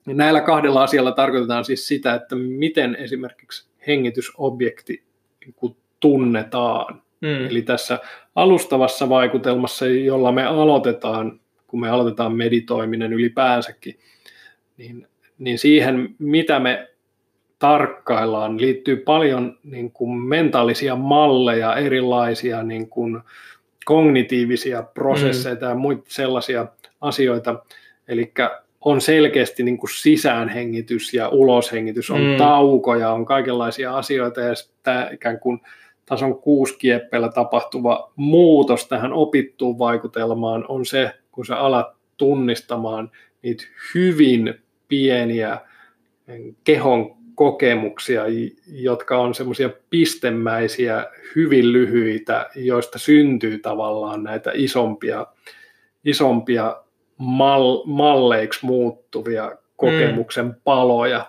Ja 0.07 0.13
näillä 0.13 0.41
kahdella 0.41 0.83
asialla 0.83 1.11
tarkoitetaan 1.11 1.65
siis 1.65 1.87
sitä, 1.87 2.13
että 2.13 2.35
miten 2.35 2.95
esimerkiksi 2.95 3.69
hengitysobjekti 3.87 5.03
niin 5.45 5.75
tunnetaan. 5.99 7.01
Mm. 7.21 7.47
Eli 7.47 7.61
tässä 7.61 7.99
alustavassa 8.35 9.09
vaikutelmassa, 9.09 9.87
jolla 9.87 10.31
me 10.31 10.45
aloitetaan, 10.45 11.39
kun 11.67 11.79
me 11.79 11.89
aloitetaan 11.89 12.35
meditoiminen 12.35 13.13
ylipäänsäkin, 13.13 13.99
niin, 14.77 15.07
niin 15.39 15.59
siihen, 15.59 16.15
mitä 16.19 16.59
me 16.59 16.90
tarkkaillaan, 17.62 18.62
liittyy 18.62 18.95
paljon 18.95 19.57
niin 19.64 19.91
kuin 19.91 20.12
mentaalisia 20.12 20.95
malleja, 20.95 21.76
erilaisia 21.76 22.64
niin 22.64 22.89
kuin 22.89 23.20
kognitiivisia 23.86 24.84
prosesseja 24.84 25.55
mm. 25.55 25.70
ja 25.70 25.76
muita 25.76 26.03
sellaisia 26.07 26.68
asioita. 27.01 27.64
Eli 28.07 28.32
on 28.82 29.01
selkeästi 29.01 29.64
niin 29.64 29.78
kuin 29.78 29.89
sisäänhengitys 29.89 31.14
ja 31.14 31.30
uloshengitys, 31.30 32.12
on 32.12 32.22
mm. 32.22 32.38
taukoja, 32.38 33.12
on 33.12 33.26
kaikenlaisia 33.26 33.97
asioita 33.97 34.41
ja 34.41 34.53
tämä 34.84 35.09
ikään 35.14 35.39
kuin 35.39 35.62
tason 36.05 36.36
kuusi 36.41 36.78
kieppeillä 36.78 37.30
tapahtuva 37.30 38.12
muutos 38.16 38.88
tähän 38.88 39.14
opittuun 39.14 39.80
vaikutelmaan 39.80 40.66
on 40.68 40.86
se, 40.86 41.12
kun 41.32 41.45
sä 41.45 41.57
alat 41.57 41.88
tunnistamaan 42.18 43.12
niitä 43.41 43.64
hyvin 43.95 44.53
pieniä 44.88 45.57
kehon 46.64 47.20
kokemuksia, 47.41 48.23
jotka 48.67 49.17
on 49.17 49.33
semmoisia 49.35 49.69
pistemäisiä, 49.89 51.07
hyvin 51.35 51.73
lyhyitä, 51.73 52.49
joista 52.55 52.99
syntyy 52.99 53.59
tavallaan 53.59 54.23
näitä 54.23 54.51
isompia, 54.53 55.27
isompia 56.05 56.75
mal, 57.17 57.83
malleiksi 57.85 58.65
muuttuvia 58.65 59.51
kokemuksen 59.75 60.45
mm. 60.45 60.55
paloja. 60.63 61.25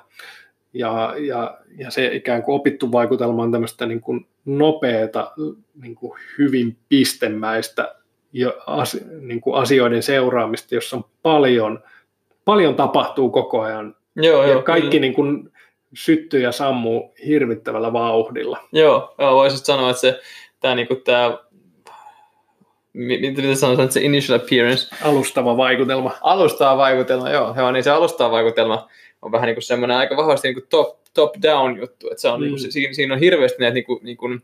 Ja, 0.72 1.14
ja, 1.18 1.58
ja 1.78 1.90
se 1.90 2.06
ikään 2.06 2.42
kuin 2.42 2.54
opittu 2.56 2.92
vaikutelma 2.92 3.42
on 3.42 3.52
tämmöistä 3.52 3.86
niin 3.86 4.00
kuin 4.00 4.26
nopeata, 4.44 5.32
niin 5.82 5.94
kuin 5.94 6.12
hyvin 6.38 6.76
pistemäistä 6.88 7.94
niin 9.20 9.40
kuin 9.40 9.56
asioiden 9.56 10.02
seuraamista, 10.02 10.74
jossa 10.74 10.96
on 10.96 11.04
paljon, 11.22 11.82
paljon 12.44 12.74
tapahtuu 12.74 13.30
koko 13.30 13.60
ajan. 13.60 13.96
Joo, 14.16 14.42
ja 14.42 14.48
joo, 14.48 14.62
kaikki 14.62 15.00
niin 15.00 15.14
kuin 15.14 15.51
syttyy 15.94 16.40
ja 16.40 16.52
sammuu 16.52 17.14
hirvittävällä 17.26 17.92
vauhdilla. 17.92 18.58
Joo, 18.72 19.14
joo 19.18 19.34
voisit 19.34 19.64
sanoa, 19.64 19.90
että 19.90 20.00
se, 20.00 20.20
tämä, 20.60 20.74
niin 20.74 20.88
kuin, 20.88 21.02
tämä 21.02 21.38
mitä 22.92 23.54
sanotaan, 23.54 23.84
että 23.84 23.94
se 23.94 24.00
initial 24.00 24.38
appearance. 24.38 24.96
Alustava 25.04 25.56
vaikutelma. 25.56 26.10
Alustava 26.20 26.76
vaikutelma, 26.76 27.30
joo. 27.30 27.54
joo 27.56 27.72
niin 27.72 27.84
se 27.84 27.90
alustava 27.90 28.30
vaikutelma 28.30 28.88
on 29.22 29.32
vähän 29.32 29.46
niin 29.46 29.54
kuin 29.54 29.62
semmoinen 29.62 29.96
aika 29.96 30.16
vahvasti 30.16 30.48
niin 30.48 30.54
kuin 30.54 30.66
top, 30.68 30.98
top-down 31.14 31.78
juttu. 31.80 32.10
Että 32.10 32.20
se 32.20 32.28
on, 32.28 32.40
mm. 32.40 32.44
niin 32.44 32.58
kuin, 32.58 32.72
siinä, 32.72 32.92
siinä 32.94 33.14
on 33.14 33.20
hirveästi 33.20 33.58
näitä 33.60 33.74
niin 33.74 33.84
kuin, 33.84 34.00
niin 34.02 34.16
kuin, 34.16 34.42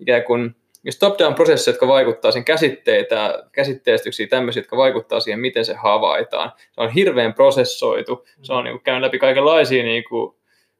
ikään 0.00 0.22
kuin 0.22 0.54
jos 0.84 0.98
top-down 0.98 1.34
prosessit, 1.34 1.66
jotka 1.66 1.88
vaikuttaa 1.88 2.30
sen 2.30 2.44
käsitteitä, 2.44 3.44
käsitteestyksiä, 3.52 4.26
tämmöisiä, 4.26 4.60
jotka 4.60 4.76
vaikuttaa 4.76 5.20
siihen, 5.20 5.40
miten 5.40 5.64
se 5.64 5.74
havaitaan. 5.74 6.52
Se 6.56 6.80
on 6.80 6.90
hirveän 6.90 7.34
prosessoitu. 7.34 8.26
Se 8.42 8.52
on 8.52 8.64
niin 8.64 8.72
kuin, 8.72 8.82
käynyt 8.82 9.02
läpi 9.02 9.18
kaikenlaisia 9.18 9.82
niin 9.82 10.04
kuin, 10.08 10.34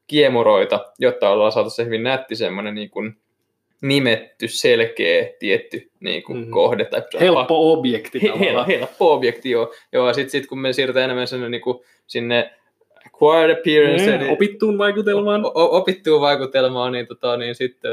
kiemuroita, 0.07 0.85
jotta 0.99 1.29
ollaan 1.29 1.51
saatu 1.51 1.69
se 1.69 1.85
hyvin 1.85 2.03
nätti 2.03 2.35
semmoinen 2.35 2.75
niin 2.75 2.89
kuin, 2.89 3.17
nimetty, 3.81 4.47
selkeä, 4.47 5.29
tietty 5.39 5.91
niin 5.99 6.23
kuin, 6.23 6.45
mm. 6.45 6.51
kohde. 6.51 6.85
Tai 6.85 7.01
helppo 7.19 7.71
objekti 7.73 8.21
Hel, 8.39 8.63
helppo 8.67 9.13
objekti, 9.13 9.51
joo. 9.51 9.73
joo 9.93 10.07
ja 10.07 10.13
sitten 10.13 10.29
sit, 10.29 10.47
kun 10.47 10.59
me 10.59 10.73
siirrytään 10.73 11.03
enemmän 11.03 11.27
sinne, 11.27 11.49
niin 11.49 11.61
kuin, 11.61 11.79
sinne 12.07 12.51
acquired 13.05 13.57
appearance, 13.57 14.07
mm, 14.07 14.21
eli 14.21 14.33
opittuun 14.33 14.77
vaikutelmaan. 14.77 15.45
O, 15.45 15.51
opittuun 15.53 16.21
vaikutelmaan, 16.21 16.91
niin, 16.91 17.07
tota, 17.07 17.37
niin 17.37 17.55
sitten 17.55 17.91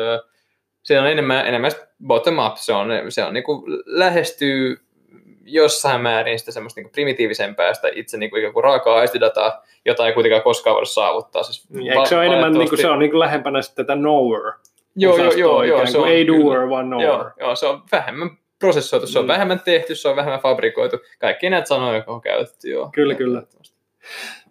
se 0.82 1.00
on 1.00 1.06
enemmän, 1.06 1.46
enemmän 1.46 1.70
bottom 2.06 2.38
up, 2.38 2.56
se 2.56 2.72
on, 2.72 2.88
se 3.08 3.24
on 3.24 3.34
niin 3.34 3.44
kuin, 3.44 3.62
lähestyy 3.86 4.76
jossain 5.48 6.00
määrin 6.00 6.38
sitä 6.38 6.52
semmoista 6.52 6.80
niin 6.80 6.90
primitiivisempää 6.90 7.74
sitä 7.74 7.88
itse 7.94 8.18
niin 8.18 8.30
kuin, 8.30 8.40
ikään 8.40 8.52
kuin 8.52 8.64
raakaa 8.64 8.98
aistidataa, 8.98 9.62
jota 9.84 10.06
ei 10.06 10.12
kuitenkaan 10.12 10.42
koskaan 10.42 10.74
voida 10.74 10.86
saavuttaa. 10.86 11.42
Siis 11.42 11.68
Eikö 11.90 12.06
se 12.06 12.16
ole 12.16 12.26
enemmän 12.26 12.52
niin 12.52 12.68
kuin, 12.68 12.80
se 12.80 12.90
on 12.90 12.98
niin 12.98 13.10
kuin 13.10 13.20
lähempänä 13.20 13.62
sitten 13.62 13.86
tätä 13.86 13.98
knower? 13.98 14.52
Joo, 14.96 15.16
joo, 15.16 15.32
joo, 15.32 15.62
joo, 15.62 15.86
se 15.86 15.98
on, 15.98 16.08
ei 16.08 16.26
doer, 16.26 16.70
vaan 16.70 16.86
knower. 16.86 17.06
Joo, 17.06 17.30
joo, 17.40 17.56
se 17.56 17.66
on 17.66 17.82
vähemmän 17.92 18.30
prosessoitu, 18.58 19.06
se 19.06 19.18
on 19.18 19.24
mm. 19.24 19.28
vähemmän 19.28 19.60
tehty, 19.60 19.94
se 19.94 20.08
on 20.08 20.16
vähemmän 20.16 20.40
fabrikoitu. 20.40 20.96
Kaikki 21.18 21.50
näitä 21.50 21.68
sanoja 21.68 22.04
on 22.06 22.20
käytetty. 22.20 22.70
Joo. 22.70 22.90
Kyllä, 22.94 23.14
kyllä. 23.14 23.42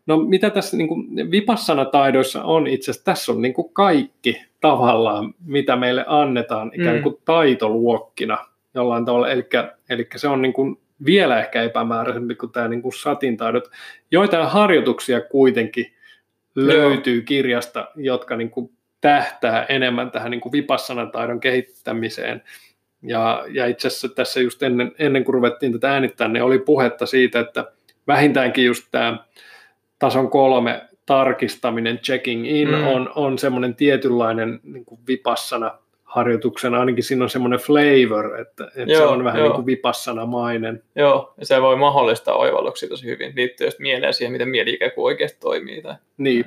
No 0.05 0.17
mitä 0.17 0.49
tässä 0.49 0.77
niin 0.77 0.87
kuin 0.87 1.31
vipassana-taidoissa 1.31 2.43
on 2.43 2.67
itse 2.67 2.91
asiassa, 2.91 3.05
tässä 3.05 3.31
on 3.31 3.41
niin 3.41 3.53
kuin 3.53 3.73
kaikki 3.73 4.41
tavallaan, 4.61 5.33
mitä 5.45 5.75
meille 5.75 6.05
annetaan 6.07 6.71
ikään 6.73 6.95
mm. 6.95 7.03
kuin 7.03 7.15
mm. 7.15 7.21
taitoluokkina 7.25 8.37
jollain 8.73 9.05
tavalla. 9.05 9.29
Eli, 9.29 9.47
eli 9.89 10.07
se 10.15 10.27
on 10.27 10.41
niin 10.41 10.53
kuin 10.53 10.79
vielä 11.05 11.39
ehkä 11.39 11.63
epämääräisempi 11.63 12.35
kuin 12.35 12.51
tämä 12.51 12.67
niin 12.67 12.81
kuin 12.81 12.93
satin 12.93 13.37
taidot. 13.37 13.71
Joitain 14.11 14.47
harjoituksia 14.47 15.21
kuitenkin 15.21 15.93
löytyy 16.55 17.15
Joo. 17.15 17.25
kirjasta, 17.25 17.91
jotka 17.95 18.35
niin 18.35 18.49
kuin 18.49 18.71
tähtää 19.01 19.65
enemmän 19.69 20.11
tähän 20.11 20.31
niin 20.31 20.41
kuin 20.41 20.51
taidon 21.11 21.39
kehittämiseen. 21.39 22.43
Ja, 23.03 23.45
ja 23.49 23.65
itse 23.65 23.87
asiassa 23.87 24.09
tässä 24.09 24.39
just 24.39 24.63
ennen, 24.63 24.91
ennen 24.99 25.23
kuin 25.23 25.33
ruvettiin 25.33 25.71
tätä 25.71 25.91
äänittää, 25.91 26.27
niin 26.27 26.43
oli 26.43 26.59
puhetta 26.59 27.05
siitä, 27.05 27.39
että 27.39 27.71
vähintäänkin 28.07 28.65
just 28.65 28.87
tämä 28.91 29.17
tason 29.99 30.29
kolme 30.29 30.81
tarkistaminen, 31.05 31.99
checking 31.99 32.47
in, 32.47 32.69
mm. 32.69 32.87
on, 32.87 33.11
on 33.15 33.37
semmoinen 33.37 33.75
tietynlainen 33.75 34.59
niin 34.63 34.85
kuin 34.85 35.01
vipassana 35.07 35.77
harjoituksena, 36.07 36.79
ainakin 36.79 37.03
siinä 37.03 37.23
on 37.23 37.29
semmoinen 37.29 37.59
flavor, 37.59 38.39
että, 38.39 38.65
että 38.65 38.93
joo, 38.93 39.01
se 39.01 39.05
on 39.05 39.23
vähän 39.23 39.39
joo. 39.39 39.47
niin 39.47 39.55
kuin 39.55 39.65
vipassanamainen. 39.65 40.83
Joo, 40.95 41.33
ja 41.37 41.45
se 41.45 41.61
voi 41.61 41.75
mahdollistaa 41.75 42.35
oivalluksia 42.35 42.89
tosi 42.89 43.05
hyvin, 43.05 43.33
liittyy 43.35 43.67
just 43.67 43.79
mieleen 43.79 44.13
siihen, 44.13 44.31
miten 44.31 44.49
mieli 44.49 44.73
ikään 44.73 44.91
kuin 44.91 45.05
oikeasti 45.05 45.37
toimii. 45.39 45.81
Tai... 45.81 45.95
Niin, 46.17 46.45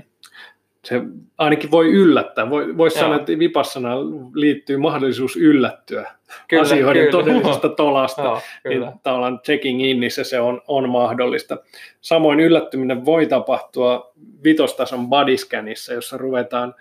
se 0.85 1.03
ainakin 1.39 1.71
voi 1.71 1.93
yllättää. 1.93 2.51
Voi, 2.51 2.77
voisi 2.77 2.99
sanoa, 2.99 3.17
että 3.17 3.39
vipassana 3.39 3.97
liittyy 4.35 4.77
mahdollisuus 4.77 5.37
yllättyä 5.37 6.11
kyllä, 6.49 6.63
asioiden 6.63 7.03
kyllä. 7.03 7.11
todellisesta 7.11 7.69
tolasta. 7.69 8.23
Joo, 8.23 8.41
niin 8.69 8.87
tavallaan 9.03 9.41
checking 9.41 9.83
innissä 9.83 10.25
se 10.25 10.41
on, 10.41 10.63
on 10.69 10.89
mahdollista. 10.89 11.57
Samoin 12.01 12.41
yllättyminen 12.41 13.05
voi 13.05 13.27
tapahtua 13.27 14.13
vitostason 14.45 15.09
bodyscanissa, 15.09 15.93
jossa 15.93 16.17
ruvetaan 16.17 16.75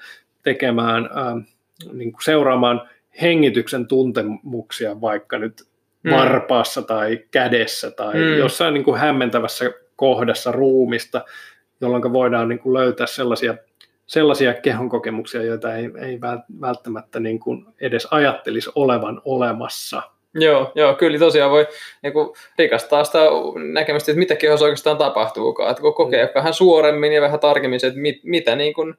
tekemään, 0.43 1.05
äh, 1.05 1.45
niin 1.93 2.11
kuin 2.11 2.23
seuraamaan 2.23 2.89
hengityksen 3.21 3.87
tuntemuksia 3.87 5.01
vaikka 5.01 5.37
nyt 5.37 5.63
mm. 6.03 6.11
varpaassa 6.11 6.81
tai 6.81 7.19
kädessä 7.31 7.91
tai 7.91 8.13
mm. 8.13 8.37
jossain 8.37 8.73
niin 8.73 8.83
kuin 8.83 8.99
hämmentävässä 8.99 9.71
kohdassa 9.95 10.51
ruumista, 10.51 11.25
jolloin 11.81 12.13
voidaan 12.13 12.49
niin 12.49 12.59
kuin 12.59 12.73
löytää 12.73 13.07
sellaisia 13.07 13.55
sellaisia 14.09 14.53
kehon 14.53 14.89
kokemuksia, 14.89 15.43
joita 15.43 15.75
ei, 15.75 15.91
ei 16.01 16.21
välttämättä 16.61 17.19
niin 17.19 17.39
kuin 17.39 17.65
edes 17.81 18.07
ajattelisi 18.11 18.69
olevan 18.75 19.21
olemassa. 19.25 20.01
Joo, 20.33 20.71
joo, 20.75 20.93
kyllä 20.93 21.19
tosiaan 21.19 21.51
voi 21.51 21.67
niin 22.03 22.13
kuin, 22.13 22.29
rikastaa 22.57 23.03
sitä 23.03 23.19
näkemystä, 23.73 24.11
että 24.11 24.19
mitä 24.19 24.35
kehossa 24.35 24.65
oikeastaan 24.65 24.97
tapahtuukaan. 24.97 25.71
Että 25.71 25.81
kun 25.81 25.93
kokee 25.93 26.25
mm. 26.25 26.31
vähän 26.35 26.53
suoremmin 26.53 27.13
ja 27.13 27.21
vähän 27.21 27.39
tarkemmin 27.39 27.85
että 27.87 27.99
mit, 27.99 28.19
mitä 28.23 28.55
niin 28.55 28.73
kuin, 28.73 28.95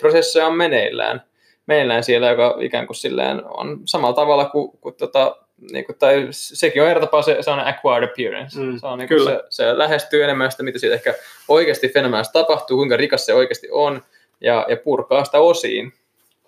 prosesseja 0.00 0.46
on 0.46 0.56
meneillään, 0.56 1.22
meneillään 1.68 2.04
siellä, 2.04 2.30
joka 2.30 2.56
ikään 2.60 2.86
kuin 2.86 2.96
silleen 2.96 3.42
on 3.44 3.80
samalla 3.84 4.14
tavalla 4.14 4.44
kuin, 4.44 4.70
kuin 4.80 4.94
tota, 4.94 5.36
niin 5.72 5.84
kuin, 5.84 5.96
tai 5.98 6.26
sekin 6.30 6.82
on 6.82 6.88
eri 6.88 7.00
tapaa 7.00 7.22
se, 7.22 7.36
se 7.40 7.50
on 7.50 7.60
acquired 7.60 8.08
appearance. 8.08 8.60
Mm, 8.60 8.78
se, 8.78 8.86
on, 8.86 8.98
niin 8.98 9.08
kuin, 9.08 9.24
se, 9.24 9.42
se, 9.50 9.78
lähestyy 9.78 10.24
enemmän 10.24 10.50
sitä, 10.50 10.62
mitä 10.62 10.78
siitä 10.78 10.94
ehkä 10.94 11.14
oikeasti 11.48 11.88
fenomenassa 11.88 12.32
tapahtuu, 12.32 12.76
kuinka 12.76 12.96
rikas 12.96 13.26
se 13.26 13.34
oikeasti 13.34 13.68
on, 13.70 14.02
ja, 14.40 14.66
ja 14.68 14.76
purkaa 14.76 15.24
sitä 15.24 15.38
osiin. 15.38 15.92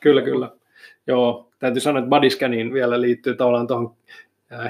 Kyllä, 0.00 0.22
kyllä. 0.22 0.50
Joo, 1.06 1.48
täytyy 1.58 1.80
sanoa, 1.80 1.98
että 1.98 2.10
bodyscaniin 2.10 2.72
vielä 2.72 3.00
liittyy 3.00 3.34
tavallaan 3.34 3.66
tuohon 3.66 3.94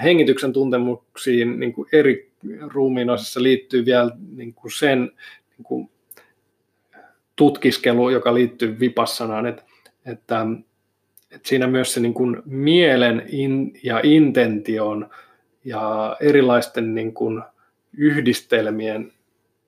hengityksen 0.03 0.53
tuntemuksiin 0.53 1.61
niin 1.61 1.73
kuin 1.73 1.89
eri 1.93 2.31
ruumiin 2.73 3.11
osissa 3.11 3.43
liittyy 3.43 3.85
vielä 3.85 4.11
niin 4.37 4.55
kuin 4.55 4.73
sen 4.73 5.13
niin 5.59 5.65
kuin 5.65 5.91
tutkiskelu, 7.37 8.11
joka 8.11 8.35
liittyy 8.35 8.81
vipassanaan, 8.81 9.47
että, 9.47 9.63
että, 10.07 10.47
että 11.31 11.49
siinä 11.49 11.67
myös 11.67 11.95
se 11.95 12.01
niin 12.01 12.15
kuin 12.15 12.43
mielen 12.45 13.23
in, 13.29 13.73
ja 13.83 14.01
intention 14.03 15.11
ja 15.65 16.17
erilaisten 16.21 16.95
niin 16.95 17.15
kuin 17.15 17.43
yhdistelmien 17.97 19.13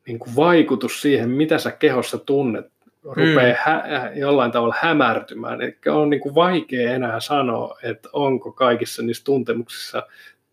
niin 0.06 0.18
kuin 0.18 0.36
vaikutus 0.36 1.02
siihen, 1.02 1.30
mitä 1.30 1.58
sä 1.58 1.70
kehossa 1.70 2.18
tunnet, 2.18 2.72
rupeaa 3.02 3.52
mm. 3.52 3.90
hä- 3.90 4.12
jollain 4.14 4.52
tavalla 4.52 4.74
hämärtymään. 4.80 5.62
Eli 5.62 5.76
on 5.88 6.10
niin 6.10 6.20
kuin 6.20 6.34
vaikea 6.34 6.92
enää 6.92 7.20
sanoa, 7.20 7.78
että 7.82 8.08
onko 8.12 8.52
kaikissa 8.52 9.02
niissä 9.02 9.24
tuntemuksissa 9.24 10.06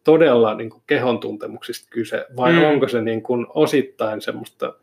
todella 0.03 0.53
niin 0.55 0.69
kuin 0.69 0.84
kehon 0.88 1.19
tuntemuksista 1.19 1.88
kyse, 1.89 2.25
vai 2.36 2.53
mm. 2.53 2.63
onko 2.63 2.88
se 2.88 3.01
niin 3.01 3.23
kuin 3.23 3.45
osittain 3.49 4.21
semmoista 4.21 4.73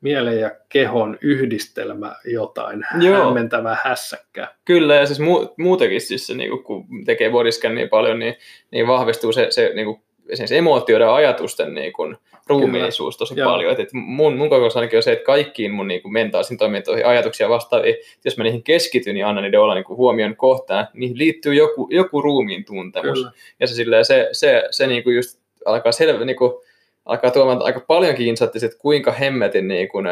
mielen 0.00 0.40
ja 0.40 0.50
kehon 0.68 1.18
yhdistelmä 1.20 2.14
jotain 2.24 2.84
Joo. 3.00 3.24
hämmentävää 3.24 3.76
hässäkkää. 3.84 4.54
Kyllä, 4.64 4.94
ja 4.94 5.06
siis 5.06 5.20
mu- 5.20 5.54
muutenkin 5.58 6.00
siis 6.00 6.26
se, 6.26 6.34
niin 6.34 6.62
kun 6.64 6.86
tekee 7.04 7.30
bodyscan 7.30 7.74
niin 7.74 7.88
paljon, 7.88 8.18
niin, 8.18 8.34
niin 8.70 8.86
vahvistuu 8.86 9.32
se, 9.32 9.46
se 9.50 9.72
niin 9.74 9.86
kuin, 9.86 10.02
esimerkiksi 10.28 10.56
emootioiden 10.56 11.04
ja 11.04 11.14
ajatusten 11.14 11.74
niin 11.74 11.92
kuin, 11.92 12.16
ruumiillisuus 12.48 13.16
tosi 13.16 13.34
Joo. 13.36 13.50
paljon. 13.50 13.72
Et, 13.72 13.80
et 13.80 13.92
mun, 13.92 14.36
mun 14.36 14.48
kokemus 14.48 14.76
ainakin 14.76 14.96
on 14.96 15.02
se, 15.02 15.12
että 15.12 15.24
kaikkiin 15.24 15.70
mun 15.70 15.88
niin 15.88 16.02
kuin, 16.02 16.12
mentaalisiin 16.12 16.58
toimintoihin, 16.58 17.06
ajatuksia 17.06 17.48
vastaaviin, 17.48 17.94
jos 18.24 18.36
mä 18.36 18.44
niihin 18.44 18.62
keskityn, 18.62 19.14
niin 19.14 19.26
annan 19.26 19.44
niiden 19.44 19.60
olla 19.60 19.74
niin 19.74 19.84
kuin, 19.84 19.96
huomion 19.96 20.36
kohtaan, 20.36 20.88
niihin 20.94 21.18
liittyy 21.18 21.54
joku, 21.54 21.88
joku 21.90 22.22
ruumiin 22.22 22.64
tuntemus. 22.64 23.18
Kyllä. 23.18 23.30
Ja 23.60 23.66
se, 23.66 23.74
silleen, 23.74 24.04
se, 24.04 24.28
se, 24.32 24.62
se 24.70 24.86
niin 24.86 25.04
kuin 25.04 25.16
just 25.16 25.40
alkaa 25.64 25.92
selvä, 25.92 26.24
niin 26.24 26.36
kuin, 26.36 26.52
alkaa 27.08 27.30
tuomaan 27.30 27.62
aika 27.62 27.80
paljonkin 27.80 28.26
insatti, 28.26 28.66
että 28.66 28.78
kuinka 28.78 29.12
hemmetin 29.12 29.68
niin 29.68 29.88
kuin, 29.88 30.06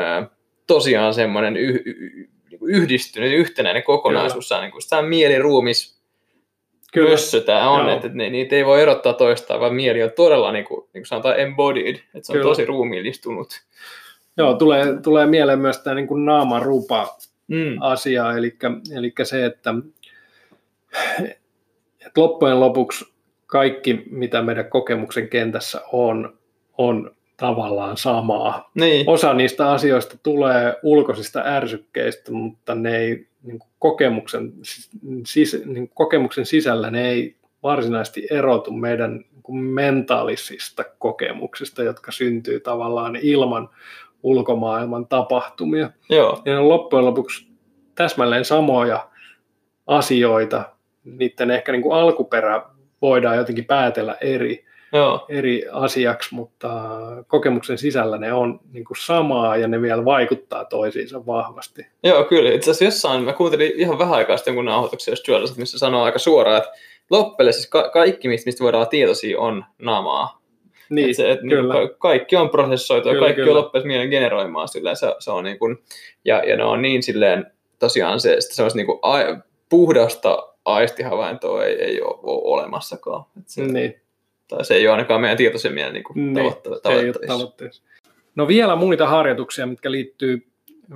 tosiaan 0.67 1.15
semmoinen 1.15 1.57
yh, 1.57 1.81
yh, 1.85 2.29
niinku 2.51 2.67
yhdistynyt, 2.67 3.33
yhtenäinen 3.33 3.83
kokonaisuus, 3.83 4.51
niin 4.61 4.73
kuin 4.73 4.83
tämä 4.91 5.03
mieli, 5.03 5.39
ruumis, 5.39 5.97
Kyllä. 6.93 7.11
Mössö 7.11 7.41
tämä 7.41 7.71
on, 7.71 7.81
Joo. 7.81 7.95
että, 7.95 8.07
että 8.07 8.19
niitä 8.19 8.57
ei 8.57 8.67
voi 8.67 8.83
erottaa 8.83 9.13
toistaan, 9.13 9.61
vaan 9.61 9.75
mieli 9.75 10.03
on 10.03 10.11
todella, 10.17 10.53
niin 10.53 10.65
kuin, 10.65 10.81
niin 10.81 11.03
kuin 11.03 11.07
sanotaan, 11.07 11.41
embodied, 11.41 11.95
että 11.95 12.21
se 12.23 12.33
on 12.33 12.39
Kyllä. 12.39 12.51
tosi 12.51 12.65
ruumiillistunut. 12.65 13.49
Joo, 14.37 14.55
tulee, 14.55 14.85
tulee 15.03 15.27
mieleen 15.27 15.59
myös 15.59 15.79
tämä 15.79 15.95
niin 15.95 16.25
naamarupa 16.25 17.17
mm. 17.49 17.77
asia, 17.81 18.33
eli, 18.37 18.57
eli 18.97 19.13
se, 19.23 19.45
että, 19.45 19.75
että 22.07 22.21
loppujen 22.21 22.61
lopuksi 22.61 23.05
kaikki, 23.47 24.03
mitä 24.11 24.43
meidän 24.43 24.71
kokemuksen 24.71 25.29
kentässä 25.29 25.81
on, 25.93 26.39
on 26.79 27.11
tavallaan 27.37 27.97
samaa. 27.97 28.71
Niin. 28.75 29.09
Osa 29.09 29.35
niistä 29.35 29.71
asioista 29.71 30.19
tulee 30.23 30.77
ulkoisista 30.83 31.43
ärsykkeistä, 31.45 32.33
mutta 32.33 32.75
ne 32.75 32.97
ei 32.97 33.27
niin 33.43 33.59
kuin 33.59 33.71
kokemuksen, 33.79 34.53
sis, 35.27 35.65
niin 35.65 35.89
kokemuksen 35.95 36.47
sisällä 36.47 36.91
ne 36.91 37.09
ei 37.09 37.37
varsinaisesti 37.63 38.27
erotu 38.31 38.71
meidän 38.71 39.13
niin 39.17 39.43
kuin 39.43 39.59
mentaalisista 39.59 40.85
kokemuksista, 40.99 41.83
jotka 41.83 42.13
syntyy 42.13 42.61
tavallaan 42.61 43.17
ilman 43.17 43.69
ulkomaailman 44.23 45.07
tapahtumia. 45.07 45.91
Joo. 46.11 46.43
Ja 46.45 46.53
ne 46.53 46.59
on 46.59 46.69
loppujen 46.69 47.05
lopuksi 47.05 47.47
täsmälleen 47.95 48.45
samoja 48.45 49.09
asioita, 49.87 50.65
niiden 51.05 51.51
ehkä 51.51 51.73
niin 51.73 51.83
kuin 51.83 51.97
alkuperä 51.97 52.63
voidaan 53.03 53.37
jotenkin 53.37 53.65
päätellä 53.65 54.17
eri, 54.21 54.66
Joo. 54.93 55.25
eri 55.29 55.63
asiaksi, 55.73 56.35
mutta 56.35 56.71
kokemuksen 57.27 57.79
sisällä 57.79 58.19
ne 58.19 58.33
on 58.33 58.61
niin 58.73 58.85
kuin 58.85 58.97
samaa 59.01 59.57
ja 59.57 59.69
ne 59.69 59.83
vielä 59.83 60.05
vaikuttaa 60.05 60.65
toisiinsa 60.65 61.27
vahvasti. 61.27 61.87
Joo, 62.03 62.25
kyllä. 62.25 62.51
Itse 62.51 62.71
asiassa 62.71 62.85
jossain, 62.85 63.25
mä 63.25 63.33
kuuntelin 63.33 63.73
ihan 63.77 63.99
vähän 63.99 64.15
aikaa 64.15 64.37
sitten 64.37 64.53
jonkun 64.53 64.65
nauhoituksen 64.65 65.15
jos 65.41 65.57
missä 65.57 65.79
sanoo 65.79 66.03
aika 66.03 66.19
suoraan, 66.19 66.59
että 66.59 66.71
loppujen 67.11 67.53
siis 67.53 67.67
ka- 67.67 67.89
kaikki, 67.89 68.29
mistä 68.29 68.65
voidaan 68.65 68.79
olla 68.79 68.91
tietoisia, 68.91 69.41
on 69.41 69.65
namaa. 69.79 70.43
Niin, 70.91 71.15
se, 71.15 71.31
että 71.31 71.45
niin 71.47 71.57
kyllä. 71.57 71.75
Niin, 71.75 71.89
ka- 71.89 71.95
kaikki 71.99 72.37
on 72.37 72.51
prosessoitu 72.51 73.09
ja 73.09 73.21
kaikki 73.21 73.41
kyllä. 73.41 73.51
on 73.51 73.57
loppujen 73.57 73.87
mielen 73.87 74.09
generoimaan 74.09 74.69
silleen, 74.69 74.97
se, 74.97 75.15
se 75.19 75.31
on 75.31 75.45
niin 75.45 75.59
kuin, 75.59 75.79
ja, 76.25 76.43
ja 76.45 76.57
ne 76.57 76.65
on 76.65 76.83
niin 76.83 77.03
silleen, 77.03 77.47
tosiaan 77.79 78.21
se, 78.21 78.37
se 78.41 78.63
on 78.63 78.71
niin 78.75 78.87
kuin 78.87 78.99
a, 79.03 79.17
puhdasta 79.69 80.49
aistihavaintoa 80.65 81.65
ei, 81.65 81.83
ei 81.83 82.03
ole, 82.03 82.19
ole 82.23 82.41
olemassakaan. 82.45 83.25
Että 83.39 83.53
se, 83.53 83.63
niin 83.63 84.01
tai 84.49 84.65
se 84.65 84.75
ei 84.75 84.87
ole 84.87 84.93
ainakaan 84.93 85.21
meidän 85.21 85.37
tietoisen 85.37 85.75
mielen 85.75 85.93
niin 85.93 86.05
kuin 86.05 86.35
niin, 86.35 86.53
tavoitteissa. 87.27 87.83
No 88.35 88.49
vielä 88.49 88.77
muita 88.77 89.07
harjoituksia, 89.09 89.67
mitkä 89.67 89.91
liittyy 89.91 90.47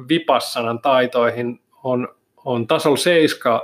vipassanan 0.09 0.79
taitoihin, 0.79 1.61
on, 1.85 2.09
on 2.45 2.67
tasolla 2.67 2.97
7 2.97 3.61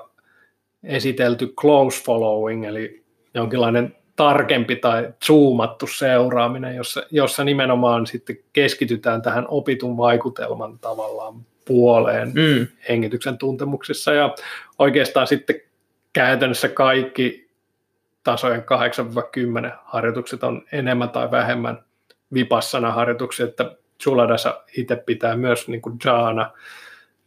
esitelty 0.85 1.47
close 1.61 2.05
following, 2.05 2.65
eli 2.65 3.03
jonkinlainen 3.35 3.97
tarkempi 4.17 4.77
tai 4.77 5.09
zoomattu 5.27 5.87
seuraaminen, 5.87 6.77
jossa, 6.77 7.03
jossa 7.11 7.45
nimenomaan 7.45 8.07
sitten 8.07 8.39
keskitytään 8.53 9.23
tähän 9.23 9.45
opitun 9.49 9.97
vaikutelman 9.97 10.79
tavallaan 10.79 11.35
puoleen 11.65 12.29
mm. 12.29 12.67
hengityksen 12.89 13.39
tuntemuksissa 13.39 14.13
ja 14.13 14.35
oikeastaan 14.79 15.27
sitten 15.27 15.61
käytännössä 16.13 16.69
kaikki 16.69 17.46
tasojen 18.27 18.65
8-10 19.69 19.71
harjoitukset 19.85 20.45
on 20.45 20.63
enemmän 20.73 21.11
tai 21.11 21.31
vähemmän 21.31 21.85
vipassana 22.35 22.93
harjoituksia, 22.93 23.47
että 23.47 23.77
Chuladasa 24.03 24.65
itse 24.77 24.97
pitää 24.97 25.37
myös 25.37 25.69
niin 25.69 25.83
kuin 25.83 25.99
jhana, 26.05 26.51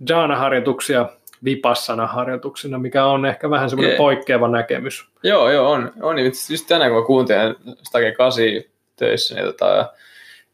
jhana-harjoituksia 0.09 1.09
vipassana 1.43 2.07
harjoituksina, 2.07 2.79
mikä 2.79 3.05
on 3.05 3.25
ehkä 3.25 3.49
vähän 3.49 3.69
semmoinen 3.69 3.95
okay. 3.95 3.97
poikkeava 3.97 4.47
näkemys. 4.47 5.09
Joo, 5.23 5.51
joo, 5.51 5.71
on. 5.71 5.91
on. 6.01 6.15
Just 6.49 6.67
tänään 6.67 6.91
kun 6.91 6.99
mä 6.99 7.05
kuuntelin 7.05 7.55
Stake 7.83 8.11
8 8.11 8.43
töissä, 8.95 9.35
niin, 9.35 9.45
tota, 9.45 9.93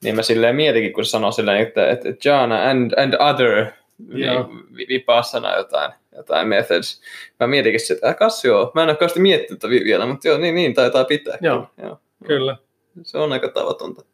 niin 0.03 0.15
mä 0.15 0.21
silleen 0.21 0.55
mietikin, 0.55 0.93
kun 0.93 1.05
se 1.05 1.09
sanoo 1.09 1.31
silleen, 1.31 1.61
että, 1.61 1.89
että 1.89 2.09
jhana 2.25 2.69
and, 2.69 2.91
and 2.97 3.13
other 3.19 3.65
niin, 4.07 4.87
vipassana 4.87 5.55
jotain 5.55 5.91
jotain 6.17 6.47
methods. 6.47 7.01
Mä 7.39 7.47
mietinkin 7.47 7.79
sitä, 7.79 7.93
että 7.93 8.13
kas 8.13 8.45
joo, 8.45 8.71
mä 8.75 8.83
en 8.83 8.89
ole 8.89 8.95
kauheasti 8.95 9.19
miettinyt 9.19 9.63
vielä, 9.63 10.05
mutta 10.05 10.27
joo, 10.27 10.37
niin, 10.37 10.55
niin 10.55 10.73
taitaa 10.73 11.05
pitää. 11.05 11.37
Joo, 11.41 11.67
joo, 11.83 11.99
kyllä. 12.27 12.57
Se 13.03 13.17
on 13.17 13.33
aika 13.33 13.49
tavatonta. 13.49 14.05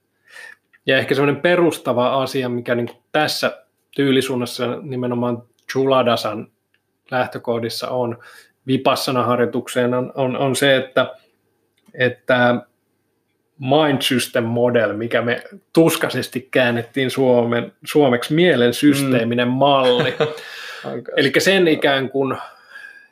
Ja 0.86 0.98
ehkä 0.98 1.16
semmoinen 1.16 1.42
perustava 1.42 2.22
asia, 2.22 2.50
mikä 2.50 2.76
niin 2.76 2.90
tässä 3.12 3.64
tyylisuunnassa 3.96 4.78
nimenomaan 4.82 5.44
Chuladasan 5.72 6.52
lähtökohdissa 7.12 7.90
on 7.90 8.18
vipassana 8.68 9.24
harjoitukseen 9.24 9.94
on, 9.94 10.12
on, 10.16 10.38
on 10.38 10.56
se, 10.56 10.76
että, 10.76 11.16
että 11.94 12.56
mind 13.58 14.02
system 14.02 14.44
model, 14.44 14.94
mikä 14.94 15.22
me 15.22 15.44
tuskaisesti 15.74 16.48
käännettiin 16.52 17.12
suomen, 17.12 17.74
suomeksi 17.86 18.34
mielen 18.34 18.74
systeeminen 18.74 19.48
mm. 19.48 19.54
malli. 19.54 20.14
Eli 21.18 21.32
sen 21.38 21.68
ikään 21.68 22.10
kuin 22.10 22.38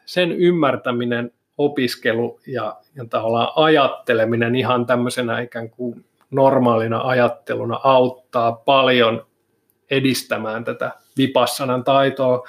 sen 0.06 0.32
ymmärtäminen, 0.32 1.32
opiskelu 1.58 2.40
ja, 2.48 2.78
ja 2.96 3.06
tavallaan 3.06 3.52
ajatteleminen 3.56 4.56
ihan 4.56 4.86
tämmöisenä 4.86 5.40
ikään 5.40 5.70
kuin 5.70 6.06
normaalina 6.32 7.02
ajatteluna 7.02 7.80
auttaa 7.84 8.52
paljon 8.52 9.28
edistämään 9.92 10.64
tätä 10.64 10.92
vipassanan 11.18 11.84
taitoa, 11.84 12.48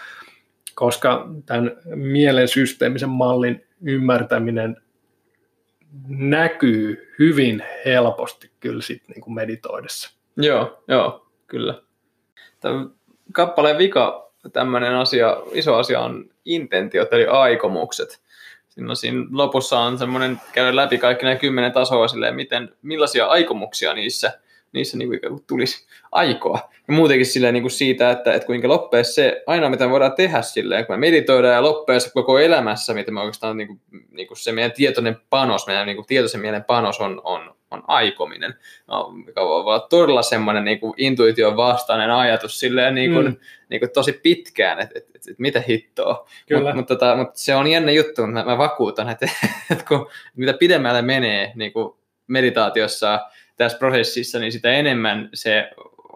koska 0.74 1.28
tämän 1.46 1.76
mielen 1.94 2.48
systeemisen 2.48 3.08
mallin 3.08 3.66
ymmärtäminen 3.82 4.76
näkyy 6.08 7.14
hyvin 7.18 7.62
helposti 7.84 8.50
kyllä 8.60 8.82
sit 8.82 9.02
niin 9.08 9.20
kuin 9.20 9.34
meditoidessa. 9.34 10.18
Joo, 10.36 10.82
joo, 10.88 11.26
kyllä. 11.46 11.82
Tämän 12.60 12.90
kappaleen 13.32 13.78
vika 13.78 14.29
tämmöinen 14.52 14.94
asia, 14.94 15.36
iso 15.52 15.76
asia 15.76 16.00
on 16.00 16.24
intentiot, 16.44 17.12
eli 17.12 17.26
aikomukset. 17.26 18.20
Siinä, 18.68 18.94
siinä 18.94 19.26
lopussa 19.30 19.78
on 19.78 19.98
semmoinen, 19.98 20.40
käydä 20.52 20.76
läpi 20.76 20.98
kaikki 20.98 21.24
nämä 21.24 21.36
kymmenen 21.36 21.72
tasoa 21.72 22.08
silleen, 22.08 22.34
miten, 22.34 22.74
millaisia 22.82 23.26
aikomuksia 23.26 23.94
niissä, 23.94 24.32
niissä 24.72 24.98
niin 24.98 25.08
kuin 25.08 25.44
tulisi 25.46 25.86
aikoa. 26.12 26.70
Ja 26.88 26.94
muutenkin 26.94 27.26
silleen 27.26 27.54
niin 27.54 27.62
kuin 27.62 27.70
siitä, 27.70 28.10
että, 28.10 28.32
että 28.32 28.46
kuinka 28.46 28.68
loppujen 28.68 29.04
se, 29.04 29.42
aina 29.46 29.70
mitä 29.70 29.84
me 29.84 29.90
voidaan 29.90 30.14
tehdä 30.14 30.42
silleen, 30.42 30.86
kun 30.86 30.92
me 30.96 31.00
meditoidaan 31.00 31.54
ja 31.54 31.62
loppujen 31.62 32.00
koko 32.14 32.38
elämässä, 32.38 32.94
mitä 32.94 33.12
me 33.12 33.20
oikeastaan 33.20 33.56
niin 33.56 33.66
kuin, 33.66 33.80
niin 34.10 34.28
kuin 34.28 34.38
se 34.38 34.52
meidän 34.52 34.72
tietoinen 34.72 35.16
panos, 35.30 35.66
meidän 35.66 35.86
niin 35.86 35.96
kuin 35.96 36.06
tietoisen 36.06 36.40
mielen 36.40 36.64
panos 36.64 37.00
on, 37.00 37.20
on, 37.24 37.54
on 37.70 37.82
aikominen, 37.86 38.54
no, 38.86 39.10
mikä 39.26 39.40
voi 39.40 39.60
olla 39.60 39.80
todella 39.80 40.22
semmoinen 40.22 40.64
niin 40.64 40.80
kuin 40.80 40.94
intuition 40.96 41.56
vastainen 41.56 42.10
ajatus 42.10 42.60
silleen 42.60 42.94
niin 42.94 43.12
kuin, 43.12 43.26
mm. 43.26 43.36
niin 43.68 43.80
kuin 43.80 43.90
tosi 43.90 44.12
pitkään, 44.12 44.80
että 44.80 44.98
et, 44.98 45.04
et, 45.14 45.22
et, 45.30 45.38
mitä 45.38 45.62
hittoa. 45.68 46.28
Mutta 46.54 46.74
mut, 46.74 46.86
tota, 46.86 47.16
mut 47.16 47.28
se 47.32 47.54
on 47.54 47.66
jännä 47.66 47.92
juttu, 47.92 48.22
mutta 48.22 48.44
mä, 48.44 48.44
mä 48.44 48.58
vakuutan, 48.58 49.08
että 49.08 49.28
et 49.72 49.82
kun, 49.88 50.10
mitä 50.36 50.52
pidemmälle 50.52 51.02
menee 51.02 51.52
niin 51.54 51.72
kuin 51.72 51.94
meditaatiossa 52.26 53.20
tässä 53.56 53.78
prosessissa, 53.78 54.38
niin 54.38 54.52
sitä 54.52 54.72
enemmän 54.72 55.28
se 55.34 55.70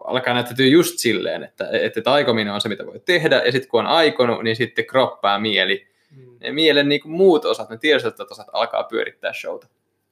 alkaa 0.05 0.35
näyttäytyä 0.35 0.67
just 0.67 0.99
silleen, 0.99 1.43
että, 1.43 1.69
että, 1.73 2.01
että 2.01 2.13
aikominen 2.13 2.53
on 2.53 2.61
se, 2.61 2.69
mitä 2.69 2.87
voi 2.87 3.01
tehdä, 3.05 3.43
ja 3.47 3.53
sitten 3.53 3.71
kun 3.71 3.81
on 3.81 3.87
aikonut, 3.87 4.43
niin 4.43 4.57
sitten 4.57 4.87
kroppa 4.87 5.31
ja 5.31 5.39
mieli, 5.39 5.87
mm. 6.11 6.37
ja 6.41 6.53
mielen 6.53 6.89
niin 6.89 7.01
kuin 7.01 7.13
muut 7.13 7.45
osat, 7.45 7.71
ne 7.71 7.79
tiedostettavat 7.79 8.31
osat 8.31 8.47
alkaa 8.53 8.85
pyörittää 8.85 9.33
showta. 9.33 9.67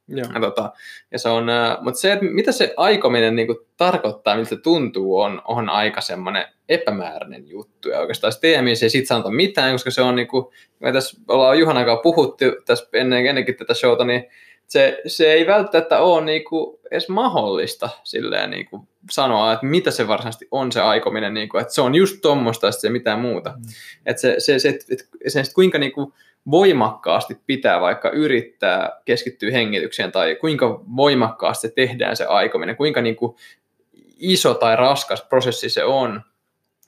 Joo. 0.08 0.28
Ja, 0.34 0.40
tota, 0.40 0.72
ja 1.10 1.18
se 1.18 1.28
on, 1.28 1.46
mutta 1.80 2.00
se, 2.00 2.12
että 2.12 2.24
mitä 2.24 2.52
se 2.52 2.74
aikominen 2.76 3.36
niin 3.36 3.46
kuin, 3.46 3.58
tarkoittaa, 3.76 4.36
miltä 4.36 4.48
se 4.48 4.56
tuntuu, 4.56 5.20
on, 5.20 5.42
on 5.44 5.68
aika 5.68 6.00
semmoinen 6.00 6.44
epämääräinen 6.68 7.48
juttu. 7.48 7.88
Ja 7.88 8.00
oikeastaan 8.00 8.32
TMI 8.40 8.70
ei 8.70 8.90
siitä 8.90 9.08
sanota 9.08 9.30
mitään, 9.30 9.72
koska 9.72 9.90
se 9.90 10.02
on 10.02 10.16
niin 10.16 10.28
kuin, 10.28 10.46
me 10.80 10.92
tässä 10.92 11.20
ollaan 11.28 11.58
Juhan 11.58 11.76
aikaa 11.76 11.96
puhuttu 11.96 12.44
tässä 12.66 12.88
ennen, 12.92 13.26
ennenkin 13.26 13.56
tätä 13.56 13.74
showta, 13.74 14.04
niin 14.04 14.24
se, 14.66 15.00
se 15.06 15.32
ei 15.32 15.46
välttämättä 15.46 15.98
ole 15.98 16.24
niin 16.24 16.44
kuin 16.44 16.78
edes 16.90 17.08
mahdollista 17.08 17.88
silleen 18.04 18.50
niin 18.50 18.66
kuin 18.66 18.88
sanoa, 19.10 19.52
että 19.52 19.66
mitä 19.66 19.90
se 19.90 20.08
varsinaisesti 20.08 20.48
on 20.50 20.72
se 20.72 20.80
aikominen, 20.80 21.34
niin 21.34 21.48
kuin, 21.48 21.60
että 21.60 21.74
se 21.74 21.80
on 21.80 21.94
just 21.94 22.16
tuommoista 22.22 22.66
ja 22.82 22.90
mitään 22.90 23.20
muuta. 23.20 23.50
Mm. 23.50 23.62
Että 24.06 24.20
se, 24.20 24.34
se, 24.38 24.58
se, 24.58 24.68
että, 24.68 24.84
se, 25.28 25.44
se, 25.44 25.54
kuinka 25.54 25.78
niin 25.78 25.92
kuin, 25.92 26.12
voimakkaasti 26.50 27.40
pitää 27.46 27.80
vaikka 27.80 28.10
yrittää 28.10 29.00
keskittyä 29.04 29.50
hengitykseen 29.50 30.12
tai 30.12 30.36
kuinka 30.36 30.84
voimakkaasti 30.96 31.68
tehdään 31.70 32.16
se 32.16 32.24
aikominen, 32.24 32.76
kuinka 32.76 33.02
niin 33.02 33.16
kuin 33.16 33.36
iso 34.18 34.54
tai 34.54 34.76
raskas 34.76 35.22
prosessi 35.22 35.68
se 35.68 35.84
on, 35.84 36.22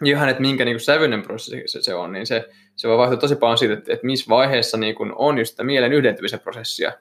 ihan, 0.05 0.29
että 0.29 0.41
minkä 0.41 0.65
niin 0.65 0.75
kuin 0.75 0.85
sävyinen 0.85 1.23
prosessi 1.23 1.83
se, 1.83 1.95
on, 1.95 2.13
niin 2.13 2.27
se, 2.27 2.49
se 2.77 2.89
voi 2.89 2.99
vaihtua 2.99 3.19
tosi 3.19 3.37
paljon 3.37 3.59
siitä, 3.59 3.75
että, 3.75 3.93
että 3.93 4.07
missä 4.07 4.27
vaiheessa 4.29 4.77
niin 4.77 4.95
kuin 4.95 5.13
on 5.17 5.39
just 5.39 5.51
sitä 5.51 5.65
mielen 5.65 5.93
yhdentymisen 5.93 6.41
prosessia, 6.41 6.93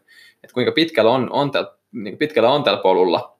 että 0.43 0.53
kuinka 0.53 0.71
pitkällä 0.71 1.11
on, 1.11 1.31
on, 1.31 1.51
täl, 1.51 1.65
niin 1.91 2.17
pitkällä 2.17 2.49
on 2.49 2.63
tällä 2.63 2.81
polulla. 2.81 3.32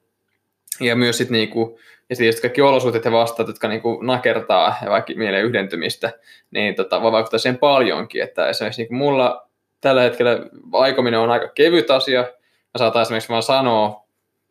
Ja 0.80 0.96
myös 0.96 1.18
sitten 1.18 1.32
niin 1.32 1.48
kuin, 1.48 1.78
ja 2.10 2.16
sitten 2.16 2.42
kaikki 2.42 2.62
olosuhteet 2.62 3.04
ja 3.04 3.12
vastaat, 3.12 3.48
jotka 3.48 3.68
niin 3.68 3.80
kuin 3.80 4.06
nakertaa 4.06 4.76
ja 4.84 4.90
vaikka 4.90 5.12
mielen 5.16 5.44
yhdentymistä, 5.44 6.12
niin 6.50 6.74
tota, 6.74 7.02
voi 7.02 7.12
vaikuttaa 7.12 7.38
siihen 7.38 7.58
paljonkin. 7.58 8.22
Että 8.22 8.48
esimerkiksi 8.48 8.82
niin 8.82 8.88
kuin 8.88 8.98
mulla 8.98 9.48
tällä 9.80 10.02
hetkellä 10.02 10.38
aikominen 10.72 11.20
on 11.20 11.30
aika 11.30 11.48
kevyt 11.48 11.90
asia. 11.90 12.20
Mä 12.22 12.78
saatan 12.78 13.02
esimerkiksi 13.02 13.28
vaan 13.28 13.42
sanoa 13.42 14.04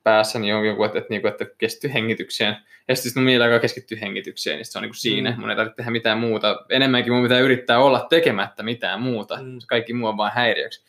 päässäni 0.04 0.50
jonkun, 0.50 0.86
että, 0.86 0.98
että, 0.98 1.16
että, 1.16 1.44
että 1.44 1.56
keskittyy 1.58 1.94
hengitykseen. 1.94 2.58
Ja 2.88 2.96
sitten 2.96 3.24
mun 3.24 3.26
mieli 3.26 3.44
alkaa 3.44 3.60
keskittyä 3.60 3.98
hengitykseen, 4.02 4.58
niin 4.58 4.66
se 4.66 4.78
on 4.78 4.82
niin 4.82 4.90
kuin 4.90 5.00
siinä. 5.00 5.32
Mm. 5.32 5.40
Mun 5.40 5.50
ei 5.50 5.56
tarvitse 5.56 5.76
tehdä 5.76 5.92
mitään 5.92 6.18
muuta. 6.18 6.66
Enemmänkin 6.70 7.14
mun 7.14 7.24
pitää 7.24 7.40
yrittää 7.40 7.80
olla 7.80 8.06
tekemättä 8.10 8.64
mitään 8.64 9.02
muuta. 9.02 9.38
Mm. 9.42 9.60
Kaikki 9.68 9.94
muu 9.94 10.08
on 10.08 10.18
vain 10.18 10.34
häiriöksi. 10.36 10.84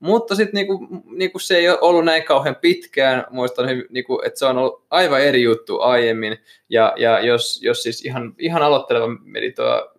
Mutta 0.00 0.34
sitten 0.34 0.54
niinku, 0.54 0.86
niinku 1.06 1.38
se 1.38 1.56
ei 1.56 1.68
ole 1.68 1.78
ollut 1.80 2.04
näin 2.04 2.24
kauhean 2.24 2.56
pitkään. 2.56 3.24
Muistan, 3.30 3.66
niinku, 3.90 4.22
että 4.24 4.38
se 4.38 4.46
on 4.46 4.58
ollut 4.58 4.82
aivan 4.90 5.20
eri 5.20 5.42
juttu 5.42 5.80
aiemmin. 5.80 6.38
Ja, 6.68 6.94
ja 6.96 7.20
jos, 7.20 7.60
jos 7.62 7.82
siis 7.82 8.04
ihan, 8.04 8.34
ihan 8.38 8.62
aloitteleva 8.62 9.06
meditoa 9.24 9.94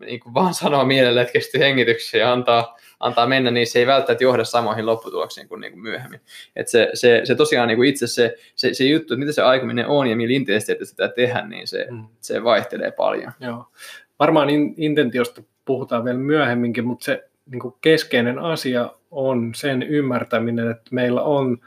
niinku 0.00 0.34
vaan 0.34 0.54
sanoa 0.54 0.84
mielelle, 0.84 1.20
että 1.20 1.32
kesti 1.32 1.58
hengityksiä 1.58 2.20
ja 2.20 2.32
antaa, 2.32 2.78
antaa 3.00 3.26
mennä, 3.26 3.50
niin 3.50 3.66
se 3.66 3.78
ei 3.78 3.86
välttämättä 3.86 4.24
johda 4.24 4.44
samoihin 4.44 4.86
lopputuloksiin 4.86 5.48
kuin 5.48 5.60
niinku 5.60 5.78
myöhemmin. 5.78 6.20
Et 6.56 6.68
se, 6.68 6.90
se, 6.94 7.20
se 7.24 7.34
tosiaan 7.34 7.68
niinku 7.68 7.82
itse 7.82 8.06
se, 8.06 8.36
se, 8.54 8.74
se 8.74 8.84
juttu, 8.84 9.14
että 9.14 9.20
mitä 9.20 9.32
se 9.32 9.42
aikominen 9.42 9.86
on 9.86 10.06
ja 10.06 10.16
millä 10.16 10.34
intensiteetillä 10.34 10.88
sitä 10.88 11.08
tehdään, 11.08 11.48
niin 11.48 11.68
se, 11.68 11.86
mm. 11.90 12.04
se 12.20 12.44
vaihtelee 12.44 12.90
paljon. 12.90 13.32
Joo. 13.40 13.64
Varmaan 14.18 14.50
in, 14.50 14.74
intentiosta 14.76 15.42
puhutaan 15.64 16.04
vielä 16.04 16.18
myöhemminkin, 16.18 16.86
mutta 16.86 17.04
se 17.04 17.28
niin 17.46 17.74
keskeinen 17.80 18.38
asia 18.38 18.90
on 19.10 19.50
sen 19.54 19.82
ymmärtäminen, 19.82 20.70
että 20.70 20.90
meillä 20.90 21.22
on 21.22 21.58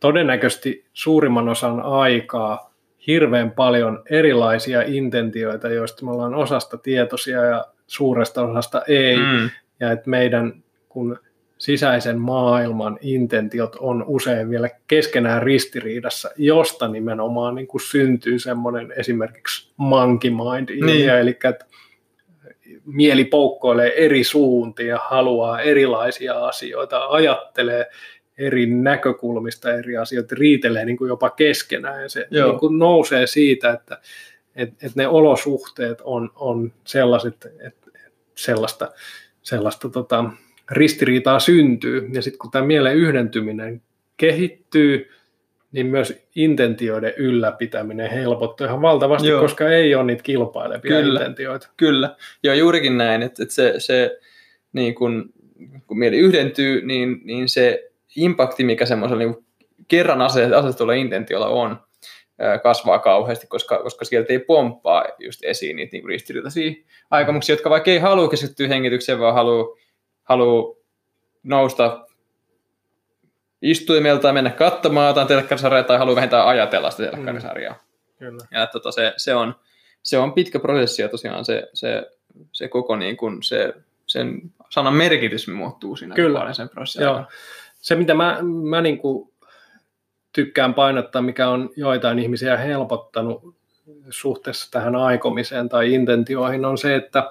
todennäköisesti 0.00 0.86
suurimman 0.92 1.48
osan 1.48 1.80
aikaa 1.80 2.74
hirveän 3.06 3.50
paljon 3.50 4.02
erilaisia 4.10 4.82
intentioita, 4.82 5.68
joista 5.68 6.04
me 6.04 6.10
ollaan 6.10 6.34
osasta 6.34 6.78
tietoisia 6.78 7.44
ja 7.44 7.66
suuresta 7.86 8.42
osasta 8.42 8.82
ei. 8.88 9.16
Mm. 9.16 9.50
Ja 9.80 9.92
että 9.92 10.10
meidän 10.10 10.62
kun 10.88 11.18
sisäisen 11.58 12.20
maailman 12.20 12.98
intentiot 13.00 13.76
on 13.80 14.04
usein 14.06 14.50
vielä 14.50 14.68
keskenään 14.86 15.42
ristiriidassa, 15.42 16.30
josta 16.36 16.88
nimenomaan 16.88 17.54
niin 17.54 17.66
kuin 17.66 17.80
syntyy 17.80 18.38
semmoinen 18.38 18.92
esimerkiksi 18.96 19.72
monkey 19.76 20.30
mind 20.30 20.84
niin. 20.84 21.10
eli 21.10 21.30
että 21.30 21.64
mieli 22.92 23.24
poukkoilee 23.24 24.04
eri 24.04 24.24
suuntia, 24.24 24.98
haluaa 25.10 25.60
erilaisia 25.60 26.46
asioita, 26.46 27.06
ajattelee 27.06 27.86
eri 28.38 28.66
näkökulmista 28.66 29.74
eri 29.74 29.96
asioita, 29.96 30.34
riitelee 30.38 30.84
niin 30.84 30.96
kuin 30.96 31.08
jopa 31.08 31.30
keskenään. 31.30 32.02
Ja 32.02 32.08
se 32.08 32.28
niin 32.30 32.58
kuin 32.58 32.78
nousee 32.78 33.26
siitä, 33.26 33.70
että, 33.70 34.00
että, 34.56 34.86
että 34.86 35.02
ne 35.02 35.08
olosuhteet 35.08 36.00
on, 36.04 36.30
on 36.36 36.72
sellaiset, 36.84 37.48
että 37.60 37.90
sellaista, 38.34 38.92
sellaista 39.42 39.88
tota, 39.88 40.24
ristiriitaa 40.70 41.40
syntyy. 41.40 42.08
Ja 42.12 42.22
sitten 42.22 42.38
kun 42.38 42.50
tämä 42.50 42.64
mielen 42.64 42.96
yhdentyminen 42.96 43.82
kehittyy, 44.16 45.10
niin 45.72 45.86
myös 45.86 46.26
intentioiden 46.34 47.12
ylläpitäminen 47.16 48.10
helpottuu 48.10 48.66
ihan 48.66 48.82
valtavasti, 48.82 49.28
Joo. 49.28 49.40
koska 49.40 49.70
ei 49.70 49.94
ole 49.94 50.04
niitä 50.04 50.22
kilpailevia 50.22 51.00
kyllä, 51.00 51.20
intentioita. 51.20 51.68
Kyllä, 51.76 52.16
joo 52.42 52.54
juurikin 52.54 52.98
näin, 52.98 53.22
että, 53.22 53.42
että 53.42 53.54
se, 53.54 53.74
se 53.78 54.18
niin 54.72 54.94
kun, 54.94 55.32
kun 55.86 55.98
mieli 55.98 56.18
yhdentyy, 56.18 56.86
niin, 56.86 57.20
niin 57.24 57.48
se 57.48 57.90
impakti, 58.16 58.64
mikä 58.64 58.86
semmoisella 58.86 59.24
niin 59.24 59.46
kerran 59.88 60.22
asetetulla 60.22 60.92
intentiolla 60.92 61.48
on, 61.48 61.80
kasvaa 62.62 62.98
kauheasti, 62.98 63.46
koska, 63.46 63.82
koska 63.82 64.04
sieltä 64.04 64.32
ei 64.32 64.38
pomppaa 64.38 65.04
just 65.18 65.44
esiin 65.44 65.76
niitä 65.76 65.92
niin 65.92 66.08
ristiriitaisia 66.08 66.72
aikomuksia, 67.10 67.52
jotka 67.52 67.70
vaikka 67.70 67.90
ei 67.90 67.98
halua 67.98 68.28
keskittyä 68.28 68.68
hengitykseen, 68.68 69.20
vaan 69.20 69.34
haluaa 69.34 69.76
haluu 70.22 70.82
nousta 71.42 72.07
istuimelta 73.62 74.32
mennä 74.32 74.50
katsomaan 74.50 75.08
jotain 75.08 75.28
telkkarisarjaa 75.28 75.82
tai 75.82 75.98
haluaa 75.98 76.16
vähintään 76.16 76.46
ajatella 76.46 76.90
sitä 76.90 77.10
telkkarisarjaa. 77.10 77.74
Mm. 77.74 77.80
Kyllä. 78.18 78.46
Ja 78.50 78.66
tota, 78.66 78.92
se, 78.92 79.14
se, 79.16 79.34
on, 79.34 79.54
se 80.02 80.18
on 80.18 80.32
pitkä 80.32 80.58
prosessi 80.58 81.02
ja 81.02 81.08
tosiaan 81.08 81.44
se, 81.44 81.68
se, 81.74 82.10
se 82.52 82.68
koko 82.68 82.96
niin 82.96 83.16
kuin 83.16 83.42
se, 83.42 83.74
sen 84.06 84.40
sanan 84.70 84.94
merkitys 84.94 85.48
muuttuu 85.48 85.96
siinä 85.96 86.14
Kyllä. 86.14 86.52
sen 86.52 86.68
prosessin 86.68 87.02
Joo. 87.02 87.24
Se, 87.80 87.94
mitä 87.94 88.14
mä, 88.14 88.38
mä 88.70 88.80
niin 88.80 88.98
kuin 88.98 89.32
tykkään 90.32 90.74
painottaa, 90.74 91.22
mikä 91.22 91.48
on 91.48 91.70
joitain 91.76 92.18
ihmisiä 92.18 92.56
helpottanut 92.56 93.56
suhteessa 94.10 94.70
tähän 94.70 94.96
aikomiseen 94.96 95.68
tai 95.68 95.94
intentioihin, 95.94 96.64
on 96.64 96.78
se, 96.78 96.94
että 96.94 97.30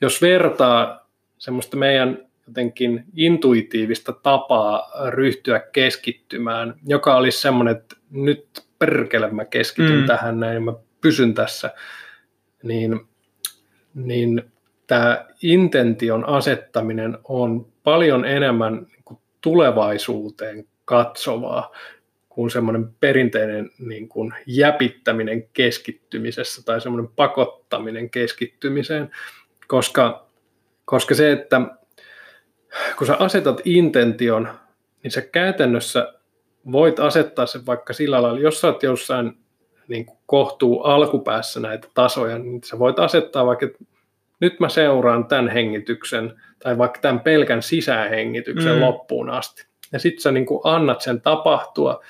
jos 0.00 0.22
vertaa 0.22 1.08
semmoista 1.38 1.76
meidän 1.76 2.28
jotenkin 2.52 3.04
intuitiivista 3.16 4.12
tapaa 4.12 4.90
ryhtyä 5.08 5.60
keskittymään, 5.60 6.74
joka 6.86 7.16
olisi 7.16 7.40
semmoinen, 7.40 7.76
että 7.76 7.96
nyt 8.10 8.46
perkele 8.78 9.30
mä 9.30 9.44
keskityn 9.44 10.00
mm. 10.00 10.06
tähän 10.06 10.40
näin, 10.40 10.62
mä 10.62 10.72
pysyn 11.00 11.34
tässä, 11.34 11.70
niin, 12.62 13.00
niin 13.94 14.42
tämä 14.86 15.26
intention 15.42 16.28
asettaminen 16.28 17.18
on 17.24 17.66
paljon 17.82 18.24
enemmän 18.24 18.74
niin 18.74 19.18
tulevaisuuteen 19.40 20.64
katsovaa 20.84 21.72
kuin 22.28 22.50
semmoinen 22.50 22.88
perinteinen 23.00 23.70
niin 23.78 24.08
kuin 24.08 24.34
jäpittäminen 24.46 25.48
keskittymisessä 25.52 26.62
tai 26.64 26.80
semmoinen 26.80 27.12
pakottaminen 27.16 28.10
keskittymiseen, 28.10 29.10
koska, 29.66 30.26
koska 30.84 31.14
se, 31.14 31.32
että 31.32 31.60
kun 32.98 33.06
sä 33.06 33.16
asetat 33.18 33.60
intention, 33.64 34.48
niin 35.02 35.10
sä 35.10 35.20
käytännössä 35.20 36.12
voit 36.72 37.00
asettaa 37.00 37.46
sen 37.46 37.66
vaikka 37.66 37.92
sillä 37.92 38.22
lailla, 38.22 38.40
jos 38.40 38.60
sä 38.60 38.66
oot 38.66 38.82
jossain 38.82 39.36
niin 39.88 40.06
kohtuu 40.26 40.82
alkupäässä 40.82 41.60
näitä 41.60 41.88
tasoja, 41.94 42.38
niin 42.38 42.60
sä 42.64 42.78
voit 42.78 42.98
asettaa 42.98 43.46
vaikka, 43.46 43.66
että 43.66 43.84
nyt 44.40 44.60
mä 44.60 44.68
seuraan 44.68 45.24
tämän 45.24 45.48
hengityksen 45.48 46.40
tai 46.58 46.78
vaikka 46.78 47.00
tämän 47.00 47.20
pelkän 47.20 47.62
sisähengityksen 47.62 48.74
mm. 48.74 48.80
loppuun 48.80 49.30
asti. 49.30 49.66
Ja 49.92 49.98
sitten 49.98 50.22
sä 50.22 50.32
niin 50.32 50.46
annat 50.64 51.00
sen 51.00 51.20
tapahtua, 51.20 52.00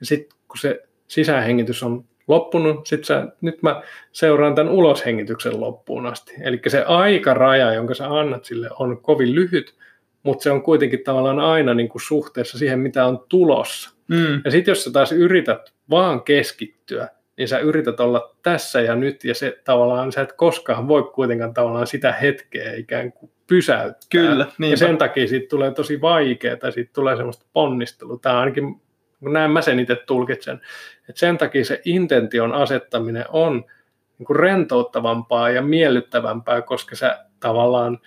ja 0.00 0.06
sitten 0.06 0.38
kun 0.48 0.58
se 0.58 0.82
sisähengitys 1.08 1.82
on 1.82 2.04
loppunut, 2.28 2.86
sit 2.86 3.04
sä, 3.04 3.26
nyt 3.40 3.62
mä 3.62 3.82
seuraan 4.12 4.54
tämän 4.54 4.72
uloshengityksen 4.72 5.60
loppuun 5.60 6.06
asti. 6.06 6.34
Eli 6.42 6.60
se 6.66 6.82
aikaraja, 6.82 7.72
jonka 7.72 7.94
sä 7.94 8.18
annat 8.18 8.44
sille, 8.44 8.68
on 8.78 9.02
kovin 9.02 9.34
lyhyt, 9.34 9.74
mutta 10.22 10.42
se 10.42 10.50
on 10.50 10.62
kuitenkin 10.62 11.04
tavallaan 11.04 11.40
aina 11.40 11.74
niin 11.74 11.88
kuin 11.88 12.02
suhteessa 12.02 12.58
siihen, 12.58 12.78
mitä 12.78 13.06
on 13.06 13.24
tulossa. 13.28 13.90
Mm. 14.08 14.40
Ja 14.44 14.50
sitten 14.50 14.72
jos 14.72 14.84
sä 14.84 14.90
taas 14.90 15.12
yrität 15.12 15.72
vaan 15.90 16.22
keskittyä, 16.22 17.08
niin 17.36 17.48
sä 17.48 17.58
yrität 17.58 18.00
olla 18.00 18.36
tässä 18.42 18.80
ja 18.80 18.94
nyt, 18.94 19.24
ja 19.24 19.34
se 19.34 19.60
tavallaan, 19.64 20.12
sä 20.12 20.20
et 20.20 20.32
koskaan 20.32 20.88
voi 20.88 21.10
kuitenkaan 21.14 21.54
tavallaan 21.54 21.86
sitä 21.86 22.12
hetkeä 22.12 22.72
ikään 22.74 23.12
kuin 23.12 23.32
pysäyttää. 23.46 24.08
Kyllä, 24.10 24.46
niinpä. 24.58 24.72
Ja 24.72 24.76
sen 24.76 24.98
takia 24.98 25.28
siitä 25.28 25.48
tulee 25.48 25.70
tosi 25.70 26.00
vaikeaa, 26.00 26.56
tai 26.56 26.72
siitä 26.72 26.90
tulee 26.94 27.16
semmoista 27.16 27.46
ponnistelua. 27.52 28.18
Tämä 28.22 28.40
ainakin, 28.40 28.80
näin 29.20 29.50
mä 29.50 29.62
sen 29.62 29.80
itse 29.80 29.96
tulkitsen, 30.06 30.60
että 31.08 31.20
sen 31.20 31.38
takia 31.38 31.64
se 31.64 31.80
intention 31.84 32.52
asettaminen 32.52 33.24
on 33.28 33.64
niin 34.18 34.26
kuin 34.26 34.36
rentouttavampaa 34.36 35.50
ja 35.50 35.62
miellyttävämpää, 35.62 36.62
koska 36.62 36.96
sä 36.96 37.24
tavallaan 37.40 37.98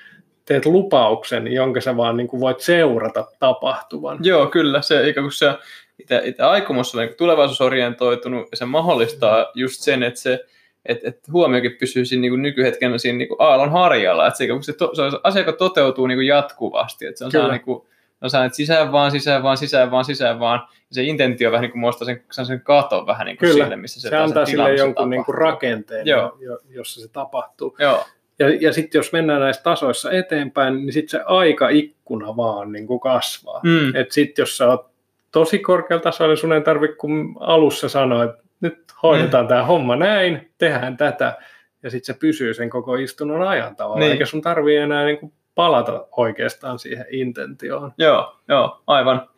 teet 0.46 0.66
lupauksen, 0.66 1.54
jonka 1.54 1.82
sä 1.82 1.98
vaan 1.98 2.18
niin 2.18 2.28
kuin 2.28 2.40
voit 2.40 2.60
seurata 2.60 3.28
tapahtuvan. 3.40 4.18
Joo, 4.22 4.48
kyllä. 4.48 4.82
Se 4.82 5.10
ikään 5.10 5.24
kuin 5.26 5.32
se 5.32 5.54
itse, 6.00 6.44
aikomus 6.44 6.96
on 6.96 7.02
niin 7.02 7.16
tulevaisuusorientoitunut 7.18 8.48
ja 8.52 8.58
se 8.58 8.66
mahdollistaa 8.66 9.52
just 9.54 9.82
sen, 9.82 10.04
että 10.04 10.20
se 10.20 10.46
että 10.86 11.10
et 11.10 11.20
huomiokin 11.32 11.76
pysyy 11.80 12.06
siinä 12.06 12.22
niin 12.22 12.42
nykyhetken 12.42 13.00
siinä 13.00 13.18
niin 13.18 13.30
aallon 13.40 13.72
harjalla, 13.72 14.28
että 14.28 14.38
se, 14.38 14.48
se, 14.62 14.74
to, 14.74 14.96
se 14.96 15.02
on 15.02 15.20
asia, 15.24 15.42
joka 15.42 15.54
toteutuu 15.54 16.08
niin 16.08 16.18
kuin 16.18 16.28
jatkuvasti, 16.28 17.06
että 17.06 17.20
se 17.20 17.26
on 17.26 17.32
Kyllä. 17.32 17.52
niin 17.52 17.62
kuin, 17.62 17.88
no 18.22 18.30
sä 18.30 18.46
että 18.46 18.56
sisään 18.56 18.92
vaan, 18.92 19.12
sisään 19.12 19.44
vaan, 19.44 19.58
sisään 19.58 19.92
vaan, 19.92 20.06
sisään 20.06 20.40
vaan, 20.40 20.60
ja 20.72 20.96
se 20.96 21.04
intentio 21.04 21.52
vähän 21.52 21.62
niin 21.62 21.72
kuin 21.72 21.80
muistaa 21.80 22.06
sen, 22.06 22.24
sen 22.46 22.62
katon 22.62 23.08
vähän 23.08 23.26
niin 23.26 23.38
kuin 23.38 23.50
Kyllä. 23.50 23.64
sille, 23.64 23.76
missä 23.76 24.02
se, 24.02 24.10
se 24.10 24.18
antaa 24.18 24.46
sille 24.46 24.76
jonkun 24.76 25.10
niin 25.10 25.26
kuin 25.26 25.36
rakenteen, 25.36 26.08
Joo. 26.08 26.38
jossa 26.70 27.02
se 27.02 27.08
tapahtuu. 27.08 27.76
Joo. 27.80 28.06
Ja, 28.40 28.50
ja 28.50 28.74
sitten 28.74 29.00
jos 29.00 29.14
mennään 29.14 29.42
näissä 29.42 29.64
tasoissa 29.64 30.12
eteenpäin, 30.12 30.76
niin 30.76 30.94
sitten 30.94 31.20
se 31.20 31.24
aikaikkuna 31.26 32.38
vaan 32.38 32.72
niin 32.72 32.88
kuin 32.88 33.00
kasvaa. 33.00 33.62
Mm. 33.64 33.96
Että 33.96 34.14
sitten 34.14 34.44
jos 34.44 34.58
sä 34.58 34.70
oot 34.70 34.90
tosi 35.32 35.60
korkealla 35.60 36.04
tasolla, 36.04 36.32
niin 36.32 36.38
sun 36.38 36.54
ei 36.54 36.62
tarvitse 36.62 36.96
kun 36.96 37.36
alussa 37.40 37.90
sanoa, 37.90 38.24
että 38.24 38.44
nyt 38.62 38.78
hoidetaan 39.04 39.46
mm. 39.46 39.50
tämä 39.50 39.64
homma 39.64 39.96
näin, 39.96 40.52
tehdään 40.58 40.98
tätä, 40.98 41.38
ja 41.84 41.90
sitten 41.90 42.16
se 42.16 42.20
pysyy 42.20 42.54
sen 42.54 42.70
koko 42.70 42.96
istunnon 42.96 43.48
ajan 43.48 43.76
tavallaan, 43.76 44.00
niin. 44.00 44.12
eikä 44.12 44.26
sun 44.26 44.42
tarvii 44.42 44.78
enää 44.78 45.06
niin 45.06 45.18
kuin 45.18 45.34
palata 45.56 46.08
oikeastaan 46.18 46.80
siihen 46.80 47.06
intentioon. 47.10 47.94
Joo, 47.98 48.36
joo, 48.48 48.84
aivan, 48.88 49.30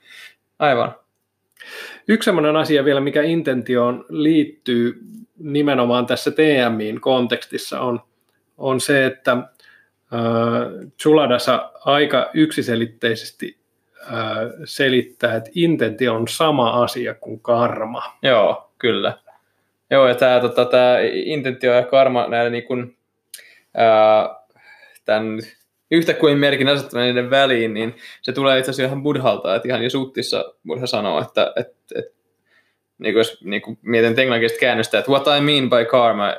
aivan. 0.59 0.95
Yksi 2.07 2.25
sellainen 2.25 2.55
asia 2.55 2.85
vielä, 2.85 3.01
mikä 3.01 3.21
intentioon 3.21 4.05
liittyy 4.09 4.99
nimenomaan 5.39 6.05
tässä 6.05 6.31
TMIin 6.31 7.01
kontekstissa 7.01 7.79
on, 7.81 8.01
on 8.57 8.81
se, 8.81 9.05
että 9.05 9.31
äh, 9.31 9.39
Chuladasa 11.01 11.71
aika 11.85 12.29
yksiselitteisesti 12.33 13.57
äh, 14.01 14.11
selittää, 14.65 15.35
että 15.35 15.49
intentio 15.55 16.15
on 16.15 16.27
sama 16.27 16.83
asia 16.83 17.13
kuin 17.13 17.39
karma. 17.39 18.17
Joo, 18.21 18.71
kyllä. 18.77 19.17
Joo, 19.91 20.07
ja 20.07 20.15
tämä 20.15 20.39
tota, 20.39 20.65
tää 20.65 20.97
intentio 21.13 21.73
ja 21.73 21.83
karma 21.83 22.27
näillä 22.27 22.49
niin 22.49 22.63
kuin, 22.63 22.97
ää, 23.73 24.35
tämän 25.05 25.39
yhtä 25.91 26.13
kuin 26.13 26.37
merkin 26.37 26.67
asettaminen 26.67 27.29
väliin, 27.29 27.73
niin 27.73 27.95
se 28.21 28.31
tulee 28.31 28.59
itse 28.59 28.71
asiassa 28.71 28.87
ihan 28.87 29.03
buddhalta, 29.03 29.55
että 29.55 29.67
ihan 29.67 29.83
jo 29.83 29.89
suttissa 29.89 30.53
buddha 30.67 30.87
sanoo, 30.87 31.21
että, 31.21 31.53
että, 31.55 31.99
että 31.99 32.16
niin 32.99 33.13
kuin 33.13 33.25
niin 33.43 33.61
kuin 33.61 33.79
mietin 33.81 34.19
englanniksi 34.19 34.59
käännöstä, 34.59 34.99
että 34.99 35.11
what 35.11 35.27
I 35.27 35.41
mean 35.41 35.69
by 35.69 35.85
karma, 35.85 36.33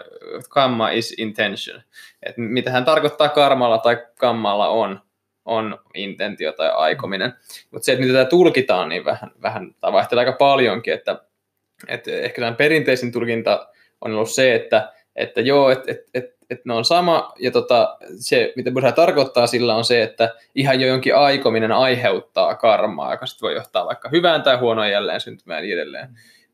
karma 0.49 0.91
is 0.91 1.15
intention. 1.19 1.83
Että 2.23 2.41
mitä 2.41 2.71
hän 2.71 2.85
tarkoittaa 2.85 3.29
karmalla 3.29 3.79
tai 3.79 3.99
kammalla 4.19 4.69
on, 4.69 5.01
on 5.45 5.79
intentio 5.95 6.53
tai 6.53 6.71
aikominen. 6.71 7.33
Mutta 7.71 7.85
se, 7.87 7.93
että 7.93 8.03
mitä 8.03 8.13
tämä 8.13 8.25
tulkitaan, 8.25 8.89
niin 8.89 9.05
vähän, 9.05 9.31
vähän 9.43 9.75
tai 9.81 9.93
vaihtelee 9.93 10.23
aika 10.23 10.37
paljonkin, 10.39 10.95
että 10.95 11.21
et 11.89 12.09
ehkä 12.09 12.41
tämän 12.41 12.57
perinteisin 12.57 13.13
tulkinta 13.13 13.69
on 14.01 14.15
ollut 14.15 14.31
se, 14.31 14.55
että, 14.55 14.93
että 15.17 15.41
joo, 15.41 15.71
että 15.71 15.93
et, 15.93 15.99
et, 16.15 16.39
et 16.51 16.65
ne 16.65 16.75
on 16.75 16.85
sama, 16.85 17.33
ja 17.39 17.51
tota, 17.51 17.97
se, 18.17 18.53
mitä 18.57 18.71
Buddha 18.71 18.93
tarkoittaa 18.93 19.47
sillä 19.47 19.75
on 19.75 19.85
se, 19.85 20.03
että 20.03 20.35
ihan 20.55 20.81
jo 20.81 20.89
jonkin 20.89 21.17
aikominen 21.17 21.73
aiheuttaa 21.73 22.55
karmaa, 22.55 23.13
joka 23.13 23.27
sitten 23.27 23.47
voi 23.47 23.55
johtaa 23.55 23.87
vaikka 23.87 24.09
hyvään 24.09 24.43
tai 24.43 24.57
huonoon 24.57 24.91
jälleen 24.91 25.21
syntymään 25.21 25.63
niin 25.63 25.75
edelleen. 25.75 26.09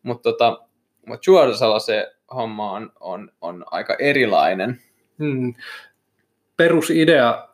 Mutta 0.05 0.31
tota, 0.31 0.61
mut 1.07 1.21
Chuardasalla 1.23 1.79
se 1.79 2.15
homma 2.35 2.73
on, 2.73 2.93
on, 3.01 3.33
on 3.41 3.65
aika 3.71 3.97
erilainen. 3.99 4.81
Hmm. 5.19 5.55
Perusidea 6.57 7.49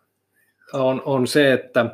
on, 0.72 1.02
on 1.04 1.26
se, 1.26 1.52
että, 1.52 1.86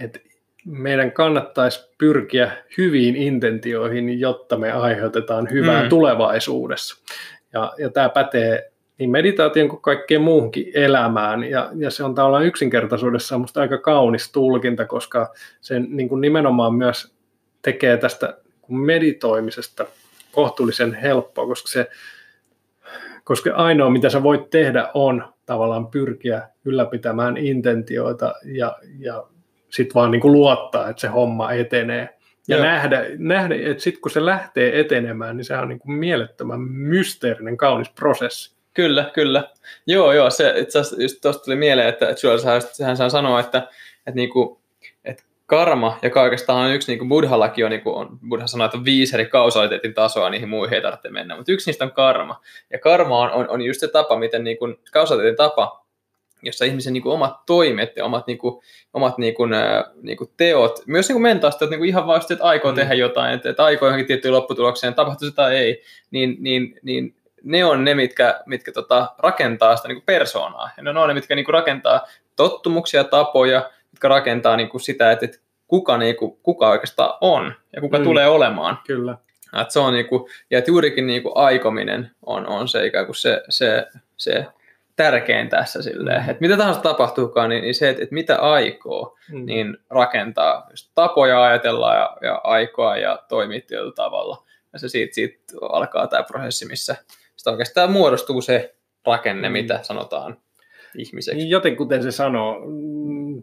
että 0.00 0.18
meidän 0.64 1.12
kannattaisi 1.12 1.90
pyrkiä 1.98 2.52
hyviin 2.78 3.16
intentioihin, 3.16 4.20
jotta 4.20 4.56
me 4.56 4.72
aiheutetaan 4.72 5.48
hyvää 5.50 5.82
mm. 5.82 5.88
tulevaisuudessa. 5.88 7.04
Ja, 7.52 7.72
ja 7.78 7.90
tämä 7.90 8.08
pätee 8.08 8.72
niin 8.98 9.10
meditaation 9.10 9.68
kuin 9.68 9.82
kaikkeen 9.82 10.20
muuhunkin 10.20 10.66
elämään. 10.74 11.44
Ja, 11.44 11.70
ja 11.74 11.90
se 11.90 12.04
on 12.04 12.14
tavallaan 12.14 12.44
yksinkertaisuudessa 12.44 13.38
minusta 13.38 13.60
aika 13.60 13.78
kaunis 13.78 14.32
tulkinta, 14.32 14.84
koska 14.84 15.32
se 15.60 15.80
niin 15.80 16.08
kuin 16.08 16.20
nimenomaan 16.20 16.74
myös 16.74 17.14
tekee 17.62 17.96
tästä 17.96 18.38
meditoimisesta 18.68 19.86
kohtuullisen 20.32 20.94
helppoa, 20.94 21.46
koska 21.46 21.68
se 21.68 21.90
koska 23.24 23.54
ainoa 23.54 23.90
mitä 23.90 24.10
sä 24.10 24.22
voit 24.22 24.50
tehdä 24.50 24.90
on 24.94 25.24
tavallaan 25.46 25.86
pyrkiä 25.86 26.48
ylläpitämään 26.64 27.36
intentioita 27.36 28.34
ja, 28.44 28.78
ja 28.98 29.24
sitten 29.70 29.94
vaan 29.94 30.10
niin 30.10 30.20
kuin 30.20 30.32
luottaa, 30.32 30.88
että 30.88 31.00
se 31.00 31.08
homma 31.08 31.52
etenee. 31.52 32.18
Ja 32.48 32.56
Joo. 32.56 32.64
nähdä, 32.66 33.04
nähdä 33.18 33.54
että 33.54 33.82
sitten 33.82 34.00
kun 34.00 34.10
se 34.10 34.24
lähtee 34.24 34.80
etenemään, 34.80 35.36
niin 35.36 35.44
se 35.44 35.56
on 35.56 35.68
niin 35.68 35.78
kuin 35.78 35.92
mielettömän 35.92 36.60
mysteerinen, 36.60 37.56
kaunis 37.56 37.90
prosessi. 37.90 38.56
Kyllä, 38.74 39.10
kyllä. 39.14 39.50
Joo, 39.86 40.12
joo, 40.12 40.30
se 40.30 40.54
itse 40.56 40.78
asiassa 40.78 41.02
just 41.02 41.20
tuosta 41.22 41.44
tuli 41.44 41.56
mieleen, 41.56 41.88
että 41.88 42.14
Joel 42.22 42.38
hän 42.84 42.96
saa 42.96 43.08
sanoa, 43.08 43.40
että, 43.40 43.58
että, 44.06 44.10
niin 44.14 44.30
kuin, 44.30 44.58
karma, 45.48 45.98
joka 46.02 46.22
oikeastaan 46.22 46.66
on 46.66 46.74
yksi, 46.74 46.92
niin 46.92 46.98
kuin 46.98 47.08
Buddhallakin 47.08 47.64
on, 47.64 47.70
niin 47.70 47.82
kuin 47.82 47.96
on, 47.96 48.18
Buddha 48.28 48.46
sanoo, 48.46 48.64
että 48.64 48.78
on 48.78 48.84
viisi 48.84 49.16
eri 49.16 49.26
kausaliteetin 49.26 49.94
tasoa, 49.94 50.30
niihin 50.30 50.48
muihin 50.48 50.74
ei 50.74 50.82
tarvitse 50.82 51.10
mennä, 51.10 51.36
mutta 51.36 51.52
yksi 51.52 51.70
niistä 51.70 51.84
on 51.84 51.92
karma. 51.92 52.40
Ja 52.72 52.78
karma 52.78 53.18
on, 53.18 53.30
on, 53.30 53.48
on 53.48 53.62
just 53.62 53.80
se 53.80 53.88
tapa, 53.88 54.18
miten 54.18 54.44
niin 54.44 54.58
kuin, 54.58 54.76
kausaliteetin 54.92 55.36
tapa 55.36 55.84
jossa 56.42 56.64
ihmisen 56.64 56.92
niin 56.92 57.02
kuin, 57.02 57.14
omat 57.14 57.46
toimet 57.46 57.96
ja 57.96 58.04
omat, 58.04 58.26
niin 58.26 58.38
kuin, 58.38 58.62
omat 58.94 59.18
niin 59.18 59.34
kuin, 59.34 59.52
ää, 59.52 59.84
niin 60.02 60.16
kuin 60.16 60.30
teot, 60.36 60.82
myös 60.86 61.08
niin 61.08 61.14
kuin 61.14 61.22
mentaalisesti, 61.22 61.64
että 61.64 61.70
niin 61.70 61.80
kuin 61.80 61.88
ihan 61.88 62.06
vaan 62.06 62.22
että 62.30 62.44
aikoo 62.44 62.70
mm. 62.70 62.74
tehdä 62.74 62.94
jotain, 62.94 63.34
että, 63.34 63.50
että 63.50 63.64
aikoo 63.64 63.88
johonkin 63.88 64.06
tiettyyn 64.06 64.34
lopputulokseen, 64.34 64.94
tapahtuu 64.94 65.30
tai 65.30 65.56
ei, 65.56 65.82
niin, 66.10 66.36
niin, 66.40 66.78
niin 66.82 67.14
ne 67.42 67.64
on 67.64 67.84
ne, 67.84 67.94
mitkä, 67.94 68.40
mitkä 68.46 68.72
tota, 68.72 69.06
rakentaa 69.18 69.76
sitä 69.76 69.88
niin 69.88 69.96
kuin 69.96 70.06
persoonaa. 70.06 70.70
Ja 70.76 70.82
ne 70.82 71.00
on 71.00 71.08
ne, 71.08 71.14
mitkä 71.14 71.34
niin 71.34 71.44
kuin, 71.44 71.52
rakentaa 71.52 72.06
tottumuksia, 72.36 73.04
tapoja, 73.04 73.70
rakentaa 74.04 74.56
niin 74.56 74.68
kuin, 74.68 74.80
sitä, 74.80 75.12
että, 75.12 75.24
että 75.24 75.38
kuka, 75.66 75.98
niin 75.98 76.16
kuin, 76.16 76.38
kuka 76.42 76.68
oikeastaan 76.68 77.14
on 77.20 77.54
ja 77.72 77.80
kuka 77.80 77.98
mm. 77.98 78.04
tulee 78.04 78.28
olemaan. 78.28 78.78
Kyllä. 78.86 79.18
Että 79.60 79.72
se 79.72 79.78
on, 79.78 79.92
niin 79.92 80.06
kuin, 80.06 80.30
ja 80.50 80.58
että 80.58 80.70
juurikin 80.70 81.06
niin 81.06 81.22
kuin, 81.22 81.32
aikominen 81.36 82.10
on, 82.26 82.46
on 82.46 82.68
se 82.68 82.86
ikään 82.86 83.06
kuin 83.06 83.16
se, 83.16 83.42
se, 83.48 83.86
se 84.16 84.46
tärkein 84.96 85.48
tässä 85.48 85.82
silleen, 85.82 86.22
mm. 86.22 86.30
että 86.30 86.40
mitä 86.40 86.56
tahansa 86.56 86.80
tapahtuukaan, 86.80 87.50
niin, 87.50 87.62
niin 87.62 87.74
se, 87.74 87.88
että, 87.88 88.02
että 88.02 88.14
mitä 88.14 88.36
aikoo, 88.36 89.16
mm. 89.32 89.46
niin 89.46 89.76
rakentaa 89.90 90.66
just 90.70 90.90
tapoja 90.94 91.42
ajatella 91.42 91.94
ja, 91.94 92.16
ja 92.22 92.40
aikoa 92.44 92.96
ja 92.96 93.22
toimia 93.28 93.60
tietyllä 93.60 93.92
tavalla. 93.92 94.44
Ja 94.72 94.78
se 94.78 94.88
siitä, 94.88 95.14
siitä 95.14 95.38
alkaa 95.62 96.06
tämä 96.06 96.22
prosessi, 96.22 96.66
missä 96.66 96.96
sitä 97.36 97.50
oikeastaan 97.50 97.92
muodostuu 97.92 98.40
se 98.40 98.74
rakenne, 99.06 99.48
mm. 99.48 99.52
mitä 99.52 99.78
sanotaan 99.82 100.36
ihmiseksi. 100.94 101.36
Niin 101.38 101.50
joten 101.50 101.76
kuten 101.76 102.02
se 102.02 102.10
sanoo, 102.10 102.56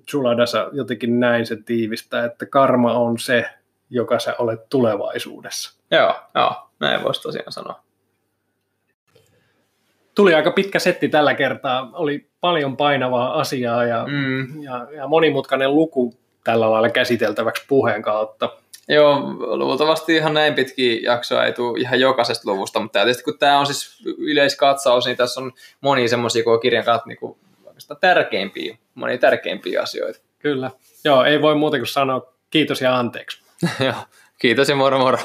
Chuladasa 0.09 0.69
jotenkin 0.71 1.19
näin 1.19 1.45
se 1.45 1.55
tiivistää, 1.55 2.25
että 2.25 2.45
karma 2.45 2.93
on 2.93 3.19
se, 3.19 3.45
joka 3.89 4.19
sä 4.19 4.35
olet 4.39 4.69
tulevaisuudessa. 4.69 5.79
Joo, 5.91 6.15
joo 6.35 6.55
näin 6.79 7.03
voisi 7.03 7.21
tosiaan 7.21 7.51
sanoa 7.51 7.85
tuli 10.15 10.33
aika 10.33 10.51
pitkä 10.51 10.79
setti 10.79 11.09
tällä 11.09 11.33
kertaa. 11.33 11.89
Oli 11.93 12.27
paljon 12.41 12.77
painavaa 12.77 13.39
asiaa 13.39 13.85
ja, 13.85 14.05
mm. 14.07 14.63
ja, 14.63 14.87
ja 14.95 15.07
monimutkainen 15.07 15.75
luku 15.75 16.13
tällä 16.43 16.71
lailla 16.71 16.89
käsiteltäväksi 16.89 17.65
puheen 17.67 18.01
kautta. 18.01 18.49
Joo, 18.87 19.19
luultavasti 19.39 20.15
ihan 20.15 20.33
näin 20.33 20.53
pitkiä 20.53 20.99
jaksoa 21.03 21.45
ei 21.45 21.53
tule 21.53 21.79
ihan 21.79 21.99
jokaisesta 21.99 22.51
luvusta, 22.51 22.79
mutta 22.79 22.99
tietysti 22.99 23.23
kun 23.23 23.37
tämä 23.39 23.59
on 23.59 23.65
siis 23.65 24.01
yleiskatsaus, 24.17 25.05
niin 25.05 25.17
tässä 25.17 25.41
on 25.41 25.51
moni 25.81 26.07
semmoisia 26.07 26.43
koko 26.43 26.57
kirjan 26.57 26.85
kautta 26.85 27.07
niin 27.07 27.17
kuin 27.17 27.37
tärkeimpiä, 28.01 28.77
monia 28.95 29.17
tärkeimpiä 29.17 29.81
asioita. 29.81 30.19
Kyllä. 30.39 30.71
Joo, 31.03 31.23
ei 31.23 31.41
voi 31.41 31.55
muuta 31.55 31.77
kuin 31.77 31.87
sanoa 31.87 32.33
kiitos 32.49 32.81
ja 32.81 32.97
anteeksi. 32.97 33.41
Joo, 33.85 33.93
kiitos 34.39 34.69
ja 34.69 34.75
moro 34.75 34.99
moro. 34.99 35.17